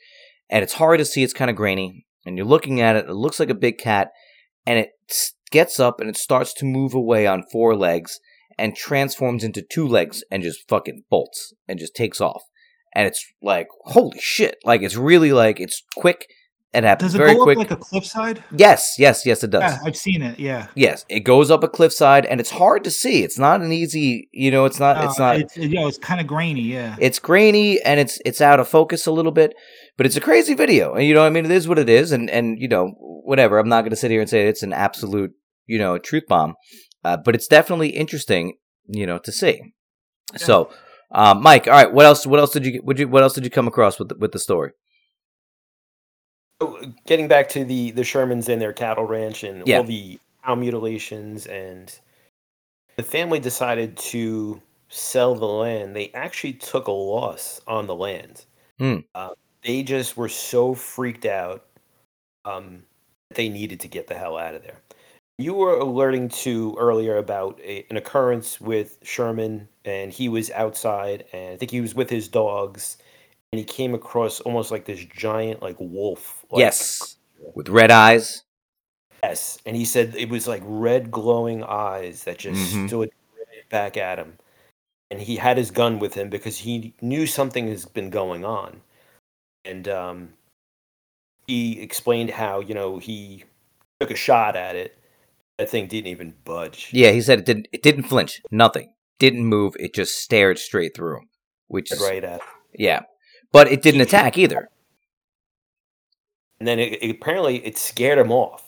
and 0.49 0.63
it's 0.63 0.73
hard 0.73 0.99
to 0.99 1.05
see. 1.05 1.21
It's 1.21 1.33
kind 1.33 1.51
of 1.51 1.57
grainy 1.57 2.05
and 2.25 2.37
you're 2.37 2.45
looking 2.47 2.79
at 2.79 2.95
it 2.95 3.09
it 3.09 3.13
looks 3.13 3.41
like 3.41 3.49
a 3.49 3.55
big 3.55 3.77
cat 3.77 4.11
and 4.65 4.79
it 4.79 4.91
s- 5.09 5.33
gets 5.51 5.79
up 5.79 5.99
and 5.99 6.09
it 6.09 6.17
starts 6.17 6.53
to 6.53 6.65
move 6.65 6.93
away 6.93 7.27
on 7.27 7.43
four 7.51 7.75
legs 7.75 8.19
and 8.57 8.75
transforms 8.75 9.43
into 9.43 9.61
two 9.61 9.87
legs 9.87 10.23
and 10.29 10.43
just 10.43 10.67
fucking 10.67 11.03
bolts 11.09 11.53
and 11.67 11.79
just 11.79 11.95
takes 11.95 12.19
off. 12.19 12.43
And 12.93 13.07
it's 13.07 13.25
like 13.41 13.67
holy 13.85 14.19
shit. 14.19 14.57
Like 14.65 14.81
it's 14.81 14.95
really 14.95 15.31
like 15.31 15.59
it's 15.59 15.83
quick 15.95 16.27
it 16.73 16.83
happens 16.83 17.13
Does 17.13 17.15
it 17.15 17.17
very 17.17 17.33
go 17.35 17.43
quick 17.43 17.57
up 17.57 17.63
like 17.63 17.71
a 17.71 17.75
cliffside? 17.77 18.43
yes 18.55 18.95
yes 18.99 19.25
yes 19.25 19.43
it 19.43 19.49
does 19.49 19.63
Yeah, 19.63 19.79
I've 19.85 19.95
seen 19.95 20.21
it. 20.21 20.39
Yeah. 20.39 20.67
Yes, 20.75 21.03
it 21.09 21.21
goes 21.21 21.49
up 21.49 21.63
a 21.63 21.67
cliffside, 21.67 22.25
and 22.27 22.39
it's 22.39 22.51
hard 22.51 22.83
to 22.83 22.91
see. 22.91 23.23
It's 23.23 23.39
not 23.39 23.61
an 23.61 23.71
easy, 23.71 24.29
you 24.31 24.51
know. 24.51 24.65
It's 24.65 24.79
not. 24.79 25.03
it's 25.03 25.19
Uh, 25.19 25.23
not. 25.23 25.39
It's, 25.39 25.57
you 25.57 25.69
know, 25.69 25.87
it's 25.87 25.97
kind 25.97 26.21
of 26.21 26.27
grainy. 26.27 26.61
Yeah. 26.61 26.95
it's 26.99 27.17
grainy 27.19 27.81
and 27.81 27.99
it's 27.99 28.19
it's 28.25 28.39
out 28.41 28.59
of 28.59 28.67
focus 28.67 29.07
a 29.07 29.11
little 29.11 29.31
bit, 29.31 29.53
but 29.97 30.05
it's 30.05 30.15
a 30.17 30.21
crazy 30.21 30.53
video. 30.53 30.93
And 30.93 31.05
you 31.05 31.13
know, 31.15 31.25
I 31.25 31.29
mean, 31.29 31.45
it 31.45 31.51
is 31.51 31.67
what 31.67 31.79
it 31.79 31.89
is, 31.89 32.11
and 32.11 32.29
and 32.29 32.59
you 32.61 32.67
know, 32.67 32.93
whatever. 32.99 33.57
I'm 33.57 33.69
not 33.69 33.81
going 33.81 33.89
to 33.91 33.95
sit 34.03 34.11
here 34.11 34.21
and 34.21 34.29
say 34.29 34.47
it's 34.47 34.63
an 34.63 34.73
absolute, 34.73 35.31
you 35.65 35.79
know, 35.79 35.97
truth 35.97 36.25
bomb, 36.27 36.53
uh, 37.03 37.17
but 37.17 37.33
it's 37.35 37.47
definitely 37.47 37.89
interesting, 37.89 38.53
you 38.87 39.07
know, 39.07 39.17
to 39.19 39.31
see. 39.31 39.59
So, 40.35 40.69
um, 41.11 41.41
Mike, 41.41 41.65
all 41.67 41.73
right, 41.73 41.91
what 41.91 42.05
else? 42.05 42.27
What 42.27 42.39
else 42.39 42.51
did 42.53 42.65
you? 42.65 42.81
Would 42.83 42.99
you? 42.99 43.07
What 43.07 43.23
else 43.23 43.33
did 43.33 43.43
you 43.43 43.49
come 43.49 43.67
across 43.67 43.97
with 43.97 44.09
the, 44.09 44.15
with 44.19 44.31
the 44.33 44.39
story? 44.39 44.71
So, 46.61 46.81
getting 47.05 47.27
back 47.27 47.49
to 47.49 47.63
the 47.63 47.91
the 47.91 48.01
Shermans 48.01 48.49
and 48.49 48.61
their 48.61 48.73
cattle 48.73 49.05
ranch 49.05 49.43
and 49.43 49.65
Yeah. 49.67 49.77
all 49.77 49.83
the 49.83 50.19
cow 50.43 50.55
mutilations, 50.55 51.45
and 51.47 51.97
the 52.97 53.03
family 53.03 53.39
decided 53.39 53.95
to 53.97 54.61
sell 54.89 55.35
the 55.35 55.45
land. 55.47 55.95
They 55.95 56.11
actually 56.13 56.53
took 56.53 56.87
a 56.87 56.91
loss 56.91 57.61
on 57.67 57.87
the 57.87 57.95
land. 57.95 58.45
Hmm. 58.77 58.97
Uh, 59.15 59.29
they 59.63 59.83
just 59.83 60.17
were 60.17 60.29
so 60.29 60.73
freaked 60.73 61.25
out 61.25 61.65
um, 62.45 62.83
that 63.29 63.35
they 63.35 63.49
needed 63.49 63.79
to 63.81 63.87
get 63.87 64.07
the 64.07 64.15
hell 64.15 64.37
out 64.37 64.55
of 64.55 64.63
there. 64.63 64.79
You 65.37 65.53
were 65.53 65.77
alerting 65.77 66.27
to 66.29 66.75
earlier 66.77 67.15
about 67.17 67.59
a, 67.61 67.85
an 67.89 67.95
occurrence 67.97 68.59
with 68.59 68.97
Sherman, 69.03 69.69
and 69.85 70.11
he 70.11 70.27
was 70.27 70.51
outside, 70.51 71.25
and 71.31 71.53
I 71.53 71.57
think 71.57 71.71
he 71.71 71.79
was 71.81 71.95
with 71.95 72.09
his 72.09 72.27
dogs, 72.27 72.97
and 73.51 73.59
he 73.59 73.65
came 73.65 73.93
across 73.93 74.39
almost 74.41 74.71
like 74.71 74.85
this 74.85 75.03
giant, 75.05 75.61
like 75.61 75.75
wolf. 75.79 76.45
Like, 76.51 76.59
yes, 76.59 77.17
with 77.55 77.69
red 77.69 77.91
eyes. 77.91 78.43
Yes, 79.23 79.57
and 79.65 79.75
he 79.75 79.85
said 79.85 80.15
it 80.15 80.29
was 80.29 80.47
like 80.47 80.61
red 80.65 81.11
glowing 81.11 81.63
eyes 81.63 82.23
that 82.23 82.37
just 82.37 82.73
Mhm. 82.73 82.87
stood 82.87 83.11
right 83.37 83.69
back 83.69 83.97
at 83.97 84.19
him. 84.19 84.37
And 85.11 85.19
he 85.19 85.37
had 85.37 85.57
his 85.57 85.71
gun 85.71 85.97
with 85.99 86.13
him 86.13 86.29
because 86.29 86.59
he 86.59 86.93
knew 87.01 87.25
something 87.25 87.67
has 87.67 87.85
been 87.85 88.11
going 88.11 88.45
on. 88.45 88.81
And 89.65 89.87
um, 89.87 90.33
he 91.47 91.81
explained 91.81 92.29
how, 92.29 92.59
you 92.59 92.75
know, 92.75 92.99
he 92.99 93.43
took 93.99 94.11
a 94.11 94.15
shot 94.15 94.55
at 94.55 94.75
it. 94.75 94.95
That 95.57 95.69
thing 95.69 95.87
didn't 95.87 96.07
even 96.07 96.35
budge. 96.45 96.89
Yeah, 96.93 97.11
he 97.11 97.21
said 97.21 97.39
it 97.39 97.45
didn't. 97.45 97.67
It 97.73 97.81
didn't 97.81 98.03
flinch. 98.03 98.41
Nothing. 98.51 98.93
Didn't 99.17 99.43
move. 99.43 99.75
It 99.79 99.93
just 99.93 100.15
stared 100.21 100.59
straight 100.59 100.95
through 100.95 101.17
him. 101.17 101.29
Which 101.67 101.91
is 101.91 101.99
Right 101.99 102.23
at. 102.23 102.41
yeah, 102.73 103.01
but 103.51 103.71
it 103.71 103.81
didn't 103.81 104.01
attack 104.01 104.37
either. 104.37 104.69
And 106.59 106.67
then 106.67 106.79
it, 106.79 107.01
it- 107.01 107.11
apparently 107.11 107.65
it 107.65 107.77
scared 107.77 108.17
him 108.19 108.31
off. 108.31 108.63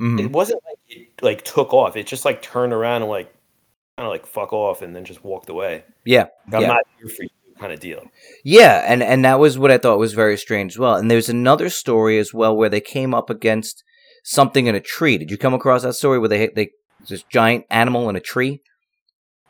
Mhm. 0.00 0.20
It 0.20 0.30
wasn't 0.32 0.62
like 0.64 0.78
it 0.88 1.08
like 1.22 1.42
took 1.44 1.72
off. 1.72 1.96
It 1.96 2.06
just 2.06 2.24
like 2.24 2.42
turned 2.42 2.72
around 2.72 3.02
and 3.02 3.10
like 3.10 3.32
kind 3.96 4.06
of 4.06 4.10
like 4.12 4.26
fuck 4.26 4.52
off 4.52 4.82
and 4.82 4.94
then 4.94 5.04
just 5.04 5.24
walked 5.24 5.48
away. 5.48 5.84
Yeah, 6.04 6.26
I'm 6.52 6.60
yeah. 6.60 6.66
not 6.66 6.84
here 6.98 7.08
for 7.08 7.22
you 7.22 7.28
kind 7.58 7.72
of 7.72 7.80
deal. 7.80 8.04
Yeah, 8.44 8.84
and 8.86 9.02
and 9.02 9.24
that 9.24 9.38
was 9.38 9.58
what 9.58 9.70
I 9.70 9.78
thought 9.78 9.98
was 9.98 10.12
very 10.12 10.36
strange 10.36 10.72
as 10.74 10.78
well. 10.78 10.96
And 10.96 11.10
there's 11.10 11.30
another 11.30 11.70
story 11.70 12.18
as 12.18 12.34
well 12.34 12.54
where 12.54 12.68
they 12.68 12.80
came 12.82 13.14
up 13.14 13.30
against 13.30 13.82
something 14.22 14.66
in 14.66 14.74
a 14.74 14.80
tree. 14.80 15.16
Did 15.16 15.30
you 15.30 15.38
come 15.38 15.54
across 15.54 15.82
that 15.82 15.94
story 15.94 16.18
where 16.18 16.28
they 16.28 16.48
they 16.48 16.70
this 17.08 17.22
giant 17.22 17.64
animal 17.70 18.10
in 18.10 18.16
a 18.16 18.20
tree? 18.20 18.60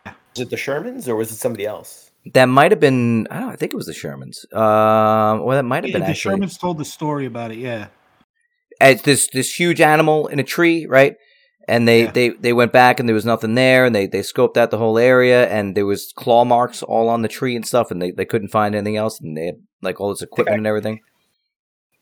Was 0.04 0.14
it 0.40 0.50
the 0.50 0.56
Shermans 0.56 1.08
or 1.08 1.16
was 1.16 1.32
it 1.32 1.36
somebody 1.36 1.66
else? 1.66 2.05
That 2.34 2.46
might 2.46 2.72
have 2.72 2.80
been. 2.80 3.26
I 3.30 3.38
don't. 3.38 3.48
know, 3.48 3.52
I 3.52 3.56
think 3.56 3.72
it 3.72 3.76
was 3.76 3.86
the 3.86 3.92
Shermans. 3.92 4.52
Um, 4.56 5.42
or 5.42 5.54
that 5.54 5.62
might 5.64 5.84
have 5.84 5.90
Yeah, 5.90 5.98
been 5.98 6.02
the 6.02 6.08
actually. 6.08 6.40
Shermans 6.40 6.58
told 6.58 6.78
the 6.78 6.84
story 6.84 7.26
about 7.26 7.52
it. 7.52 7.58
Yeah. 7.58 7.88
It's 8.80 9.02
this 9.02 9.28
this 9.32 9.54
huge 9.54 9.80
animal 9.80 10.26
in 10.26 10.38
a 10.38 10.44
tree, 10.44 10.86
right? 10.86 11.16
And 11.68 11.88
they, 11.88 12.04
Yeah. 12.04 12.10
they, 12.12 12.28
they 12.30 12.52
went 12.52 12.72
back 12.72 13.00
and 13.00 13.08
there 13.08 13.14
was 13.14 13.24
nothing 13.24 13.54
there, 13.54 13.84
and 13.86 13.94
they, 13.94 14.06
they 14.06 14.20
scoped 14.20 14.56
out 14.56 14.70
the 14.70 14.78
whole 14.78 14.98
area, 14.98 15.48
and 15.48 15.76
there 15.76 15.86
was 15.86 16.12
claw 16.14 16.44
marks 16.44 16.82
all 16.82 17.08
on 17.08 17.22
the 17.22 17.28
tree 17.28 17.56
and 17.56 17.66
stuff, 17.66 17.90
and 17.90 18.00
they, 18.00 18.12
they 18.12 18.24
couldn't 18.24 18.48
find 18.50 18.74
anything 18.74 18.96
else, 18.96 19.18
and 19.20 19.36
they 19.36 19.46
had 19.46 19.56
like 19.82 20.00
all 20.00 20.10
this 20.10 20.22
equipment 20.22 20.58
and 20.58 20.66
everything. 20.66 21.00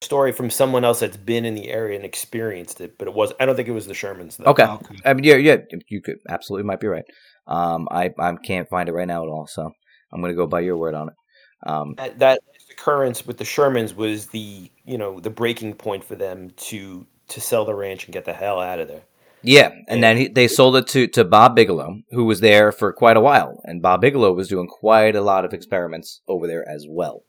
Story 0.02 0.32
from 0.32 0.50
someone 0.50 0.84
else 0.84 1.00
that's 1.00 1.16
been 1.16 1.46
in 1.46 1.54
the 1.54 1.70
area 1.70 1.96
and 1.96 2.04
experienced 2.04 2.80
it, 2.82 2.98
but 2.98 3.08
it 3.08 3.14
was. 3.14 3.32
I 3.40 3.46
don't 3.46 3.56
think 3.56 3.68
it 3.68 3.72
was 3.72 3.86
the 3.86 3.94
Shermans. 3.94 4.36
Though. 4.36 4.50
Okay, 4.50 4.64
Okay. 4.64 4.96
I 5.02 5.14
mean, 5.14 5.24
yeah, 5.24 5.36
yeah, 5.36 5.56
you 5.88 6.02
could 6.02 6.16
absolutely 6.28 6.66
might 6.66 6.80
be 6.80 6.88
right. 6.88 7.04
Um, 7.46 7.88
I 7.90 8.10
I 8.18 8.34
can't 8.44 8.68
find 8.68 8.88
it 8.90 8.92
right 8.92 9.08
now 9.08 9.22
at 9.22 9.28
all, 9.30 9.46
so 9.46 9.70
I'm 10.12 10.20
gonna 10.20 10.34
go 10.34 10.46
by 10.46 10.60
your 10.60 10.76
word 10.76 10.94
on 10.94 11.08
it. 11.08 11.14
Um, 11.66 11.94
That, 11.96 12.18
that 12.18 12.40
occurrence 12.70 13.26
with 13.26 13.38
the 13.38 13.44
Shermans 13.44 13.94
was 13.94 14.26
the 14.26 14.70
you 14.84 14.98
know 14.98 15.20
the 15.20 15.30
breaking 15.30 15.74
point 15.74 16.04
for 16.04 16.14
them 16.16 16.50
to 16.56 17.06
to 17.28 17.40
sell 17.40 17.64
the 17.64 17.74
ranch 17.74 18.04
and 18.04 18.12
get 18.12 18.24
the 18.24 18.32
hell 18.34 18.60
out 18.60 18.80
of 18.80 18.88
there. 18.88 19.02
yeah, 19.42 19.70
and 19.88 20.02
then 20.02 20.16
he, 20.16 20.28
they 20.28 20.48
sold 20.48 20.76
it 20.76 20.86
to 20.88 21.06
to 21.08 21.24
Bob 21.24 21.54
Bigelow, 21.54 22.00
who 22.10 22.24
was 22.24 22.40
there 22.40 22.72
for 22.72 22.92
quite 22.92 23.16
a 23.16 23.20
while, 23.20 23.60
and 23.64 23.82
Bob 23.82 24.00
Bigelow 24.02 24.32
was 24.32 24.48
doing 24.48 24.66
quite 24.66 25.16
a 25.16 25.20
lot 25.22 25.44
of 25.44 25.52
experiments 25.52 26.20
over 26.28 26.46
there 26.46 26.68
as 26.68 26.86
well. 26.88 27.22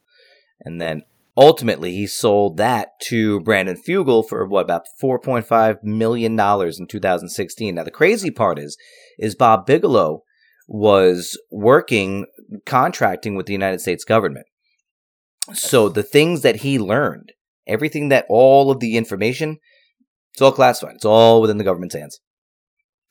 And 0.61 0.81
then 0.81 1.03
ultimately, 1.37 1.91
he 1.91 2.07
sold 2.07 2.57
that 2.57 2.99
to 3.03 3.41
Brandon 3.41 3.77
Fugal 3.77 4.27
for 4.27 4.45
what 4.45 4.61
about 4.65 4.87
four 4.99 5.19
point 5.19 5.45
five 5.45 5.77
million 5.83 6.35
dollars 6.35 6.79
in 6.79 6.87
2016. 6.87 7.75
Now, 7.75 7.83
the 7.83 7.91
crazy 7.91 8.31
part 8.31 8.59
is, 8.59 8.77
is 9.19 9.35
Bob 9.35 9.65
Bigelow 9.65 10.23
was 10.67 11.39
working 11.51 12.25
contracting 12.65 13.35
with 13.35 13.45
the 13.45 13.53
United 13.53 13.81
States 13.81 14.03
government. 14.03 14.45
So 15.53 15.89
the 15.89 16.03
things 16.03 16.41
that 16.41 16.57
he 16.57 16.79
learned, 16.79 17.33
everything 17.67 18.09
that 18.09 18.25
all 18.29 18.71
of 18.71 18.79
the 18.79 18.97
information, 18.97 19.59
it's 20.33 20.41
all 20.41 20.51
classified. 20.51 20.95
It's 20.95 21.05
all 21.05 21.41
within 21.41 21.57
the 21.57 21.63
government's 21.63 21.95
hands. 21.95 22.19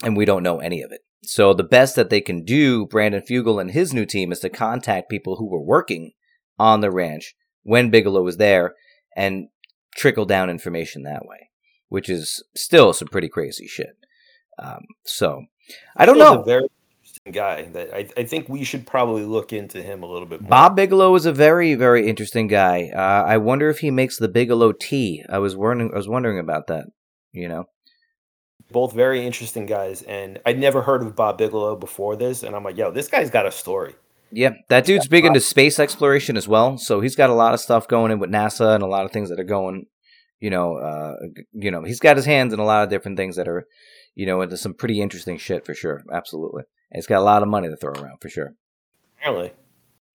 And 0.02 0.16
we 0.16 0.24
don't 0.24 0.42
know 0.42 0.58
any 0.58 0.82
of 0.82 0.90
it. 0.90 1.00
So 1.22 1.54
the 1.54 1.64
best 1.64 1.96
that 1.96 2.10
they 2.10 2.20
can 2.20 2.44
do, 2.44 2.86
Brandon 2.86 3.22
Fugal 3.22 3.60
and 3.60 3.70
his 3.70 3.94
new 3.94 4.04
team, 4.04 4.32
is 4.32 4.40
to 4.40 4.50
contact 4.50 5.08
people 5.08 5.36
who 5.36 5.48
were 5.48 5.62
working 5.62 6.12
on 6.58 6.80
the 6.80 6.90
ranch 6.90 7.34
when 7.62 7.90
Bigelow 7.90 8.22
was 8.22 8.36
there 8.36 8.74
and 9.16 9.48
trickle 9.96 10.26
down 10.26 10.50
information 10.50 11.02
that 11.02 11.24
way, 11.24 11.50
which 11.88 12.10
is 12.10 12.44
still 12.54 12.92
some 12.92 13.08
pretty 13.08 13.28
crazy 13.28 13.66
shit. 13.66 13.96
Um, 14.58 14.82
so 15.04 15.44
I 15.96 16.04
don't 16.04 16.18
know. 16.18 16.42
Very 16.42 16.68
guy. 17.32 17.64
That 17.72 17.94
I, 17.94 18.08
I 18.16 18.24
think 18.24 18.48
we 18.48 18.64
should 18.64 18.86
probably 18.86 19.24
look 19.24 19.52
into 19.52 19.82
him 19.82 20.02
a 20.02 20.06
little 20.06 20.26
bit 20.26 20.40
more. 20.40 20.48
Bob 20.48 20.76
Bigelow 20.76 21.14
is 21.14 21.26
a 21.26 21.32
very, 21.32 21.74
very 21.74 22.08
interesting 22.08 22.48
guy. 22.48 22.90
Uh, 22.94 23.24
I 23.26 23.38
wonder 23.38 23.70
if 23.70 23.78
he 23.78 23.90
makes 23.90 24.18
the 24.18 24.28
Bigelow 24.28 24.72
tea. 24.72 25.24
I 25.28 25.38
was 25.38 25.56
wondering, 25.56 25.90
I 25.92 25.96
was 25.96 26.08
wondering 26.08 26.38
about 26.38 26.66
that. 26.68 26.86
You 27.32 27.48
know, 27.48 27.64
both 28.70 28.92
very 28.92 29.26
interesting 29.26 29.66
guys, 29.66 30.02
and 30.02 30.40
I'd 30.46 30.58
never 30.58 30.82
heard 30.82 31.02
of 31.02 31.16
Bob 31.16 31.38
Bigelow 31.38 31.76
before 31.76 32.16
this, 32.16 32.42
and 32.42 32.54
I'm 32.54 32.64
like, 32.64 32.76
yo, 32.76 32.90
this 32.90 33.08
guy's 33.08 33.30
got 33.30 33.46
a 33.46 33.52
story. 33.52 33.94
Yeah, 34.30 34.50
that 34.68 34.84
dude's 34.84 35.06
big 35.06 35.24
into 35.24 35.40
space 35.40 35.78
exploration 35.78 36.36
as 36.36 36.48
well. 36.48 36.76
So 36.76 37.00
he's 37.00 37.14
got 37.14 37.30
a 37.30 37.34
lot 37.34 37.54
of 37.54 37.60
stuff 37.60 37.86
going 37.86 38.10
in 38.10 38.18
with 38.18 38.30
NASA 38.30 38.74
and 38.74 38.82
a 38.82 38.88
lot 38.88 39.04
of 39.04 39.12
things 39.12 39.30
that 39.30 39.38
are 39.38 39.44
going. 39.44 39.86
You 40.40 40.50
know, 40.50 40.76
uh, 40.76 41.14
you 41.52 41.70
know, 41.70 41.84
he's 41.84 42.00
got 42.00 42.16
his 42.16 42.26
hands 42.26 42.52
in 42.52 42.58
a 42.58 42.64
lot 42.64 42.82
of 42.82 42.90
different 42.90 43.16
things 43.16 43.36
that 43.36 43.48
are, 43.48 43.64
you 44.14 44.26
know, 44.26 44.40
into 44.42 44.56
some 44.56 44.74
pretty 44.74 45.00
interesting 45.00 45.38
shit 45.38 45.64
for 45.64 45.74
sure. 45.74 46.02
Absolutely, 46.12 46.62
and 46.90 46.96
he's 46.98 47.06
got 47.06 47.18
a 47.20 47.24
lot 47.24 47.42
of 47.42 47.48
money 47.48 47.68
to 47.68 47.76
throw 47.76 47.92
around 47.92 48.18
for 48.20 48.28
sure. 48.28 48.54
Apparently, 49.18 49.52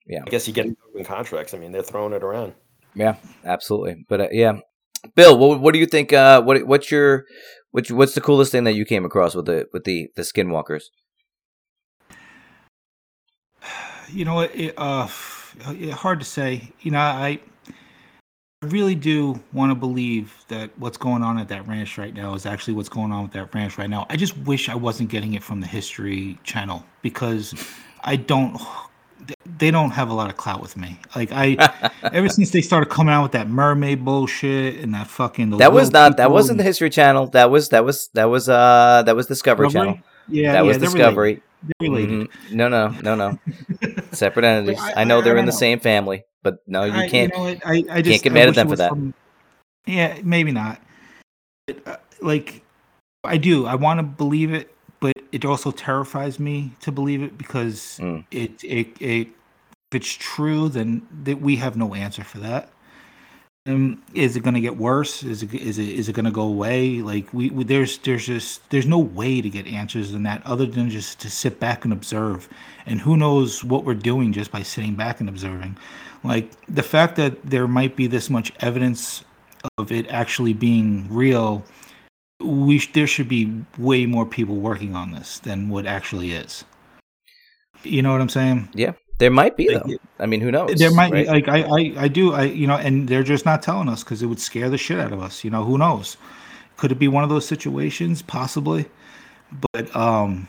Yeah. 0.06 0.24
I 0.26 0.30
guess 0.30 0.48
you 0.48 0.54
get 0.54 0.68
open 0.90 1.04
contracts. 1.04 1.54
I 1.54 1.58
mean, 1.58 1.72
they're 1.72 1.84
throwing 1.84 2.14
it 2.14 2.24
around. 2.24 2.54
Yeah, 2.96 3.16
absolutely. 3.46 4.06
But 4.08 4.22
uh, 4.22 4.28
yeah, 4.32 4.60
Bill, 5.16 5.38
what 5.38 5.60
what 5.62 5.74
do 5.74 5.80
you 5.80 5.86
think? 5.86 6.12
Uh, 6.14 6.42
what 6.42 6.66
what's 6.66 6.92
your 6.92 7.26
what's 7.72 7.92
what's 7.92 8.14
the 8.16 8.22
coolest 8.22 8.52
thing 8.52 8.64
that 8.66 8.74
you 8.74 8.86
came 8.86 9.06
across 9.06 9.36
with 9.36 9.46
the 9.46 9.68
with 9.74 9.84
the 9.84 10.10
the 10.16 10.24
skinwalkers? 10.24 10.84
You 14.12 14.26
know, 14.26 14.40
it, 14.40 14.74
uh, 14.76 15.08
it, 15.68 15.92
hard 16.04 16.20
to 16.20 16.26
say. 16.26 16.72
You 16.82 16.92
know, 16.92 17.00
I 17.00 17.40
I 18.62 18.66
really 18.66 18.96
do 18.96 19.42
want 19.54 19.72
to 19.72 19.76
believe 19.76 20.34
that 20.50 20.78
what's 20.78 20.98
going 20.98 21.24
on 21.24 21.38
at 21.38 21.48
that 21.48 21.66
ranch 21.66 21.98
right 21.98 22.14
now 22.14 22.34
is 22.34 22.46
actually 22.46 22.74
what's 22.74 22.90
going 22.90 23.14
on 23.14 23.24
with 23.24 23.32
that 23.32 23.56
ranch 23.56 23.78
right 23.78 23.90
now. 23.90 24.06
I 24.10 24.18
just 24.18 24.38
wish 24.40 24.68
I 24.68 24.76
wasn't 24.76 25.10
getting 25.10 25.34
it 25.34 25.44
from 25.44 25.62
the 25.62 25.68
History 25.68 26.38
Channel 26.44 26.84
because 27.02 27.54
I 28.04 28.18
don't. 28.18 28.60
They 29.60 29.72
don't 29.72 29.92
have 29.92 30.10
a 30.10 30.14
lot 30.14 30.30
of 30.30 30.36
clout 30.36 30.62
with 30.62 30.76
me. 30.76 31.00
Like 31.16 31.32
I, 31.32 31.92
ever 32.12 32.28
since 32.28 32.52
they 32.52 32.60
started 32.60 32.90
coming 32.90 33.14
out 33.14 33.24
with 33.24 33.32
that 33.32 33.48
mermaid 33.48 34.04
bullshit 34.04 34.80
and 34.84 34.94
that 34.94 35.08
fucking 35.08 35.52
that 35.60 35.72
was 35.72 35.92
not 35.92 36.18
that 36.18 36.30
wasn't 36.30 36.58
the 36.58 36.64
History 36.66 36.90
Channel. 36.90 37.28
That 37.28 37.50
was 37.52 37.70
that 37.70 37.86
was 37.86 38.10
that 38.14 38.26
was 38.26 38.50
uh 38.50 39.04
that 39.06 39.16
was 39.16 39.28
Discovery, 39.28 39.68
Discovery? 39.68 39.94
Channel. 39.94 40.04
Yeah, 40.28 40.52
that 40.52 40.58
yeah, 40.58 40.62
was 40.64 40.78
Discovery. 40.80 41.28
Related. 41.28 41.44
They're 41.64 41.90
related. 41.90 42.30
Mhm. 42.30 42.52
No, 42.52 42.70
no, 42.70 42.88
no, 43.04 43.16
no. 43.16 43.40
Separate 44.12 44.46
entities. 44.46 44.80
I- 44.80 45.02
I, 45.02 45.04
know 45.04 45.22
they're 45.22 45.38
I 45.38 45.40
in 45.40 45.46
the 45.46 45.52
know. 45.52 45.58
same 45.58 45.80
family, 45.80 46.24
but 46.44 46.60
no, 46.68 46.84
you 46.86 46.94
I- 46.94 47.10
can't. 47.10 47.34
know 47.34 47.56
I, 47.66 47.84
I 47.92 48.02
just 48.02 48.24
get 48.24 48.32
I 48.32 48.36
mad 48.36 48.48
at 48.50 48.56
them 48.56 48.70
for 48.70 48.76
that. 48.78 48.90
from- 48.90 49.14
yeah, 49.86 50.20
maybe 50.24 50.52
not. 50.52 50.82
But, 51.68 51.88
uh, 51.88 51.98
like, 52.22 52.64
I 53.24 53.38
do. 53.38 53.66
I 53.66 53.76
want 53.76 54.00
to 54.00 54.04
believe 54.04 54.54
it, 54.54 54.74
but 55.00 55.14
it 55.32 55.44
also 55.46 55.72
terrifies 55.72 56.40
me 56.40 56.72
to 56.82 56.92
believe 56.92 57.22
it 57.24 57.38
because 57.38 58.00
Mm. 58.02 58.24
it, 58.32 58.64
it 58.64 58.88
it 59.02 59.28
if 59.92 59.96
it's 59.96 60.14
true, 60.14 60.70
then 60.70 61.06
that 61.24 61.42
we 61.42 61.56
have 61.58 61.76
no 61.76 61.94
answer 61.96 62.24
for 62.24 62.38
that. 62.40 62.70
Um, 63.70 64.02
is 64.16 64.36
it 64.36 64.42
going 64.42 64.56
to 64.56 64.62
get 64.62 64.78
worse? 64.78 65.22
Is 65.22 65.44
it 65.44 65.54
is 65.54 65.78
it 65.78 65.90
is 65.90 66.10
it 66.10 66.14
going 66.14 66.26
to 66.26 66.32
go 66.32 66.42
away? 66.42 67.02
Like 67.02 67.32
we, 67.34 67.52
we 67.52 67.64
there's 67.64 68.00
there's 68.00 68.26
just 68.26 68.68
there's 68.72 68.88
no 68.88 68.98
way 68.98 69.42
to 69.42 69.50
get 69.50 69.68
answers 69.68 70.12
in 70.14 70.24
that 70.24 70.44
other 70.46 70.66
than 70.66 70.90
just 70.90 71.20
to 71.20 71.30
sit 71.30 71.60
back 71.60 71.84
and 71.84 71.94
observe. 71.94 72.50
And 72.88 73.00
who 73.00 73.16
knows 73.16 73.64
what 73.64 73.86
we're 73.86 73.94
doing 73.94 74.34
just 74.34 74.52
by 74.52 74.64
sitting 74.64 74.96
back 74.96 75.20
and 75.20 75.30
observing. 75.30 75.78
Like 76.24 76.52
the 76.68 76.84
fact 76.84 77.16
that 77.18 77.44
there 77.44 77.68
might 77.68 77.96
be 77.96 78.08
this 78.08 78.30
much 78.30 78.52
evidence 78.60 79.24
of 79.78 79.92
it 79.92 80.08
actually 80.10 80.54
being 80.54 81.08
real, 81.10 81.64
we 82.40 82.80
there 82.94 83.08
should 83.08 83.30
be 83.30 83.64
way 83.78 84.08
more 84.08 84.26
people 84.26 84.56
working 84.56 84.96
on 84.96 85.12
this 85.12 85.38
than 85.38 85.70
what 85.70 85.86
actually 85.86 86.32
is. 86.32 86.66
You 87.84 88.02
know 88.02 88.12
what 88.12 88.22
I'm 88.22 88.30
saying? 88.30 88.70
There 89.20 89.30
might 89.30 89.56
be 89.58 89.70
Like, 89.70 89.84
though. 89.84 89.94
I 90.18 90.26
mean, 90.26 90.42
who 90.42 90.50
knows? 90.52 90.80
there 90.80 90.92
might 90.92 91.12
right? 91.12 91.26
be 91.26 91.32
like 91.32 91.48
I, 91.48 91.60
I 91.62 91.94
I 92.06 92.08
do 92.08 92.34
I 92.34 92.44
you 92.44 92.66
know 92.68 92.76
and 92.76 93.08
they're 93.08 93.24
just 93.24 93.46
not 93.46 93.62
telling 93.62 93.90
us 93.90 94.04
because 94.04 94.24
it 94.24 94.28
would 94.28 94.40
scare 94.40 94.70
the 94.70 94.78
shit 94.78 95.00
out 95.00 95.12
of 95.12 95.22
us 95.22 95.44
you 95.44 95.50
know 95.52 95.64
who 95.64 95.78
knows 95.78 96.18
could 96.78 96.92
it 96.92 96.96
be 97.00 97.08
one 97.10 97.24
of 97.24 97.30
those 97.30 97.46
situations 97.46 98.22
possibly 98.22 98.86
but 99.74 99.94
um 99.96 100.48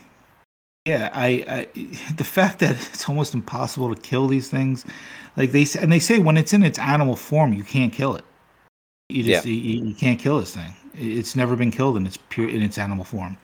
yeah 0.85 1.09
I, 1.13 1.27
I 1.47 1.67
the 2.15 2.23
fact 2.23 2.59
that 2.59 2.71
it's 2.93 3.07
almost 3.09 3.33
impossible 3.33 3.93
to 3.93 4.01
kill 4.01 4.27
these 4.27 4.49
things 4.49 4.85
like 5.35 5.51
they 5.51 5.65
say 5.65 5.81
and 5.81 5.91
they 5.91 5.99
say 5.99 6.19
when 6.19 6.37
it's 6.37 6.53
in 6.53 6.63
its 6.63 6.79
animal 6.79 7.15
form 7.17 7.53
you 7.53 7.63
can't 7.65 7.91
kill 7.91 8.15
it 8.15 8.23
you 9.09 9.23
just 9.23 9.45
you, 9.45 9.53
you 9.53 9.93
can't 9.95 10.19
kill 10.19 10.39
this 10.39 10.55
thing 10.55 10.73
it's 10.93 11.35
never 11.35 11.55
been 11.57 11.71
killed 11.71 11.97
in 11.97 12.05
its 12.07 12.17
pure 12.29 12.49
in 12.49 12.61
its 12.61 12.77
animal 12.77 13.03
form 13.03 13.37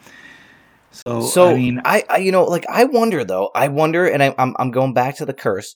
so, 0.97 1.21
So 1.21 1.49
I 1.49 1.55
mean 1.55 1.81
I, 1.85 2.03
I, 2.09 2.17
you 2.17 2.31
know, 2.31 2.43
like 2.43 2.65
I 2.69 2.85
wonder 2.85 3.23
though. 3.23 3.51
I 3.55 3.67
wonder, 3.67 4.07
and 4.07 4.23
I, 4.23 4.33
I'm 4.37 4.55
I'm 4.59 4.71
going 4.71 4.93
back 4.93 5.15
to 5.17 5.25
the 5.25 5.33
curse. 5.33 5.75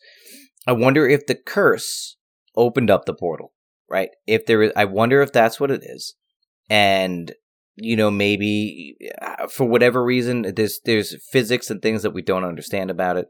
I 0.67 0.73
wonder 0.73 1.07
if 1.07 1.25
the 1.25 1.35
curse 1.35 2.17
opened 2.55 2.89
up 2.89 3.05
the 3.05 3.13
portal, 3.13 3.53
right? 3.89 4.09
If 4.27 4.45
there 4.45 4.63
is, 4.63 4.71
I 4.75 4.85
wonder 4.85 5.21
if 5.21 5.31
that's 5.31 5.59
what 5.59 5.71
it 5.71 5.81
is, 5.83 6.15
and 6.69 7.33
you 7.75 7.95
know, 7.95 8.11
maybe 8.11 8.95
uh, 9.21 9.47
for 9.47 9.65
whatever 9.65 10.03
reason, 10.03 10.53
there's 10.55 10.79
there's 10.85 11.15
physics 11.31 11.69
and 11.69 11.81
things 11.81 12.03
that 12.03 12.11
we 12.11 12.21
don't 12.21 12.43
understand 12.43 12.91
about 12.91 13.17
it. 13.17 13.27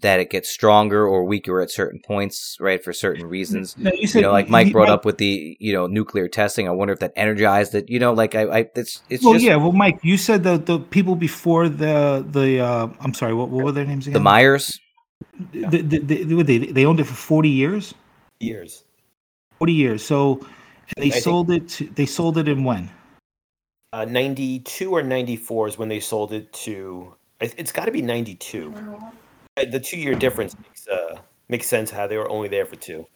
That 0.00 0.20
it 0.20 0.30
gets 0.30 0.48
stronger 0.48 1.06
or 1.06 1.24
weaker 1.24 1.60
at 1.60 1.70
certain 1.70 2.00
points, 2.00 2.56
right? 2.58 2.82
For 2.82 2.92
certain 2.92 3.26
reasons. 3.26 3.76
no, 3.76 3.90
you, 3.92 4.08
you 4.12 4.20
know, 4.22 4.32
like 4.32 4.48
Mike 4.48 4.72
brought 4.72 4.88
Mike- 4.88 4.94
up 4.94 5.04
with 5.04 5.18
the 5.18 5.56
you 5.60 5.72
know 5.72 5.86
nuclear 5.86 6.26
testing. 6.28 6.66
I 6.68 6.70
wonder 6.70 6.92
if 6.94 7.00
that 7.00 7.12
energized 7.16 7.74
it. 7.74 7.88
You 7.88 7.98
know, 7.98 8.12
like 8.12 8.34
I, 8.34 8.42
I 8.42 8.70
it's 8.74 9.02
it's 9.10 9.22
well, 9.22 9.34
just 9.34 9.44
yeah. 9.44 9.56
Well, 9.56 9.72
Mike, 9.72 9.98
you 10.02 10.16
said 10.16 10.42
the 10.42 10.56
the 10.56 10.78
people 10.78 11.16
before 11.16 11.68
the 11.68 12.24
the 12.28 12.60
uh, 12.60 12.88
I'm 13.00 13.12
sorry, 13.14 13.34
what, 13.34 13.50
what 13.50 13.64
were 13.64 13.72
their 13.72 13.84
names 13.84 14.06
the 14.06 14.12
again? 14.12 14.22
Myers. 14.22 14.78
The, 15.52 15.82
the, 15.82 15.98
the, 15.98 16.42
they 16.42 16.58
they 16.58 16.86
owned 16.86 16.98
it 17.00 17.04
for 17.04 17.14
40 17.14 17.48
years. 17.50 17.94
Years. 18.40 18.84
40 19.58 19.72
years. 19.74 20.02
So 20.02 20.40
they 20.96 21.08
I 21.08 21.10
think- 21.10 21.24
sold 21.24 21.50
it. 21.50 21.68
To, 21.68 21.84
they 21.94 22.06
sold 22.06 22.38
it 22.38 22.48
in 22.48 22.64
when? 22.64 22.88
Uh, 23.92 24.06
92 24.06 24.90
or 24.90 25.02
94 25.02 25.68
is 25.68 25.76
when 25.78 25.88
they 25.90 26.00
sold 26.00 26.32
it 26.32 26.52
to. 26.54 27.14
It's 27.40 27.72
got 27.72 27.84
to 27.86 27.90
be 27.90 28.00
92. 28.02 28.72
Uh, 29.60 29.70
The 29.70 29.80
two 29.80 29.98
year 29.98 30.14
difference 30.14 30.56
makes 30.58 30.88
uh, 30.88 31.18
makes 31.48 31.66
sense 31.66 31.90
how 31.90 32.06
they 32.06 32.16
were 32.16 32.30
only 32.30 32.48
there 32.48 32.66
for 32.66 32.76
two. 32.76 33.06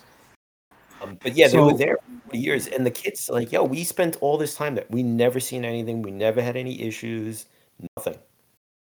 Um, 1.03 1.19
but 1.23 1.37
yeah, 1.37 1.49
they 1.49 1.59
were 1.59 1.77
there 1.77 1.99
for 2.31 2.37
years, 2.37 2.67
and 2.67 2.87
the 2.87 2.91
kids 2.91 3.29
like, 3.29 3.53
yo, 3.53 3.65
we 3.65 3.85
spent 3.85 4.17
all 4.21 4.39
this 4.39 4.55
time 4.55 4.75
that 4.77 4.91
we 4.91 5.03
never 5.03 5.41
seen 5.41 5.65
anything, 5.65 6.03
we 6.03 6.11
never 6.11 6.41
had 6.41 6.57
any 6.57 6.81
issues, 6.83 7.47
nothing. 7.97 8.19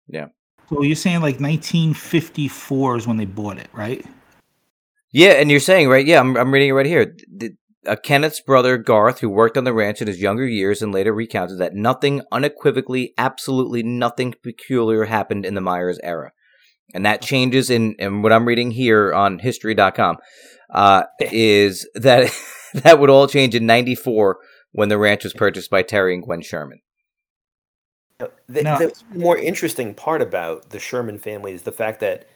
Yeah. 0.07 0.27
So 0.69 0.83
you're 0.83 0.95
saying 0.95 1.17
like 1.17 1.39
1954 1.39 2.97
is 2.97 3.07
when 3.07 3.17
they 3.17 3.25
bought 3.25 3.57
it, 3.57 3.67
right? 3.73 4.05
Yeah, 5.11 5.31
and 5.33 5.51
you're 5.51 5.59
saying 5.59 5.89
right? 5.89 6.05
Yeah, 6.05 6.19
I'm 6.19 6.37
I'm 6.37 6.51
reading 6.53 6.69
it 6.69 6.73
right 6.73 6.85
here. 6.85 7.15
The, 7.35 7.55
uh, 7.85 7.95
Kenneth's 7.97 8.39
brother 8.39 8.77
Garth, 8.77 9.19
who 9.19 9.29
worked 9.29 9.57
on 9.57 9.65
the 9.65 9.73
ranch 9.73 10.01
in 10.01 10.07
his 10.07 10.21
younger 10.21 10.47
years, 10.47 10.81
and 10.81 10.93
later 10.93 11.13
recounted 11.13 11.57
that 11.59 11.73
nothing, 11.73 12.21
unequivocally, 12.31 13.13
absolutely 13.17 13.83
nothing 13.83 14.33
peculiar 14.41 15.05
happened 15.05 15.45
in 15.45 15.53
the 15.53 15.61
Myers 15.61 15.99
era, 16.01 16.31
and 16.93 17.05
that 17.05 17.21
changes 17.21 17.69
in. 17.69 17.95
And 17.99 18.23
what 18.23 18.31
I'm 18.33 18.45
reading 18.45 18.71
here 18.71 19.13
on 19.13 19.39
History.com 19.39 20.17
uh, 20.73 21.03
is 21.19 21.87
that 21.95 22.31
that 22.73 22.99
would 22.99 23.09
all 23.09 23.27
change 23.27 23.55
in 23.55 23.65
'94 23.65 24.37
when 24.71 24.89
the 24.89 24.97
ranch 24.97 25.23
was 25.23 25.33
purchased 25.33 25.69
by 25.69 25.83
Terry 25.83 26.13
and 26.13 26.23
Gwen 26.23 26.41
Sherman. 26.41 26.79
The, 28.47 28.63
No. 28.63 28.77
the 28.77 28.93
more 29.13 29.37
interesting 29.37 29.93
part 29.93 30.21
about 30.21 30.69
the 30.69 30.79
Sherman 30.79 31.19
family 31.19 31.51
is 31.53 31.63
the 31.63 31.71
fact 31.71 31.99
that 31.99 32.27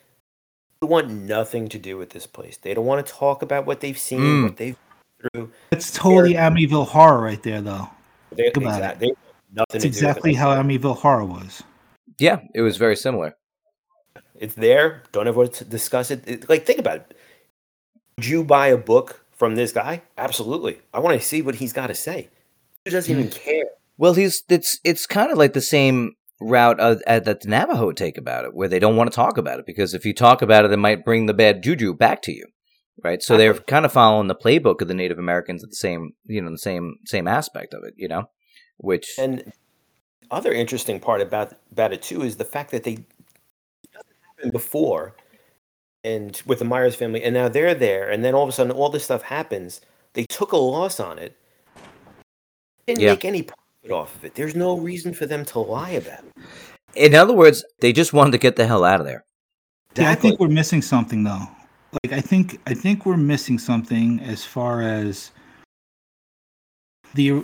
they 0.82 0.88
want 0.88 1.10
nothing 1.10 1.68
to 1.70 1.80
do 1.80 1.98
with 1.98 2.10
this 2.12 2.28
place. 2.28 2.58
They 2.58 2.74
don't 2.74 2.86
want 2.86 3.06
to 3.06 3.12
talk 3.14 3.42
about 3.42 3.66
what 3.66 3.80
they've 3.80 3.98
seen, 3.98 4.20
Mm. 4.20 4.44
what 4.44 4.58
they've 4.58 4.76
been 5.22 5.30
through. 5.34 5.52
It's 5.72 5.92
totally 5.92 6.34
Amityville 6.34 6.88
horror 6.88 7.22
right 7.22 7.42
there, 7.42 7.62
though. 7.62 7.90
They, 8.32 8.44
Think 8.44 8.58
about 8.58 8.76
exact- 8.78 9.00
they 9.00 9.08
nothing 9.08 9.16
That's 9.54 9.72
to 9.72 9.80
do 9.80 9.88
with 9.88 9.96
exactly 9.96 10.34
how 10.34 10.50
Amityville 10.56 10.98
horror 10.98 11.26
was. 11.26 11.64
Yeah, 12.20 12.40
it 12.54 12.62
was 12.62 12.78
very 12.78 12.96
similar. 12.96 13.36
It's 14.40 14.56
there. 14.56 15.04
Don't 15.12 15.28
ever 15.28 15.48
discuss 15.48 16.12
it. 16.12 16.28
It- 16.28 16.50
Like, 16.50 16.66
think 16.66 16.80
about 16.80 16.98
it. 16.98 17.18
Would 18.18 18.28
you 18.28 18.44
buy 18.44 18.68
a 18.68 18.78
book 18.78 19.24
from 19.32 19.56
this 19.56 19.72
guy? 19.72 20.02
Absolutely. 20.18 20.80
I 20.94 21.00
want 21.00 21.20
to 21.20 21.26
see 21.26 21.42
what 21.42 21.56
he's 21.56 21.74
got 21.74 21.88
to 21.88 21.96
say. 21.96 22.30
He 22.86 22.92
doesn't 22.92 23.12
even 23.12 23.30
care. 23.30 23.66
Well, 23.98 24.14
he's 24.14 24.44
it's 24.50 24.80
it's 24.84 25.06
kind 25.06 25.32
of 25.32 25.38
like 25.38 25.54
the 25.54 25.62
same 25.62 26.14
route 26.40 26.80
uh, 26.80 26.96
that 27.08 27.42
the 27.42 27.48
Navajo 27.48 27.92
take 27.92 28.18
about 28.18 28.46
it, 28.46 28.54
where 28.54 28.68
they 28.68 28.80
don't 28.80 28.96
want 28.96 29.12
to 29.12 29.16
talk 29.16 29.38
about 29.38 29.60
it 29.60 29.66
because 29.66 29.94
if 29.94 30.06
you 30.06 30.14
talk 30.14 30.42
about 30.42 30.66
it, 30.66 30.72
it 30.72 30.78
might 30.78 31.04
bring 31.06 31.26
the 31.26 31.34
bad 31.34 31.64
juju 31.64 31.94
back 31.94 32.22
to 32.24 32.32
you, 32.32 32.46
right? 33.04 33.22
So 33.24 33.38
they're 33.38 33.56
kind 33.56 33.86
of 33.86 33.92
following 33.92 34.28
the 34.28 34.36
playbook 34.36 34.82
of 34.82 34.88
the 34.88 34.94
Native 34.94 35.18
Americans 35.20 35.64
at 35.64 35.70
the 35.70 35.76
same 35.76 36.12
you 36.26 36.42
know 36.42 36.52
the 36.52 36.58
same 36.58 36.96
same 37.06 37.28
aspect 37.28 37.74
of 37.74 37.84
it, 37.84 37.94
you 37.98 38.08
know, 38.08 38.30
which 38.78 39.16
And 39.20 39.52
other 40.32 40.54
interesting 40.54 41.00
part 41.00 41.22
about 41.22 41.54
about 41.72 41.94
it 41.94 42.02
too 42.02 42.22
is 42.22 42.38
the 42.38 42.46
fact 42.46 42.72
that 42.72 42.84
they 42.84 43.00
it 44.40 44.52
before, 44.52 45.14
and 46.04 46.42
with 46.46 46.60
the 46.60 46.66
Myers 46.66 46.96
family, 46.96 47.24
and 47.24 47.34
now 47.34 47.48
they're 47.50 47.76
there, 47.76 48.10
and 48.10 48.24
then 48.24 48.34
all 48.34 48.44
of 48.44 48.50
a 48.50 48.52
sudden 48.52 48.72
all 48.72 48.90
this 48.90 49.04
stuff 49.04 49.24
happens. 49.24 49.82
They 50.14 50.26
took 50.26 50.52
a 50.52 50.58
loss 50.58 51.00
on 51.00 51.20
it. 51.20 51.38
Didn't 52.86 53.02
Yeah. 53.02 53.12
make 53.12 53.26
any 53.26 53.44
profit 53.44 53.92
off 53.92 54.16
of 54.16 54.24
it. 54.26 54.36
There's 54.36 54.56
no 54.56 54.78
reason 54.78 55.14
for 55.14 55.26
them 55.26 55.46
to 55.46 55.60
lie 55.60 55.92
about 55.92 56.20
it. 56.24 56.32
in 56.96 57.14
other 57.14 57.34
words, 57.34 57.64
they 57.80 57.94
just 57.94 58.14
wanted 58.14 58.32
to 58.32 58.38
get 58.40 58.56
the 58.56 58.66
hell 58.66 58.84
out 58.84 59.00
of 59.00 59.06
there. 59.06 59.24
Yeah, 59.96 60.10
I 60.10 60.16
think 60.16 60.40
we're 60.40 60.48
missing 60.48 60.82
something 60.82 61.24
though. 61.24 61.48
Like 62.04 62.14
I 62.14 62.22
think 62.22 62.60
I 62.66 62.74
think 62.74 63.06
we're 63.06 63.18
missing 63.18 63.60
something 63.60 64.20
as 64.22 64.44
far 64.44 64.82
as 64.82 65.32
the 67.14 67.44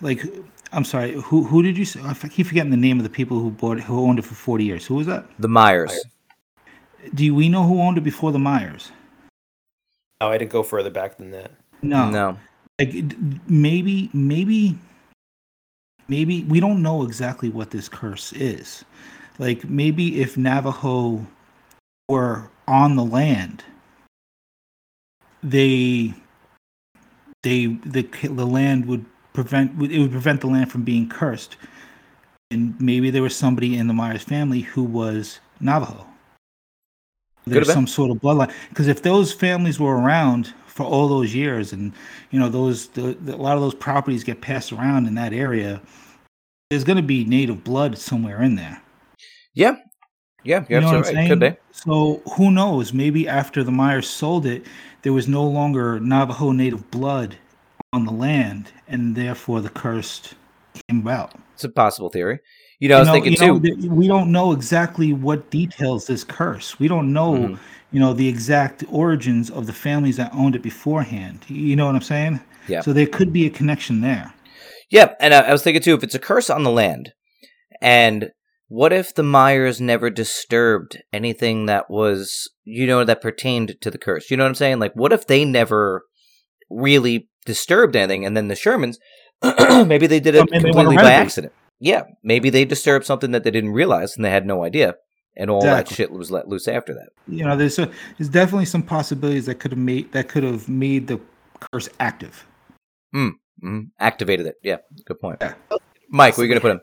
like 0.00 0.22
I'm 0.72 0.84
sorry. 0.84 1.12
Who 1.12 1.44
who 1.44 1.62
did 1.62 1.76
you? 1.78 1.84
Say? 1.84 2.00
I 2.02 2.14
keep 2.14 2.46
forgetting 2.46 2.70
the 2.70 2.76
name 2.76 2.98
of 2.98 3.02
the 3.04 3.10
people 3.10 3.38
who 3.38 3.50
bought 3.50 3.78
it, 3.78 3.84
who 3.84 4.00
owned 4.00 4.18
it 4.18 4.24
for 4.24 4.34
40 4.34 4.64
years. 4.64 4.86
Who 4.86 4.94
was 4.94 5.06
that? 5.06 5.26
The 5.38 5.48
Myers. 5.48 5.92
Do 7.14 7.34
we 7.34 7.48
know 7.48 7.64
who 7.64 7.80
owned 7.80 7.98
it 7.98 8.02
before 8.02 8.32
the 8.32 8.38
Myers? 8.38 8.92
Oh, 10.20 10.28
I 10.28 10.38
didn't 10.38 10.52
go 10.52 10.62
further 10.62 10.90
back 10.90 11.16
than 11.16 11.30
that. 11.32 11.50
No. 11.82 12.08
No. 12.10 12.38
Like 12.78 12.94
maybe 13.48 14.08
maybe 14.12 14.78
maybe 16.08 16.44
we 16.44 16.60
don't 16.60 16.82
know 16.82 17.02
exactly 17.02 17.48
what 17.48 17.70
this 17.70 17.88
curse 17.88 18.32
is. 18.32 18.84
Like 19.38 19.64
maybe 19.64 20.20
if 20.20 20.36
Navajo 20.36 21.26
were 22.08 22.50
on 22.68 22.96
the 22.96 23.04
land, 23.04 23.64
they 25.42 26.14
they 27.42 27.66
the 27.84 28.02
the 28.02 28.46
land 28.46 28.86
would 28.86 29.04
prevent 29.32 29.82
it 29.82 29.98
would 29.98 30.12
prevent 30.12 30.40
the 30.40 30.46
land 30.46 30.70
from 30.70 30.82
being 30.82 31.08
cursed. 31.08 31.56
And 32.50 32.78
maybe 32.80 33.10
there 33.10 33.22
was 33.22 33.34
somebody 33.34 33.76
in 33.76 33.86
the 33.86 33.94
Myers 33.94 34.22
family 34.22 34.60
who 34.60 34.82
was 34.84 35.40
Navajo. 35.60 36.06
There's 37.46 37.72
some 37.72 37.86
sort 37.86 38.10
of 38.10 38.18
bloodline 38.18 38.52
because 38.68 38.88
if 38.88 39.02
those 39.02 39.32
families 39.32 39.80
were 39.80 39.96
around 39.96 40.54
for 40.66 40.84
all 40.84 41.08
those 41.08 41.34
years, 41.34 41.72
and 41.72 41.92
you 42.30 42.38
know 42.38 42.48
those 42.48 42.88
the, 42.88 43.14
the, 43.20 43.34
a 43.34 43.36
lot 43.36 43.56
of 43.56 43.62
those 43.62 43.74
properties 43.74 44.24
get 44.24 44.40
passed 44.40 44.72
around 44.72 45.06
in 45.06 45.14
that 45.16 45.32
area, 45.32 45.82
there's 46.70 46.84
going 46.84 46.96
to 46.96 47.02
be 47.02 47.24
native 47.24 47.64
blood 47.64 47.98
somewhere 47.98 48.42
in 48.42 48.54
there. 48.54 48.80
Yeah. 49.54 49.76
Yeah, 50.44 50.64
You 50.68 50.80
know 50.80 50.86
what 50.86 51.06
I'm 51.06 51.14
right. 51.14 51.28
Could 51.28 51.38
be. 51.38 51.56
So 51.70 52.20
who 52.36 52.50
knows? 52.50 52.92
Maybe 52.92 53.28
after 53.28 53.62
the 53.62 53.70
Myers 53.70 54.08
sold 54.08 54.44
it, 54.44 54.66
there 55.02 55.12
was 55.12 55.28
no 55.28 55.44
longer 55.44 56.00
Navajo 56.00 56.50
native 56.50 56.90
blood 56.90 57.36
on 57.92 58.06
the 58.06 58.12
land, 58.12 58.72
and 58.88 59.14
therefore 59.14 59.60
the 59.60 59.68
curse 59.68 60.34
came 60.88 61.00
about. 61.00 61.34
It's 61.54 61.64
a 61.64 61.68
possible 61.68 62.08
theory. 62.08 62.40
You 62.82 62.88
know, 62.88 62.96
I 62.96 62.98
was 62.98 63.08
You 63.08 63.14
know- 63.14 63.20
thinking 63.22 63.46
know, 63.46 63.60
too. 63.88 63.90
we 63.90 64.08
don't 64.08 64.32
know 64.32 64.50
exactly 64.50 65.12
what 65.12 65.50
details 65.50 66.08
this 66.08 66.24
curse. 66.24 66.80
We 66.80 66.88
don't 66.88 67.12
know, 67.12 67.32
Mhm. 67.34 67.58
you 67.92 68.00
know, 68.00 68.12
the 68.12 68.26
exact 68.26 68.82
origins 68.90 69.50
of 69.50 69.66
the 69.68 69.72
families 69.72 70.16
that 70.16 70.32
owned 70.34 70.56
it 70.56 70.62
beforehand. 70.62 71.44
You 71.46 71.76
know 71.76 71.86
what 71.86 71.94
I'm 71.94 72.02
saying? 72.02 72.40
Yeah. 72.66 72.80
So 72.80 72.92
there 72.92 73.06
could 73.06 73.32
be 73.32 73.46
a 73.46 73.50
connection 73.50 74.00
there. 74.00 74.32
Yeah, 74.90 75.10
and 75.20 75.32
I, 75.32 75.42
I 75.42 75.52
was 75.52 75.62
thinking 75.62 75.80
too, 75.80 75.94
if 75.94 76.02
it's 76.02 76.16
a 76.16 76.18
curse 76.18 76.50
on 76.50 76.64
the 76.64 76.72
land, 76.72 77.12
and 77.80 78.30
what 78.66 78.92
if 78.92 79.14
the 79.14 79.22
Myers 79.22 79.80
never 79.80 80.10
disturbed 80.10 81.00
anything 81.12 81.66
that 81.66 81.88
was, 81.88 82.50
you 82.64 82.88
know, 82.88 83.04
that 83.04 83.20
pertained 83.22 83.76
to 83.80 83.92
the 83.92 83.98
curse? 83.98 84.28
You 84.28 84.36
know 84.36 84.42
what 84.42 84.48
I'm 84.48 84.54
saying? 84.56 84.80
Like, 84.80 84.94
what 84.94 85.12
if 85.12 85.28
they 85.28 85.44
never 85.44 86.02
really 86.68 87.28
disturbed 87.46 87.94
anything, 87.94 88.26
and 88.26 88.36
then 88.36 88.48
the 88.48 88.54
Shermans, 88.56 88.96
maybe 89.86 90.08
they 90.08 90.18
did 90.18 90.34
it 90.34 90.48
completely 90.50 90.96
by 90.96 91.12
accident. 91.12 91.52
Yeah, 91.82 92.04
maybe 92.22 92.48
they 92.48 92.64
disturbed 92.64 93.04
something 93.04 93.32
that 93.32 93.42
they 93.42 93.50
didn't 93.50 93.72
realize 93.72 94.14
and 94.14 94.24
they 94.24 94.30
had 94.30 94.46
no 94.46 94.62
idea, 94.62 94.94
and 95.36 95.50
all 95.50 95.62
that 95.62 95.88
shit 95.88 96.12
was 96.12 96.30
let 96.30 96.46
loose 96.46 96.68
after 96.68 96.94
that. 96.94 97.08
You 97.26 97.44
know, 97.44 97.56
there's 97.56 97.76
a, 97.76 97.90
there's 98.16 98.28
definitely 98.30 98.66
some 98.66 98.84
possibilities 98.84 99.46
that 99.46 99.56
could 99.56 99.72
have 99.72 99.80
made 99.80 100.12
that 100.12 100.28
could 100.28 100.44
have 100.44 100.68
made 100.68 101.08
the 101.08 101.20
curse 101.58 101.88
active. 101.98 102.46
hmm 103.12 103.80
Activated 103.98 104.46
it. 104.46 104.56
Yeah, 104.62 104.76
good 105.06 105.18
point. 105.18 105.38
Yeah. 105.40 105.54
Mike, 106.08 106.36
where 106.36 106.44
are 106.44 106.46
you 106.46 106.54
gonna 106.54 106.60
put 106.60 106.70
him? 106.70 106.80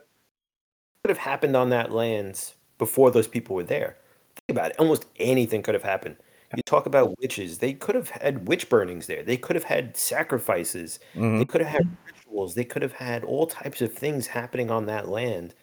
could 1.02 1.16
have 1.16 1.18
happened 1.18 1.56
on 1.56 1.70
that 1.70 1.90
lands 1.90 2.56
before 2.76 3.10
those 3.10 3.26
people 3.26 3.56
were 3.56 3.62
there. 3.62 3.96
Think 4.34 4.58
about 4.58 4.72
it. 4.72 4.76
Almost 4.78 5.06
anything 5.18 5.62
could 5.62 5.72
have 5.72 5.82
happened. 5.82 6.16
You 6.56 6.62
talk 6.64 6.86
about 6.86 7.18
witches. 7.20 7.58
They 7.58 7.72
could 7.72 7.94
have 7.94 8.10
had 8.10 8.48
witch 8.48 8.68
burnings 8.68 9.06
there. 9.06 9.22
They 9.22 9.36
could 9.36 9.54
have 9.54 9.64
had 9.64 9.96
sacrifices. 9.96 10.98
Mhm. 11.14 11.38
They 11.38 11.44
could 11.44 11.60
have 11.60 11.70
had 11.70 11.96
rituals. 12.06 12.54
They 12.54 12.64
could 12.64 12.82
have 12.82 12.94
had 12.94 13.22
all 13.22 13.46
types 13.46 13.80
of 13.80 13.92
things 13.92 14.26
happening 14.26 14.70
on 14.70 14.86
that 14.86 15.08
land. 15.08 15.54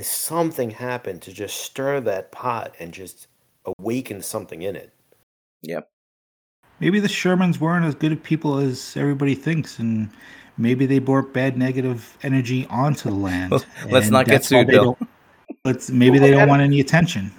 Something 0.00 0.70
happened 0.70 1.22
to 1.22 1.32
just 1.32 1.56
stir 1.56 2.00
that 2.00 2.32
pot 2.32 2.74
and 2.78 2.92
just 2.92 3.28
awaken 3.78 4.20
something 4.20 4.60
in 4.62 4.76
it. 4.76 4.92
Yep. 5.62 5.88
Maybe 6.80 7.00
the 7.00 7.08
Shermans 7.08 7.58
weren't 7.58 7.86
as 7.86 7.94
good 7.94 8.12
of 8.12 8.22
people 8.22 8.58
as 8.58 8.96
everybody 8.96 9.34
thinks, 9.34 9.78
and 9.78 10.10
maybe 10.58 10.84
they 10.84 10.98
brought 10.98 11.32
bad 11.32 11.56
negative 11.56 12.18
energy 12.22 12.66
onto 12.68 13.08
the 13.08 13.14
land. 13.14 13.52
Let's 13.88 14.10
not 14.10 14.26
get 14.26 14.44
sued, 14.44 14.66
Bill. 14.66 14.98
Let's 15.64 15.88
maybe 15.88 16.18
they 16.18 16.32
don't 16.32 16.48
want 16.50 16.60
any 16.60 16.80
attention. 16.80 17.32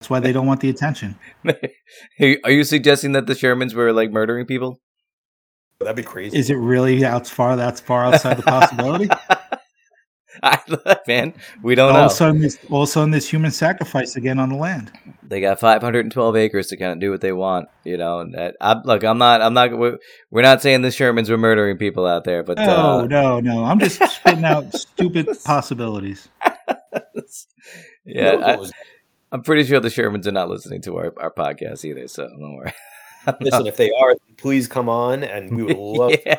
That's 0.00 0.08
why 0.08 0.20
they 0.20 0.32
don't 0.32 0.46
want 0.46 0.60
the 0.60 0.70
attention. 0.70 1.16
Are 1.44 2.50
you 2.50 2.64
suggesting 2.64 3.12
that 3.12 3.26
the 3.26 3.34
Shermans 3.34 3.74
were 3.74 3.92
like 3.92 4.10
murdering 4.10 4.46
people? 4.46 4.80
That'd 5.78 5.96
be 5.96 6.02
crazy. 6.02 6.38
Is 6.38 6.48
it 6.48 6.54
really 6.56 7.04
out 7.04 7.26
far? 7.26 7.54
That's 7.56 7.80
far 7.80 8.06
outside 8.06 8.38
the 8.38 8.42
possibility. 8.42 9.08
I, 10.42 10.58
man, 11.06 11.34
we 11.62 11.74
don't 11.74 11.90
all 11.90 11.98
know. 11.98 12.04
of 12.06 12.12
a 12.12 12.14
sudden, 12.14 12.40
this, 12.40 12.58
all 12.70 12.82
of 12.84 12.88
a 12.88 12.92
sudden, 12.92 13.10
this 13.10 13.28
human 13.28 13.50
sacrifice 13.50 14.16
again 14.16 14.38
on 14.38 14.48
the 14.48 14.54
land. 14.56 14.90
They 15.22 15.40
got 15.42 15.60
512 15.60 16.36
acres 16.36 16.68
to 16.68 16.78
kind 16.78 16.92
of 16.92 17.00
do 17.00 17.10
what 17.10 17.20
they 17.20 17.32
want, 17.32 17.68
you 17.84 17.98
know. 17.98 18.20
And 18.20 18.32
that, 18.34 18.56
I, 18.58 18.80
look, 18.82 19.04
I'm 19.04 19.18
not, 19.18 19.42
I'm 19.42 19.52
not, 19.52 19.76
we're, 19.76 19.98
we're 20.30 20.40
not 20.42 20.62
saying 20.62 20.80
the 20.80 20.88
Shermans 20.88 21.28
were 21.28 21.36
murdering 21.36 21.76
people 21.76 22.06
out 22.06 22.24
there, 22.24 22.42
but 22.42 22.56
No, 22.56 23.00
uh, 23.00 23.06
no, 23.06 23.40
no. 23.40 23.64
I'm 23.64 23.78
just 23.80 24.02
spitting 24.02 24.44
out 24.46 24.72
stupid 24.74 25.28
possibilities. 25.44 26.28
yeah, 28.06 28.30
I, 28.30 28.56
was- 28.56 28.72
I'm 29.32 29.42
pretty 29.42 29.64
sure 29.64 29.80
the 29.80 29.88
Shermans 29.88 30.26
are 30.26 30.32
not 30.32 30.48
listening 30.48 30.82
to 30.82 30.96
our, 30.96 31.14
our 31.18 31.32
podcast 31.32 31.84
either, 31.84 32.08
so 32.08 32.28
don't 32.28 32.56
worry. 32.56 32.72
listen, 33.40 33.66
if 33.66 33.76
they 33.76 33.90
are, 33.90 34.16
please 34.36 34.66
come 34.66 34.88
on, 34.88 35.22
and 35.22 35.56
we 35.56 35.62
would 35.62 35.76
love. 35.78 36.14
yeah, 36.26 36.38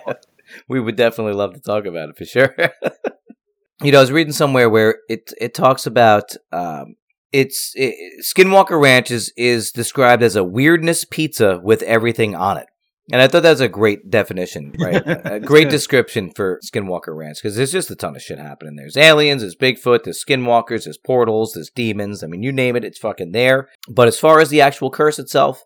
we 0.68 0.80
would 0.80 0.96
definitely 0.96 1.34
love 1.34 1.54
to 1.54 1.60
talk 1.60 1.86
about 1.86 2.10
it 2.10 2.18
for 2.18 2.26
sure. 2.26 2.54
you 3.84 3.92
know, 3.92 4.00
I 4.00 4.02
was 4.02 4.12
reading 4.12 4.34
somewhere 4.34 4.70
where 4.70 4.98
it 5.08 5.32
it 5.39 5.54
talks 5.54 5.86
about 5.86 6.36
um, 6.52 6.96
it's 7.32 7.74
it, 7.76 7.96
Skinwalker 8.24 8.82
Ranch 8.82 9.12
is 9.12 9.32
is 9.38 9.72
described 9.72 10.24
as 10.24 10.36
a 10.36 10.44
weirdness 10.44 11.06
pizza 11.06 11.60
with 11.64 11.82
everything 11.84 12.36
on 12.36 12.58
it. 12.58 12.68
And 13.12 13.22
I 13.22 13.28
thought 13.28 13.43
that 13.43 13.51
was 13.51 13.62
a 13.62 13.68
great 13.68 14.09
definition, 14.09 14.74
right? 14.80 15.01
a 15.05 15.39
great 15.39 15.70
description 15.70 16.32
for 16.36 16.59
Skinwalker 16.66 17.16
Ranch 17.16 17.38
because 17.41 17.55
there's 17.55 17.72
just 17.72 17.91
a 17.91 17.95
ton 17.95 18.16
of 18.16 18.22
shit 18.22 18.39
happening. 18.39 18.76
There's 18.76 18.97
aliens, 18.97 19.41
there's 19.41 19.55
Bigfoot, 19.55 20.03
there's 20.03 20.24
Skinwalkers, 20.24 20.86
there's 20.86 20.97
portals, 20.97 21.53
there's 21.53 21.70
demons. 21.70 22.24
I 22.24 22.28
mean, 22.28 22.43
you 22.43 22.51
name 22.51 22.76
it, 22.76 22.84
it's 22.86 22.99
fucking 22.99 23.32
there. 23.32 23.68
But 23.89 24.07
as 24.07 24.20
far 24.20 24.39
as 24.39 24.49
the 24.49 24.62
actual 24.62 24.89
curse 24.89 25.20
itself, 25.20 25.64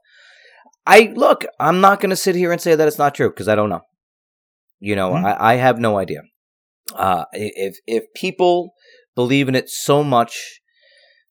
I 0.88 1.14
look, 1.16 1.46
I'm 1.60 1.82
not 1.82 2.00
going 2.00 2.10
to 2.12 2.16
sit 2.16 2.36
here 2.36 2.52
and 2.52 2.62
say 2.62 2.76
that 2.76 2.88
it's 2.88 2.98
not 3.00 3.16
true 3.16 3.30
because 3.30 3.48
I 3.48 3.56
don't 3.56 3.70
know. 3.70 3.82
You 4.80 4.96
know, 4.96 5.12
Mhm. 5.12 5.26
I, 5.26 5.54
I 5.54 5.56
have 5.56 5.80
no 5.80 5.98
idea. 5.98 6.22
Uh, 6.94 7.26
if 7.34 7.78
if 7.88 8.04
people 8.14 8.74
believe 9.16 9.48
in 9.48 9.56
it 9.56 9.70
so 9.70 10.04
much 10.04 10.60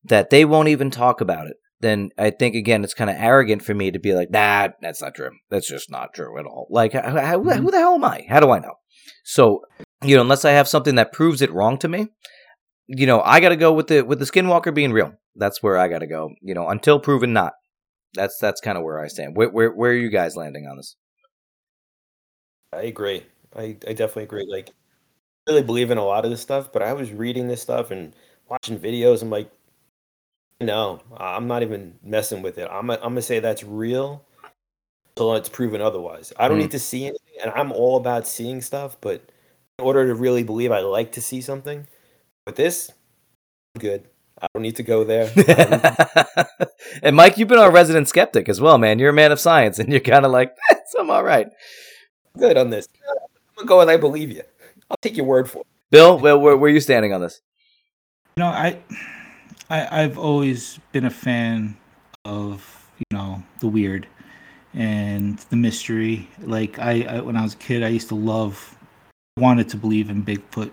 that 0.03 0.29
they 0.29 0.43
won't 0.43 0.67
even 0.67 0.91
talk 0.91 1.21
about 1.21 1.47
it, 1.47 1.55
then 1.85 2.09
I 2.17 2.31
think 2.31 2.55
again 2.55 2.83
it's 2.83 2.93
kind 2.93 3.09
of 3.09 3.15
arrogant 3.17 3.61
for 3.61 3.73
me 3.73 3.91
to 3.91 3.99
be 3.99 4.13
like, 4.13 4.31
nah, 4.31 4.69
that's 4.81 5.01
not 5.01 5.15
true. 5.15 5.31
That's 5.49 5.67
just 5.67 5.91
not 5.91 6.13
true 6.13 6.37
at 6.39 6.45
all. 6.45 6.67
Like, 6.69 6.93
how, 6.93 7.01
how, 7.01 7.41
who 7.41 7.71
the 7.71 7.77
hell 7.77 7.95
am 7.95 8.03
I? 8.03 8.25
How 8.27 8.39
do 8.39 8.51
I 8.51 8.59
know? 8.59 8.73
So, 9.23 9.61
you 10.03 10.15
know, 10.15 10.21
unless 10.21 10.45
I 10.45 10.51
have 10.51 10.67
something 10.67 10.95
that 10.95 11.13
proves 11.13 11.41
it 11.41 11.51
wrong 11.51 11.77
to 11.79 11.87
me, 11.87 12.09
you 12.87 13.07
know, 13.07 13.21
I 13.21 13.39
got 13.39 13.49
to 13.49 13.55
go 13.55 13.71
with 13.71 13.87
the 13.87 14.01
with 14.01 14.19
the 14.19 14.25
Skinwalker 14.25 14.73
being 14.73 14.91
real. 14.91 15.13
That's 15.35 15.61
where 15.61 15.77
I 15.77 15.87
got 15.87 15.99
to 15.99 16.07
go. 16.07 16.31
You 16.41 16.53
know, 16.53 16.67
until 16.67 16.99
proven 16.99 17.33
not. 17.33 17.53
That's 18.13 18.37
that's 18.39 18.61
kind 18.61 18.77
of 18.77 18.83
where 18.83 18.99
I 18.99 19.07
stand. 19.07 19.35
Where, 19.35 19.49
where 19.49 19.71
where 19.71 19.91
are 19.91 19.95
you 19.95 20.09
guys 20.09 20.35
landing 20.35 20.67
on 20.67 20.77
this? 20.77 20.95
I 22.73 22.83
agree. 22.83 23.23
I, 23.55 23.77
I 23.87 23.93
definitely 23.93 24.23
agree. 24.23 24.47
Like, 24.49 24.69
I 25.47 25.51
really 25.51 25.63
believe 25.63 25.91
in 25.91 25.97
a 25.97 26.05
lot 26.05 26.25
of 26.25 26.31
this 26.31 26.41
stuff, 26.41 26.71
but 26.73 26.81
I 26.81 26.93
was 26.93 27.11
reading 27.11 27.47
this 27.47 27.61
stuff 27.61 27.91
and 27.91 28.13
watching 28.49 28.79
videos. 28.79 29.21
I'm 29.21 29.29
like, 29.29 29.49
no, 30.61 31.01
I'm 31.17 31.47
not 31.47 31.63
even 31.63 31.95
messing 32.03 32.41
with 32.41 32.57
it. 32.57 32.67
I'm, 32.71 32.89
I'm 32.89 32.99
gonna 32.99 33.21
say 33.21 33.39
that's 33.39 33.63
real 33.63 34.23
until 35.15 35.35
it's 35.35 35.49
proven 35.49 35.81
otherwise. 35.81 36.31
I 36.37 36.47
don't 36.47 36.57
Mm. 36.57 36.61
need 36.61 36.71
to 36.71 36.79
see 36.79 37.05
anything, 37.05 37.33
and 37.41 37.51
I'm 37.55 37.71
all 37.71 37.97
about 37.97 38.27
seeing 38.27 38.61
stuff. 38.61 38.97
But 39.01 39.21
in 39.79 39.85
order 39.85 40.05
to 40.07 40.15
really 40.15 40.43
believe, 40.43 40.71
I 40.71 40.79
like 40.79 41.11
to 41.13 41.21
see 41.21 41.41
something. 41.41 41.87
With 42.45 42.55
this, 42.55 42.91
I'm 43.75 43.79
good. 43.81 44.05
I 44.41 44.47
don't 44.53 44.61
need 44.63 44.75
to 44.77 44.83
go 44.83 45.03
there. 45.03 45.31
I 45.37 45.41
don't 45.43 45.71
need 45.71 45.81
to- 45.81 46.69
and 47.03 47.15
Mike, 47.15 47.37
you've 47.37 47.47
been 47.47 47.59
our 47.59 47.71
resident 47.71 48.07
skeptic 48.07 48.47
as 48.49 48.61
well, 48.61 48.77
man. 48.77 48.99
You're 48.99 49.09
a 49.09 49.13
man 49.13 49.31
of 49.31 49.39
science, 49.39 49.79
and 49.79 49.89
you're 49.91 49.99
kind 50.01 50.25
of 50.25 50.31
like, 50.31 50.55
I'm 50.99 51.09
all 51.09 51.23
right. 51.23 51.47
good 52.37 52.57
on 52.57 52.69
this. 52.69 52.87
I'm 53.09 53.55
gonna 53.55 53.67
go 53.67 53.81
and 53.81 53.89
I 53.91 53.97
believe 53.97 54.31
you. 54.31 54.43
I'll 54.89 54.97
take 55.01 55.17
your 55.17 55.25
word 55.25 55.49
for 55.49 55.59
it. 55.59 55.67
Bill, 55.91 56.19
where, 56.19 56.37
where, 56.37 56.55
where 56.57 56.69
are 56.69 56.73
you 56.73 56.79
standing 56.79 57.13
on 57.13 57.21
this? 57.21 57.41
You 58.37 58.43
know, 58.43 58.49
I, 58.49 58.77
I, 59.69 60.03
I've 60.03 60.17
always 60.17 60.79
been 60.91 61.05
a 61.05 61.09
fan 61.09 61.77
of 62.23 62.91
you 62.97 63.17
know 63.17 63.43
the 63.59 63.67
weird 63.67 64.07
and 64.73 65.37
the 65.49 65.55
mystery. 65.55 66.29
Like 66.41 66.79
I, 66.79 67.03
I 67.03 67.21
when 67.21 67.35
I 67.35 67.43
was 67.43 67.53
a 67.53 67.57
kid, 67.57 67.83
I 67.83 67.89
used 67.89 68.09
to 68.09 68.15
love, 68.15 68.77
wanted 69.37 69.69
to 69.69 69.77
believe 69.77 70.09
in 70.09 70.23
Bigfoot. 70.23 70.71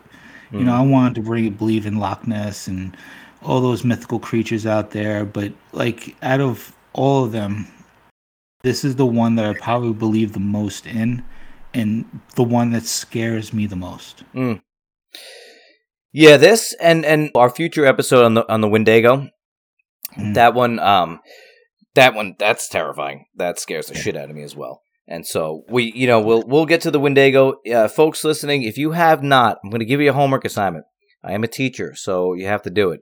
You 0.53 0.65
know, 0.65 0.75
I 0.75 0.83
wanted 0.83 1.15
to 1.15 1.23
bring 1.23 1.49
believe 1.51 1.87
in 1.87 1.99
Loch 1.99 2.27
Ness 2.27 2.69
and 2.69 2.95
all 3.43 3.63
those 3.63 3.85
mythical 3.85 4.19
creatures 4.19 4.67
out 4.67 4.91
there. 4.91 5.25
But 5.25 5.55
like 5.73 6.15
out 6.21 6.41
of 6.41 6.77
all 6.93 7.25
of 7.25 7.33
them, 7.33 7.69
this 8.63 8.85
is 8.85 8.97
the 8.97 9.07
one 9.07 9.37
that 9.37 9.47
I 9.47 9.55
probably 9.55 9.95
believe 9.95 10.35
the 10.35 10.41
most 10.41 10.87
in, 10.87 11.25
and 11.73 12.21
the 12.35 12.43
one 12.43 12.71
that 12.73 12.85
scares 12.85 13.55
me 13.55 13.67
the 13.67 13.77
most. 13.77 14.25
Mm. 14.35 14.61
Yeah, 16.13 16.37
this 16.37 16.75
and 16.81 17.05
and 17.05 17.31
our 17.35 17.49
future 17.51 17.87
episode 17.87 18.25
on 18.25 18.35
the 18.35 18.51
on 18.53 18.61
the 18.61 18.69
Wendigo, 18.69 19.29
Mm. 20.19 20.35
that 20.35 20.53
one, 20.53 20.79
um, 20.79 21.21
that 21.95 22.15
one, 22.15 22.37
that's 22.39 22.69
terrifying. 22.69 23.25
That 23.37 23.59
scares 23.59 23.87
the 23.87 23.95
shit 23.95 24.15
out 24.17 24.29
of 24.29 24.37
me 24.37 24.43
as 24.43 24.55
well. 24.55 24.83
And 25.09 25.27
so 25.27 25.63
we, 25.71 25.91
you 25.95 26.07
know, 26.07 26.21
we'll 26.21 26.43
we'll 26.47 26.67
get 26.67 26.83
to 26.83 26.91
the 26.91 27.01
Wendigo, 27.01 27.55
uh, 27.73 27.89
folks 27.89 28.23
listening. 28.23 28.63
If 28.63 28.77
you 28.77 28.91
have 28.93 29.23
not, 29.23 29.59
I'm 29.65 29.71
going 29.71 29.81
to 29.81 29.87
give 29.87 30.01
you 30.03 30.11
a 30.11 30.15
homework 30.15 30.45
assignment. 30.45 30.85
I 31.25 31.33
am 31.33 31.45
a 31.45 31.49
teacher, 31.49 31.95
so 31.95 32.35
you 32.35 32.47
have 32.47 32.63
to 32.63 32.71
do 32.71 32.91
it. 32.91 33.01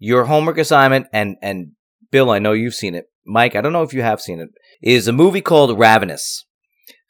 Your 0.00 0.24
homework 0.24 0.58
assignment, 0.58 1.06
and 1.12 1.36
and 1.42 1.72
Bill, 2.10 2.30
I 2.30 2.38
know 2.40 2.52
you've 2.52 2.74
seen 2.74 2.94
it. 2.96 3.04
Mike, 3.24 3.54
I 3.54 3.60
don't 3.60 3.72
know 3.72 3.82
if 3.84 3.92
you 3.94 4.02
have 4.02 4.20
seen 4.20 4.40
it. 4.40 4.48
Is 4.82 5.06
a 5.06 5.12
movie 5.12 5.40
called 5.42 5.78
Ravenous. 5.78 6.44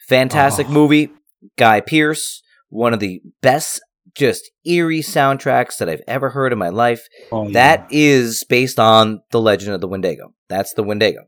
Fantastic 0.08 0.66
Oh. 0.68 0.72
movie. 0.72 1.10
Guy 1.56 1.80
Pearce, 1.80 2.42
one 2.68 2.92
of 2.92 3.00
the 3.00 3.20
best, 3.40 3.80
just 4.18 4.50
eerie 4.66 5.00
soundtracks 5.00 5.78
that 5.78 5.88
I've 5.88 6.02
ever 6.06 6.30
heard 6.30 6.52
in 6.52 6.58
my 6.58 6.68
life. 6.68 7.06
Oh, 7.32 7.46
yeah. 7.46 7.52
That 7.52 7.86
is 7.90 8.44
based 8.44 8.78
on 8.78 9.22
the 9.30 9.40
legend 9.40 9.74
of 9.74 9.80
the 9.80 9.88
Wendigo. 9.88 10.34
That's 10.48 10.74
the 10.74 10.82
Wendigo. 10.82 11.20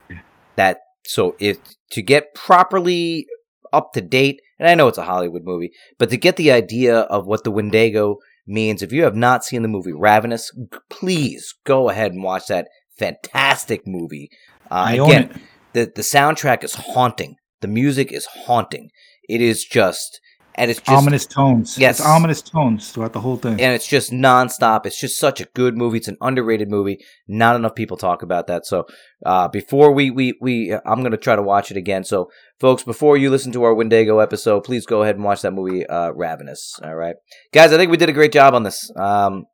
That 0.57 0.79
so 1.07 1.37
if 1.39 1.59
to 1.93 2.03
get 2.03 2.35
properly 2.35 3.27
up 3.73 3.93
to 3.95 4.01
date, 4.01 4.41
and 4.59 4.69
I 4.69 4.75
know 4.75 4.89
it's 4.89 4.99
a 4.99 5.05
Hollywood 5.05 5.45
movie, 5.45 5.71
but 5.99 6.11
to 6.11 6.17
get 6.17 6.37
the 6.37 6.51
idea 6.51 6.99
of 6.99 7.27
what 7.27 7.45
the 7.45 7.51
Wendigo 7.51 8.17
means, 8.47 8.83
if 8.83 8.93
you 8.93 9.05
have 9.05 9.17
not 9.17 9.45
seen 9.45 9.63
the 9.63 9.69
movie 9.69 9.93
Ravenous, 9.93 10.51
please 10.91 11.55
go 11.65 11.89
ahead 11.89 12.13
and 12.13 12.23
watch 12.23 12.49
that 12.49 12.69
fantastic 12.99 13.87
movie. 13.87 14.29
Uh, 14.71 14.89
again, 14.93 15.41
the 15.73 15.91
the 15.95 16.03
soundtrack 16.03 16.65
is 16.65 16.75
haunting. 16.75 17.37
The 17.61 17.69
music 17.69 18.13
is 18.13 18.27
haunting. 18.27 18.91
It 19.29 19.41
is 19.41 19.65
just 19.65 20.21
and 20.57 20.71
it's 20.71 20.81
just 20.81 20.91
ominous 20.91 21.27
tones. 21.27 21.79
Yes. 21.79 21.99
It's 22.01 22.07
ominous 22.09 22.43
tones 22.43 22.91
throughout 22.93 23.13
the 23.13 23.21
whole 23.21 23.37
thing. 23.37 23.53
and 23.61 23.75
it's 23.75 23.87
just 23.87 24.11
nonstop. 24.13 24.87
It's 24.87 25.01
just 25.01 25.19
such 25.19 25.41
a 25.41 25.45
good 25.55 25.77
movie. 25.77 25.99
It's 25.99 26.09
an 26.09 26.17
underrated 26.21 26.69
movie. 26.71 26.99
Not 27.29 27.57
enough 27.57 27.75
people 27.75 27.97
talk 27.97 28.23
about 28.23 28.47
that. 28.49 28.67
So 28.67 28.87
uh, 29.25 29.49
before 29.49 29.93
we 29.93 30.11
we 30.11 30.35
we, 30.41 30.73
I'm 30.85 31.03
gonna 31.03 31.17
try 31.17 31.37
to 31.37 31.43
watch 31.43 31.71
it 31.71 31.77
again. 31.77 32.05
So 32.05 32.31
folks, 32.59 32.83
before 32.83 33.17
you 33.17 33.31
listen 33.31 33.53
to 33.53 33.63
our 33.63 33.75
Wendigo 33.75 34.19
episode, 34.19 34.65
please 34.65 34.87
go 34.87 35.03
ahead 35.03 35.17
and 35.17 35.25
watch 35.25 35.43
that 35.43 35.53
movie, 35.53 35.87
uh, 35.87 36.11
Ravenous. 36.13 36.79
All 36.83 36.95
right, 36.95 37.17
guys. 37.53 37.73
I 37.73 37.77
think 37.77 37.91
we 37.91 37.97
did 37.97 38.09
a 38.09 38.13
great 38.15 38.33
job 38.33 38.55
on 38.55 38.63
this. 38.65 38.91
Um, 38.97 39.45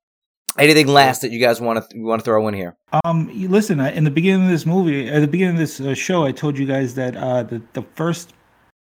anything 0.58 0.86
last 0.86 1.20
that 1.20 1.30
you 1.32 1.38
guys 1.40 1.60
want 1.60 1.88
to 1.90 1.98
want 1.98 2.20
to 2.20 2.24
throw 2.24 2.46
in 2.48 2.54
here? 2.54 2.76
Um, 3.04 3.30
listen, 3.32 3.80
I- 3.80 3.92
in 3.92 4.04
the 4.04 4.10
beginning 4.10 4.44
of 4.46 4.50
this 4.50 4.64
movie, 4.66 5.08
at 5.08 5.20
the 5.20 5.28
beginning 5.28 5.54
of 5.56 5.58
this 5.60 5.80
uh, 5.80 5.94
show, 5.94 6.24
I 6.24 6.32
told 6.32 6.58
you 6.58 6.66
guys 6.66 6.94
that 6.94 7.16
uh, 7.16 7.42
the 7.42 7.62
the 7.74 7.82
first 7.94 8.32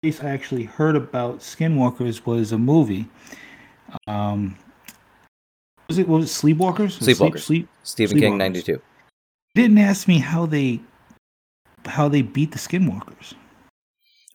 place 0.04 0.22
I 0.22 0.30
actually 0.32 0.64
heard 0.64 0.97
about 0.97 1.39
Skinwalkers 1.39 2.26
was 2.26 2.51
a 2.51 2.58
movie. 2.58 3.08
Um, 4.06 4.58
was 5.88 5.97
it 5.97 6.08
was 6.08 6.26
it 6.26 6.45
Sleepwalkers? 6.45 6.99
Sleepwalkers. 6.99 7.39
Sleep, 7.39 7.39
sleep. 7.39 7.68
Stephen 7.84 8.20
King, 8.20 8.38
ninety 8.38 8.62
two. 8.62 8.82
Didn't 9.56 9.78
ask 9.78 10.08
me 10.08 10.20
how 10.20 10.45
they 10.45 10.82
how 11.86 12.10
they 12.10 12.22
beat 12.22 12.51
the 12.51 12.58
Skinwalkers. 12.58 13.34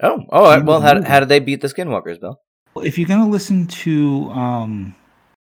Oh, 0.03 0.25
all 0.31 0.45
right. 0.45 0.57
Name 0.59 0.67
Well, 0.67 0.81
how, 0.81 1.03
how 1.03 1.21
did 1.21 1.29
they 1.29 1.41
beat 1.41 1.61
the 1.61 1.67
Skinwalkers, 1.67 2.19
Bill? 2.21 2.41
Well, 2.75 2.87
if 2.87 2.97
you're 2.97 3.09
gonna 3.09 3.29
listen 3.29 3.67
to 3.67 4.31
um, 4.31 4.95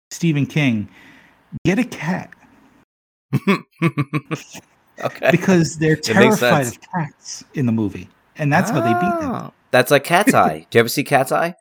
Stephen 0.10 0.48
King, 0.48 0.90
get 1.66 1.78
a 1.78 1.84
cat 1.84 2.32
okay. 5.04 5.32
because 5.32 5.78
they're 5.78 5.96
terrified 5.96 6.68
of 6.68 6.80
cats 6.82 7.44
in 7.54 7.68
the 7.68 7.72
movie, 7.72 8.10
and 8.38 8.52
that's 8.52 8.72
how 8.72 8.82
they 8.82 8.94
beat 8.94 9.22
them. 9.22 9.52
That's 9.72 9.92
like 9.92 10.04
Cat's 10.04 10.34
Eye. 10.36 10.66
Do 10.70 10.78
you 10.78 10.80
ever 10.80 10.90
see 10.90 11.04
Cat's 11.04 11.32
Eye? 11.32 11.56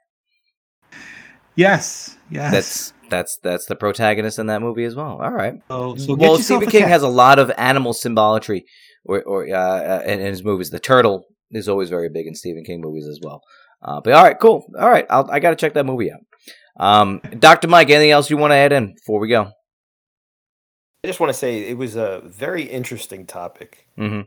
Yes, 1.57 2.17
yes. 2.31 2.53
That's 2.53 2.93
that's 3.11 3.39
that's 3.43 3.67
the 3.67 3.77
protagonist 3.77 4.39
in 4.39 4.47
that 4.47 4.61
movie 4.61 4.85
as 4.85 4.95
well. 4.95 5.21
All 5.23 5.31
right. 5.31 5.55
so, 5.69 5.95
so 5.97 6.15
well, 6.15 6.33
yourself 6.33 6.63
Stephen 6.63 6.71
King 6.71 6.81
cat. 6.83 6.91
has 6.91 7.03
a 7.03 7.09
lot 7.09 7.39
of 7.39 7.51
animal 7.57 7.93
symbolatry, 7.93 8.63
or, 9.05 9.23
or 9.23 9.47
uh, 9.49 9.59
uh, 9.59 10.03
in, 10.05 10.21
in 10.21 10.27
his 10.27 10.43
movies. 10.45 10.71
The 10.71 10.81
turtle 10.81 11.25
is 11.51 11.69
always 11.69 11.91
very 11.91 12.09
big 12.09 12.27
in 12.27 12.35
Stephen 12.35 12.65
King 12.65 12.81
movies 12.81 13.07
as 13.07 13.21
well. 13.23 13.43
Uh, 13.83 14.01
but 14.01 14.15
all 14.15 14.25
right, 14.25 14.39
cool. 14.39 14.67
All 14.79 14.91
right, 14.91 15.07
I'll, 15.11 15.31
I 15.31 15.39
got 15.41 15.51
to 15.51 15.57
check 15.57 15.75
that 15.75 15.87
movie 15.87 16.11
out. 16.11 16.21
Um, 16.77 17.21
Doctor 17.39 17.69
Mike, 17.69 17.91
anything 17.91 18.11
else 18.11 18.31
you 18.31 18.37
want 18.37 18.51
to 18.51 18.57
add 18.57 18.73
in 18.73 18.95
before 18.95 19.21
we 19.21 19.29
go? 19.29 19.51
I 21.05 21.07
just 21.07 21.21
want 21.21 21.33
to 21.33 21.39
say 21.39 21.69
it 21.69 21.77
was 21.77 21.97
a 21.97 22.23
very 22.25 22.63
interesting 22.63 23.27
topic. 23.27 23.87
hmm 23.97 24.23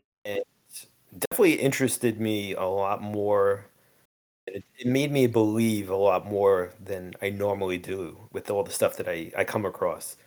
Definitely 1.20 1.54
interested 1.56 2.20
me 2.20 2.54
a 2.54 2.66
lot 2.66 3.02
more. 3.02 3.66
It, 4.48 4.64
it 4.78 4.88
made 4.88 5.12
me 5.12 5.28
believe 5.28 5.90
a 5.90 5.96
lot 5.96 6.26
more 6.26 6.74
than 6.84 7.14
I 7.22 7.30
normally 7.30 7.78
do 7.78 8.18
with 8.32 8.50
all 8.50 8.64
the 8.64 8.72
stuff 8.72 8.98
that 8.98 9.08
I, 9.08 9.32
I 9.38 9.44
come 9.44 9.66
across. 9.66 10.18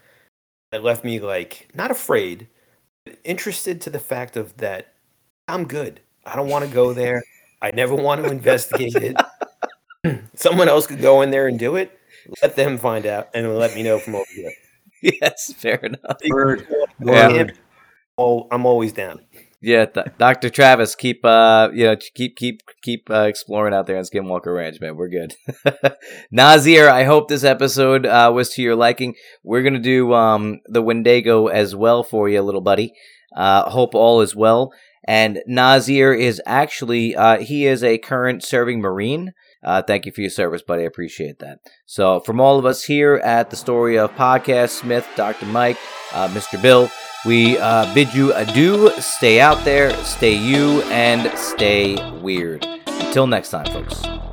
It 0.73 0.83
left 0.83 1.05
me 1.05 1.21
like 1.21 1.69
not 1.75 1.91
afraid, 1.91 2.49
but 3.05 3.19
interested 3.25 3.81
to 3.83 3.91
the 3.91 3.99
fact 3.99 4.37
of 4.37 4.57
that 4.59 4.95
I'm 5.49 5.67
good. 5.67 6.01
I 6.25 6.37
don't 6.37 6.49
want 6.49 6.65
to 6.65 6.71
go 6.73 6.93
there. 6.93 7.23
I 7.63 7.71
never 7.73 7.95
want 7.95 8.25
to 8.25 8.31
investigate 8.31 8.95
it. 8.97 9.17
Someone 10.35 10.69
else 10.69 10.87
could 10.87 11.01
go 11.01 11.23
in 11.23 11.31
there 11.31 11.49
and 11.49 11.59
do 11.59 11.77
it. 11.77 11.99
Let 12.43 12.57
them 12.57 12.79
find 12.79 13.07
out 13.07 13.29
and 13.35 13.59
let 13.59 13.75
me 13.75 13.83
know 13.83 13.99
from 13.99 14.15
over 14.17 14.25
here. 14.35 14.53
Yes, 15.03 15.55
fair 15.55 15.77
enough. 15.77 16.19
Word. 16.29 16.67
Word. 17.01 17.59
Oh, 18.19 18.47
I'm 18.51 18.67
always 18.67 18.93
down. 18.93 19.21
Yeah, 19.63 19.85
th- 19.85 20.07
Doctor 20.17 20.49
Travis, 20.49 20.95
keep 20.95 21.23
uh, 21.25 21.69
you 21.75 21.85
know, 21.85 21.97
keep 22.15 22.37
keep 22.37 22.63
keep 22.83 23.11
uh, 23.11 23.27
exploring 23.29 23.75
out 23.75 23.87
there 23.87 23.99
on 23.99 24.05
Skinwalker 24.05 24.55
Ranch, 24.55 24.81
man. 24.81 24.97
We're 24.97 25.09
good. 25.09 25.35
Nassir, 26.35 26.89
I 26.89 27.05
hope 27.05 27.29
this 27.29 27.45
episode 27.45 28.07
uh, 28.07 28.33
was 28.35 28.49
to 28.51 28.63
your 28.63 28.75
liking. 28.75 29.15
We're 29.45 29.63
gonna 29.63 29.79
do 29.79 30.15
um 30.15 30.61
the 30.67 30.81
Wendigo 30.81 31.49
as 31.49 31.77
well 31.77 32.03
for 32.03 32.27
you, 32.29 32.41
little 32.41 32.63
buddy. 32.63 32.95
Uh, 33.37 33.69
hope 33.69 33.95
all 33.95 34.23
is 34.23 34.35
well. 34.35 34.73
And 35.05 35.41
Nassir 35.49 36.19
is 36.19 36.41
actually 36.47 37.15
uh, 37.15 37.39
he 37.39 37.67
is 37.67 37.85
a 37.85 37.99
current 37.99 38.43
serving 38.43 38.81
Marine. 38.81 39.33
Uh, 39.63 39.83
thank 39.83 40.07
you 40.07 40.13
for 40.13 40.23
your 40.23 40.31
service, 40.31 40.63
buddy. 40.63 40.85
I 40.85 40.87
appreciate 40.87 41.39
that. 41.41 41.59
So, 41.85 42.21
from 42.21 42.41
all 42.41 42.59
of 42.59 42.65
us 42.65 42.85
here 42.85 43.17
at 43.17 43.51
the 43.51 43.57
Story 43.57 43.99
of 43.99 44.11
Podcast, 44.13 44.71
Smith, 44.71 45.07
Dr. 45.17 45.45
Mike, 45.47 45.77
uh, 46.15 46.29
Mr. 46.29 46.61
Bill, 46.63 46.89
we 47.27 47.59
uh, 47.59 47.93
bid 47.95 48.13
you 48.15 48.33
adieu. 48.35 48.91
Stay 49.01 49.41
out 49.41 49.63
there, 49.65 49.93
stay 50.05 50.35
you, 50.35 50.83
and 50.85 51.37
stay 51.39 51.97
weird. 52.21 52.67
Until 52.87 53.27
next 53.27 53.51
time, 53.51 53.67
folks. 53.67 54.30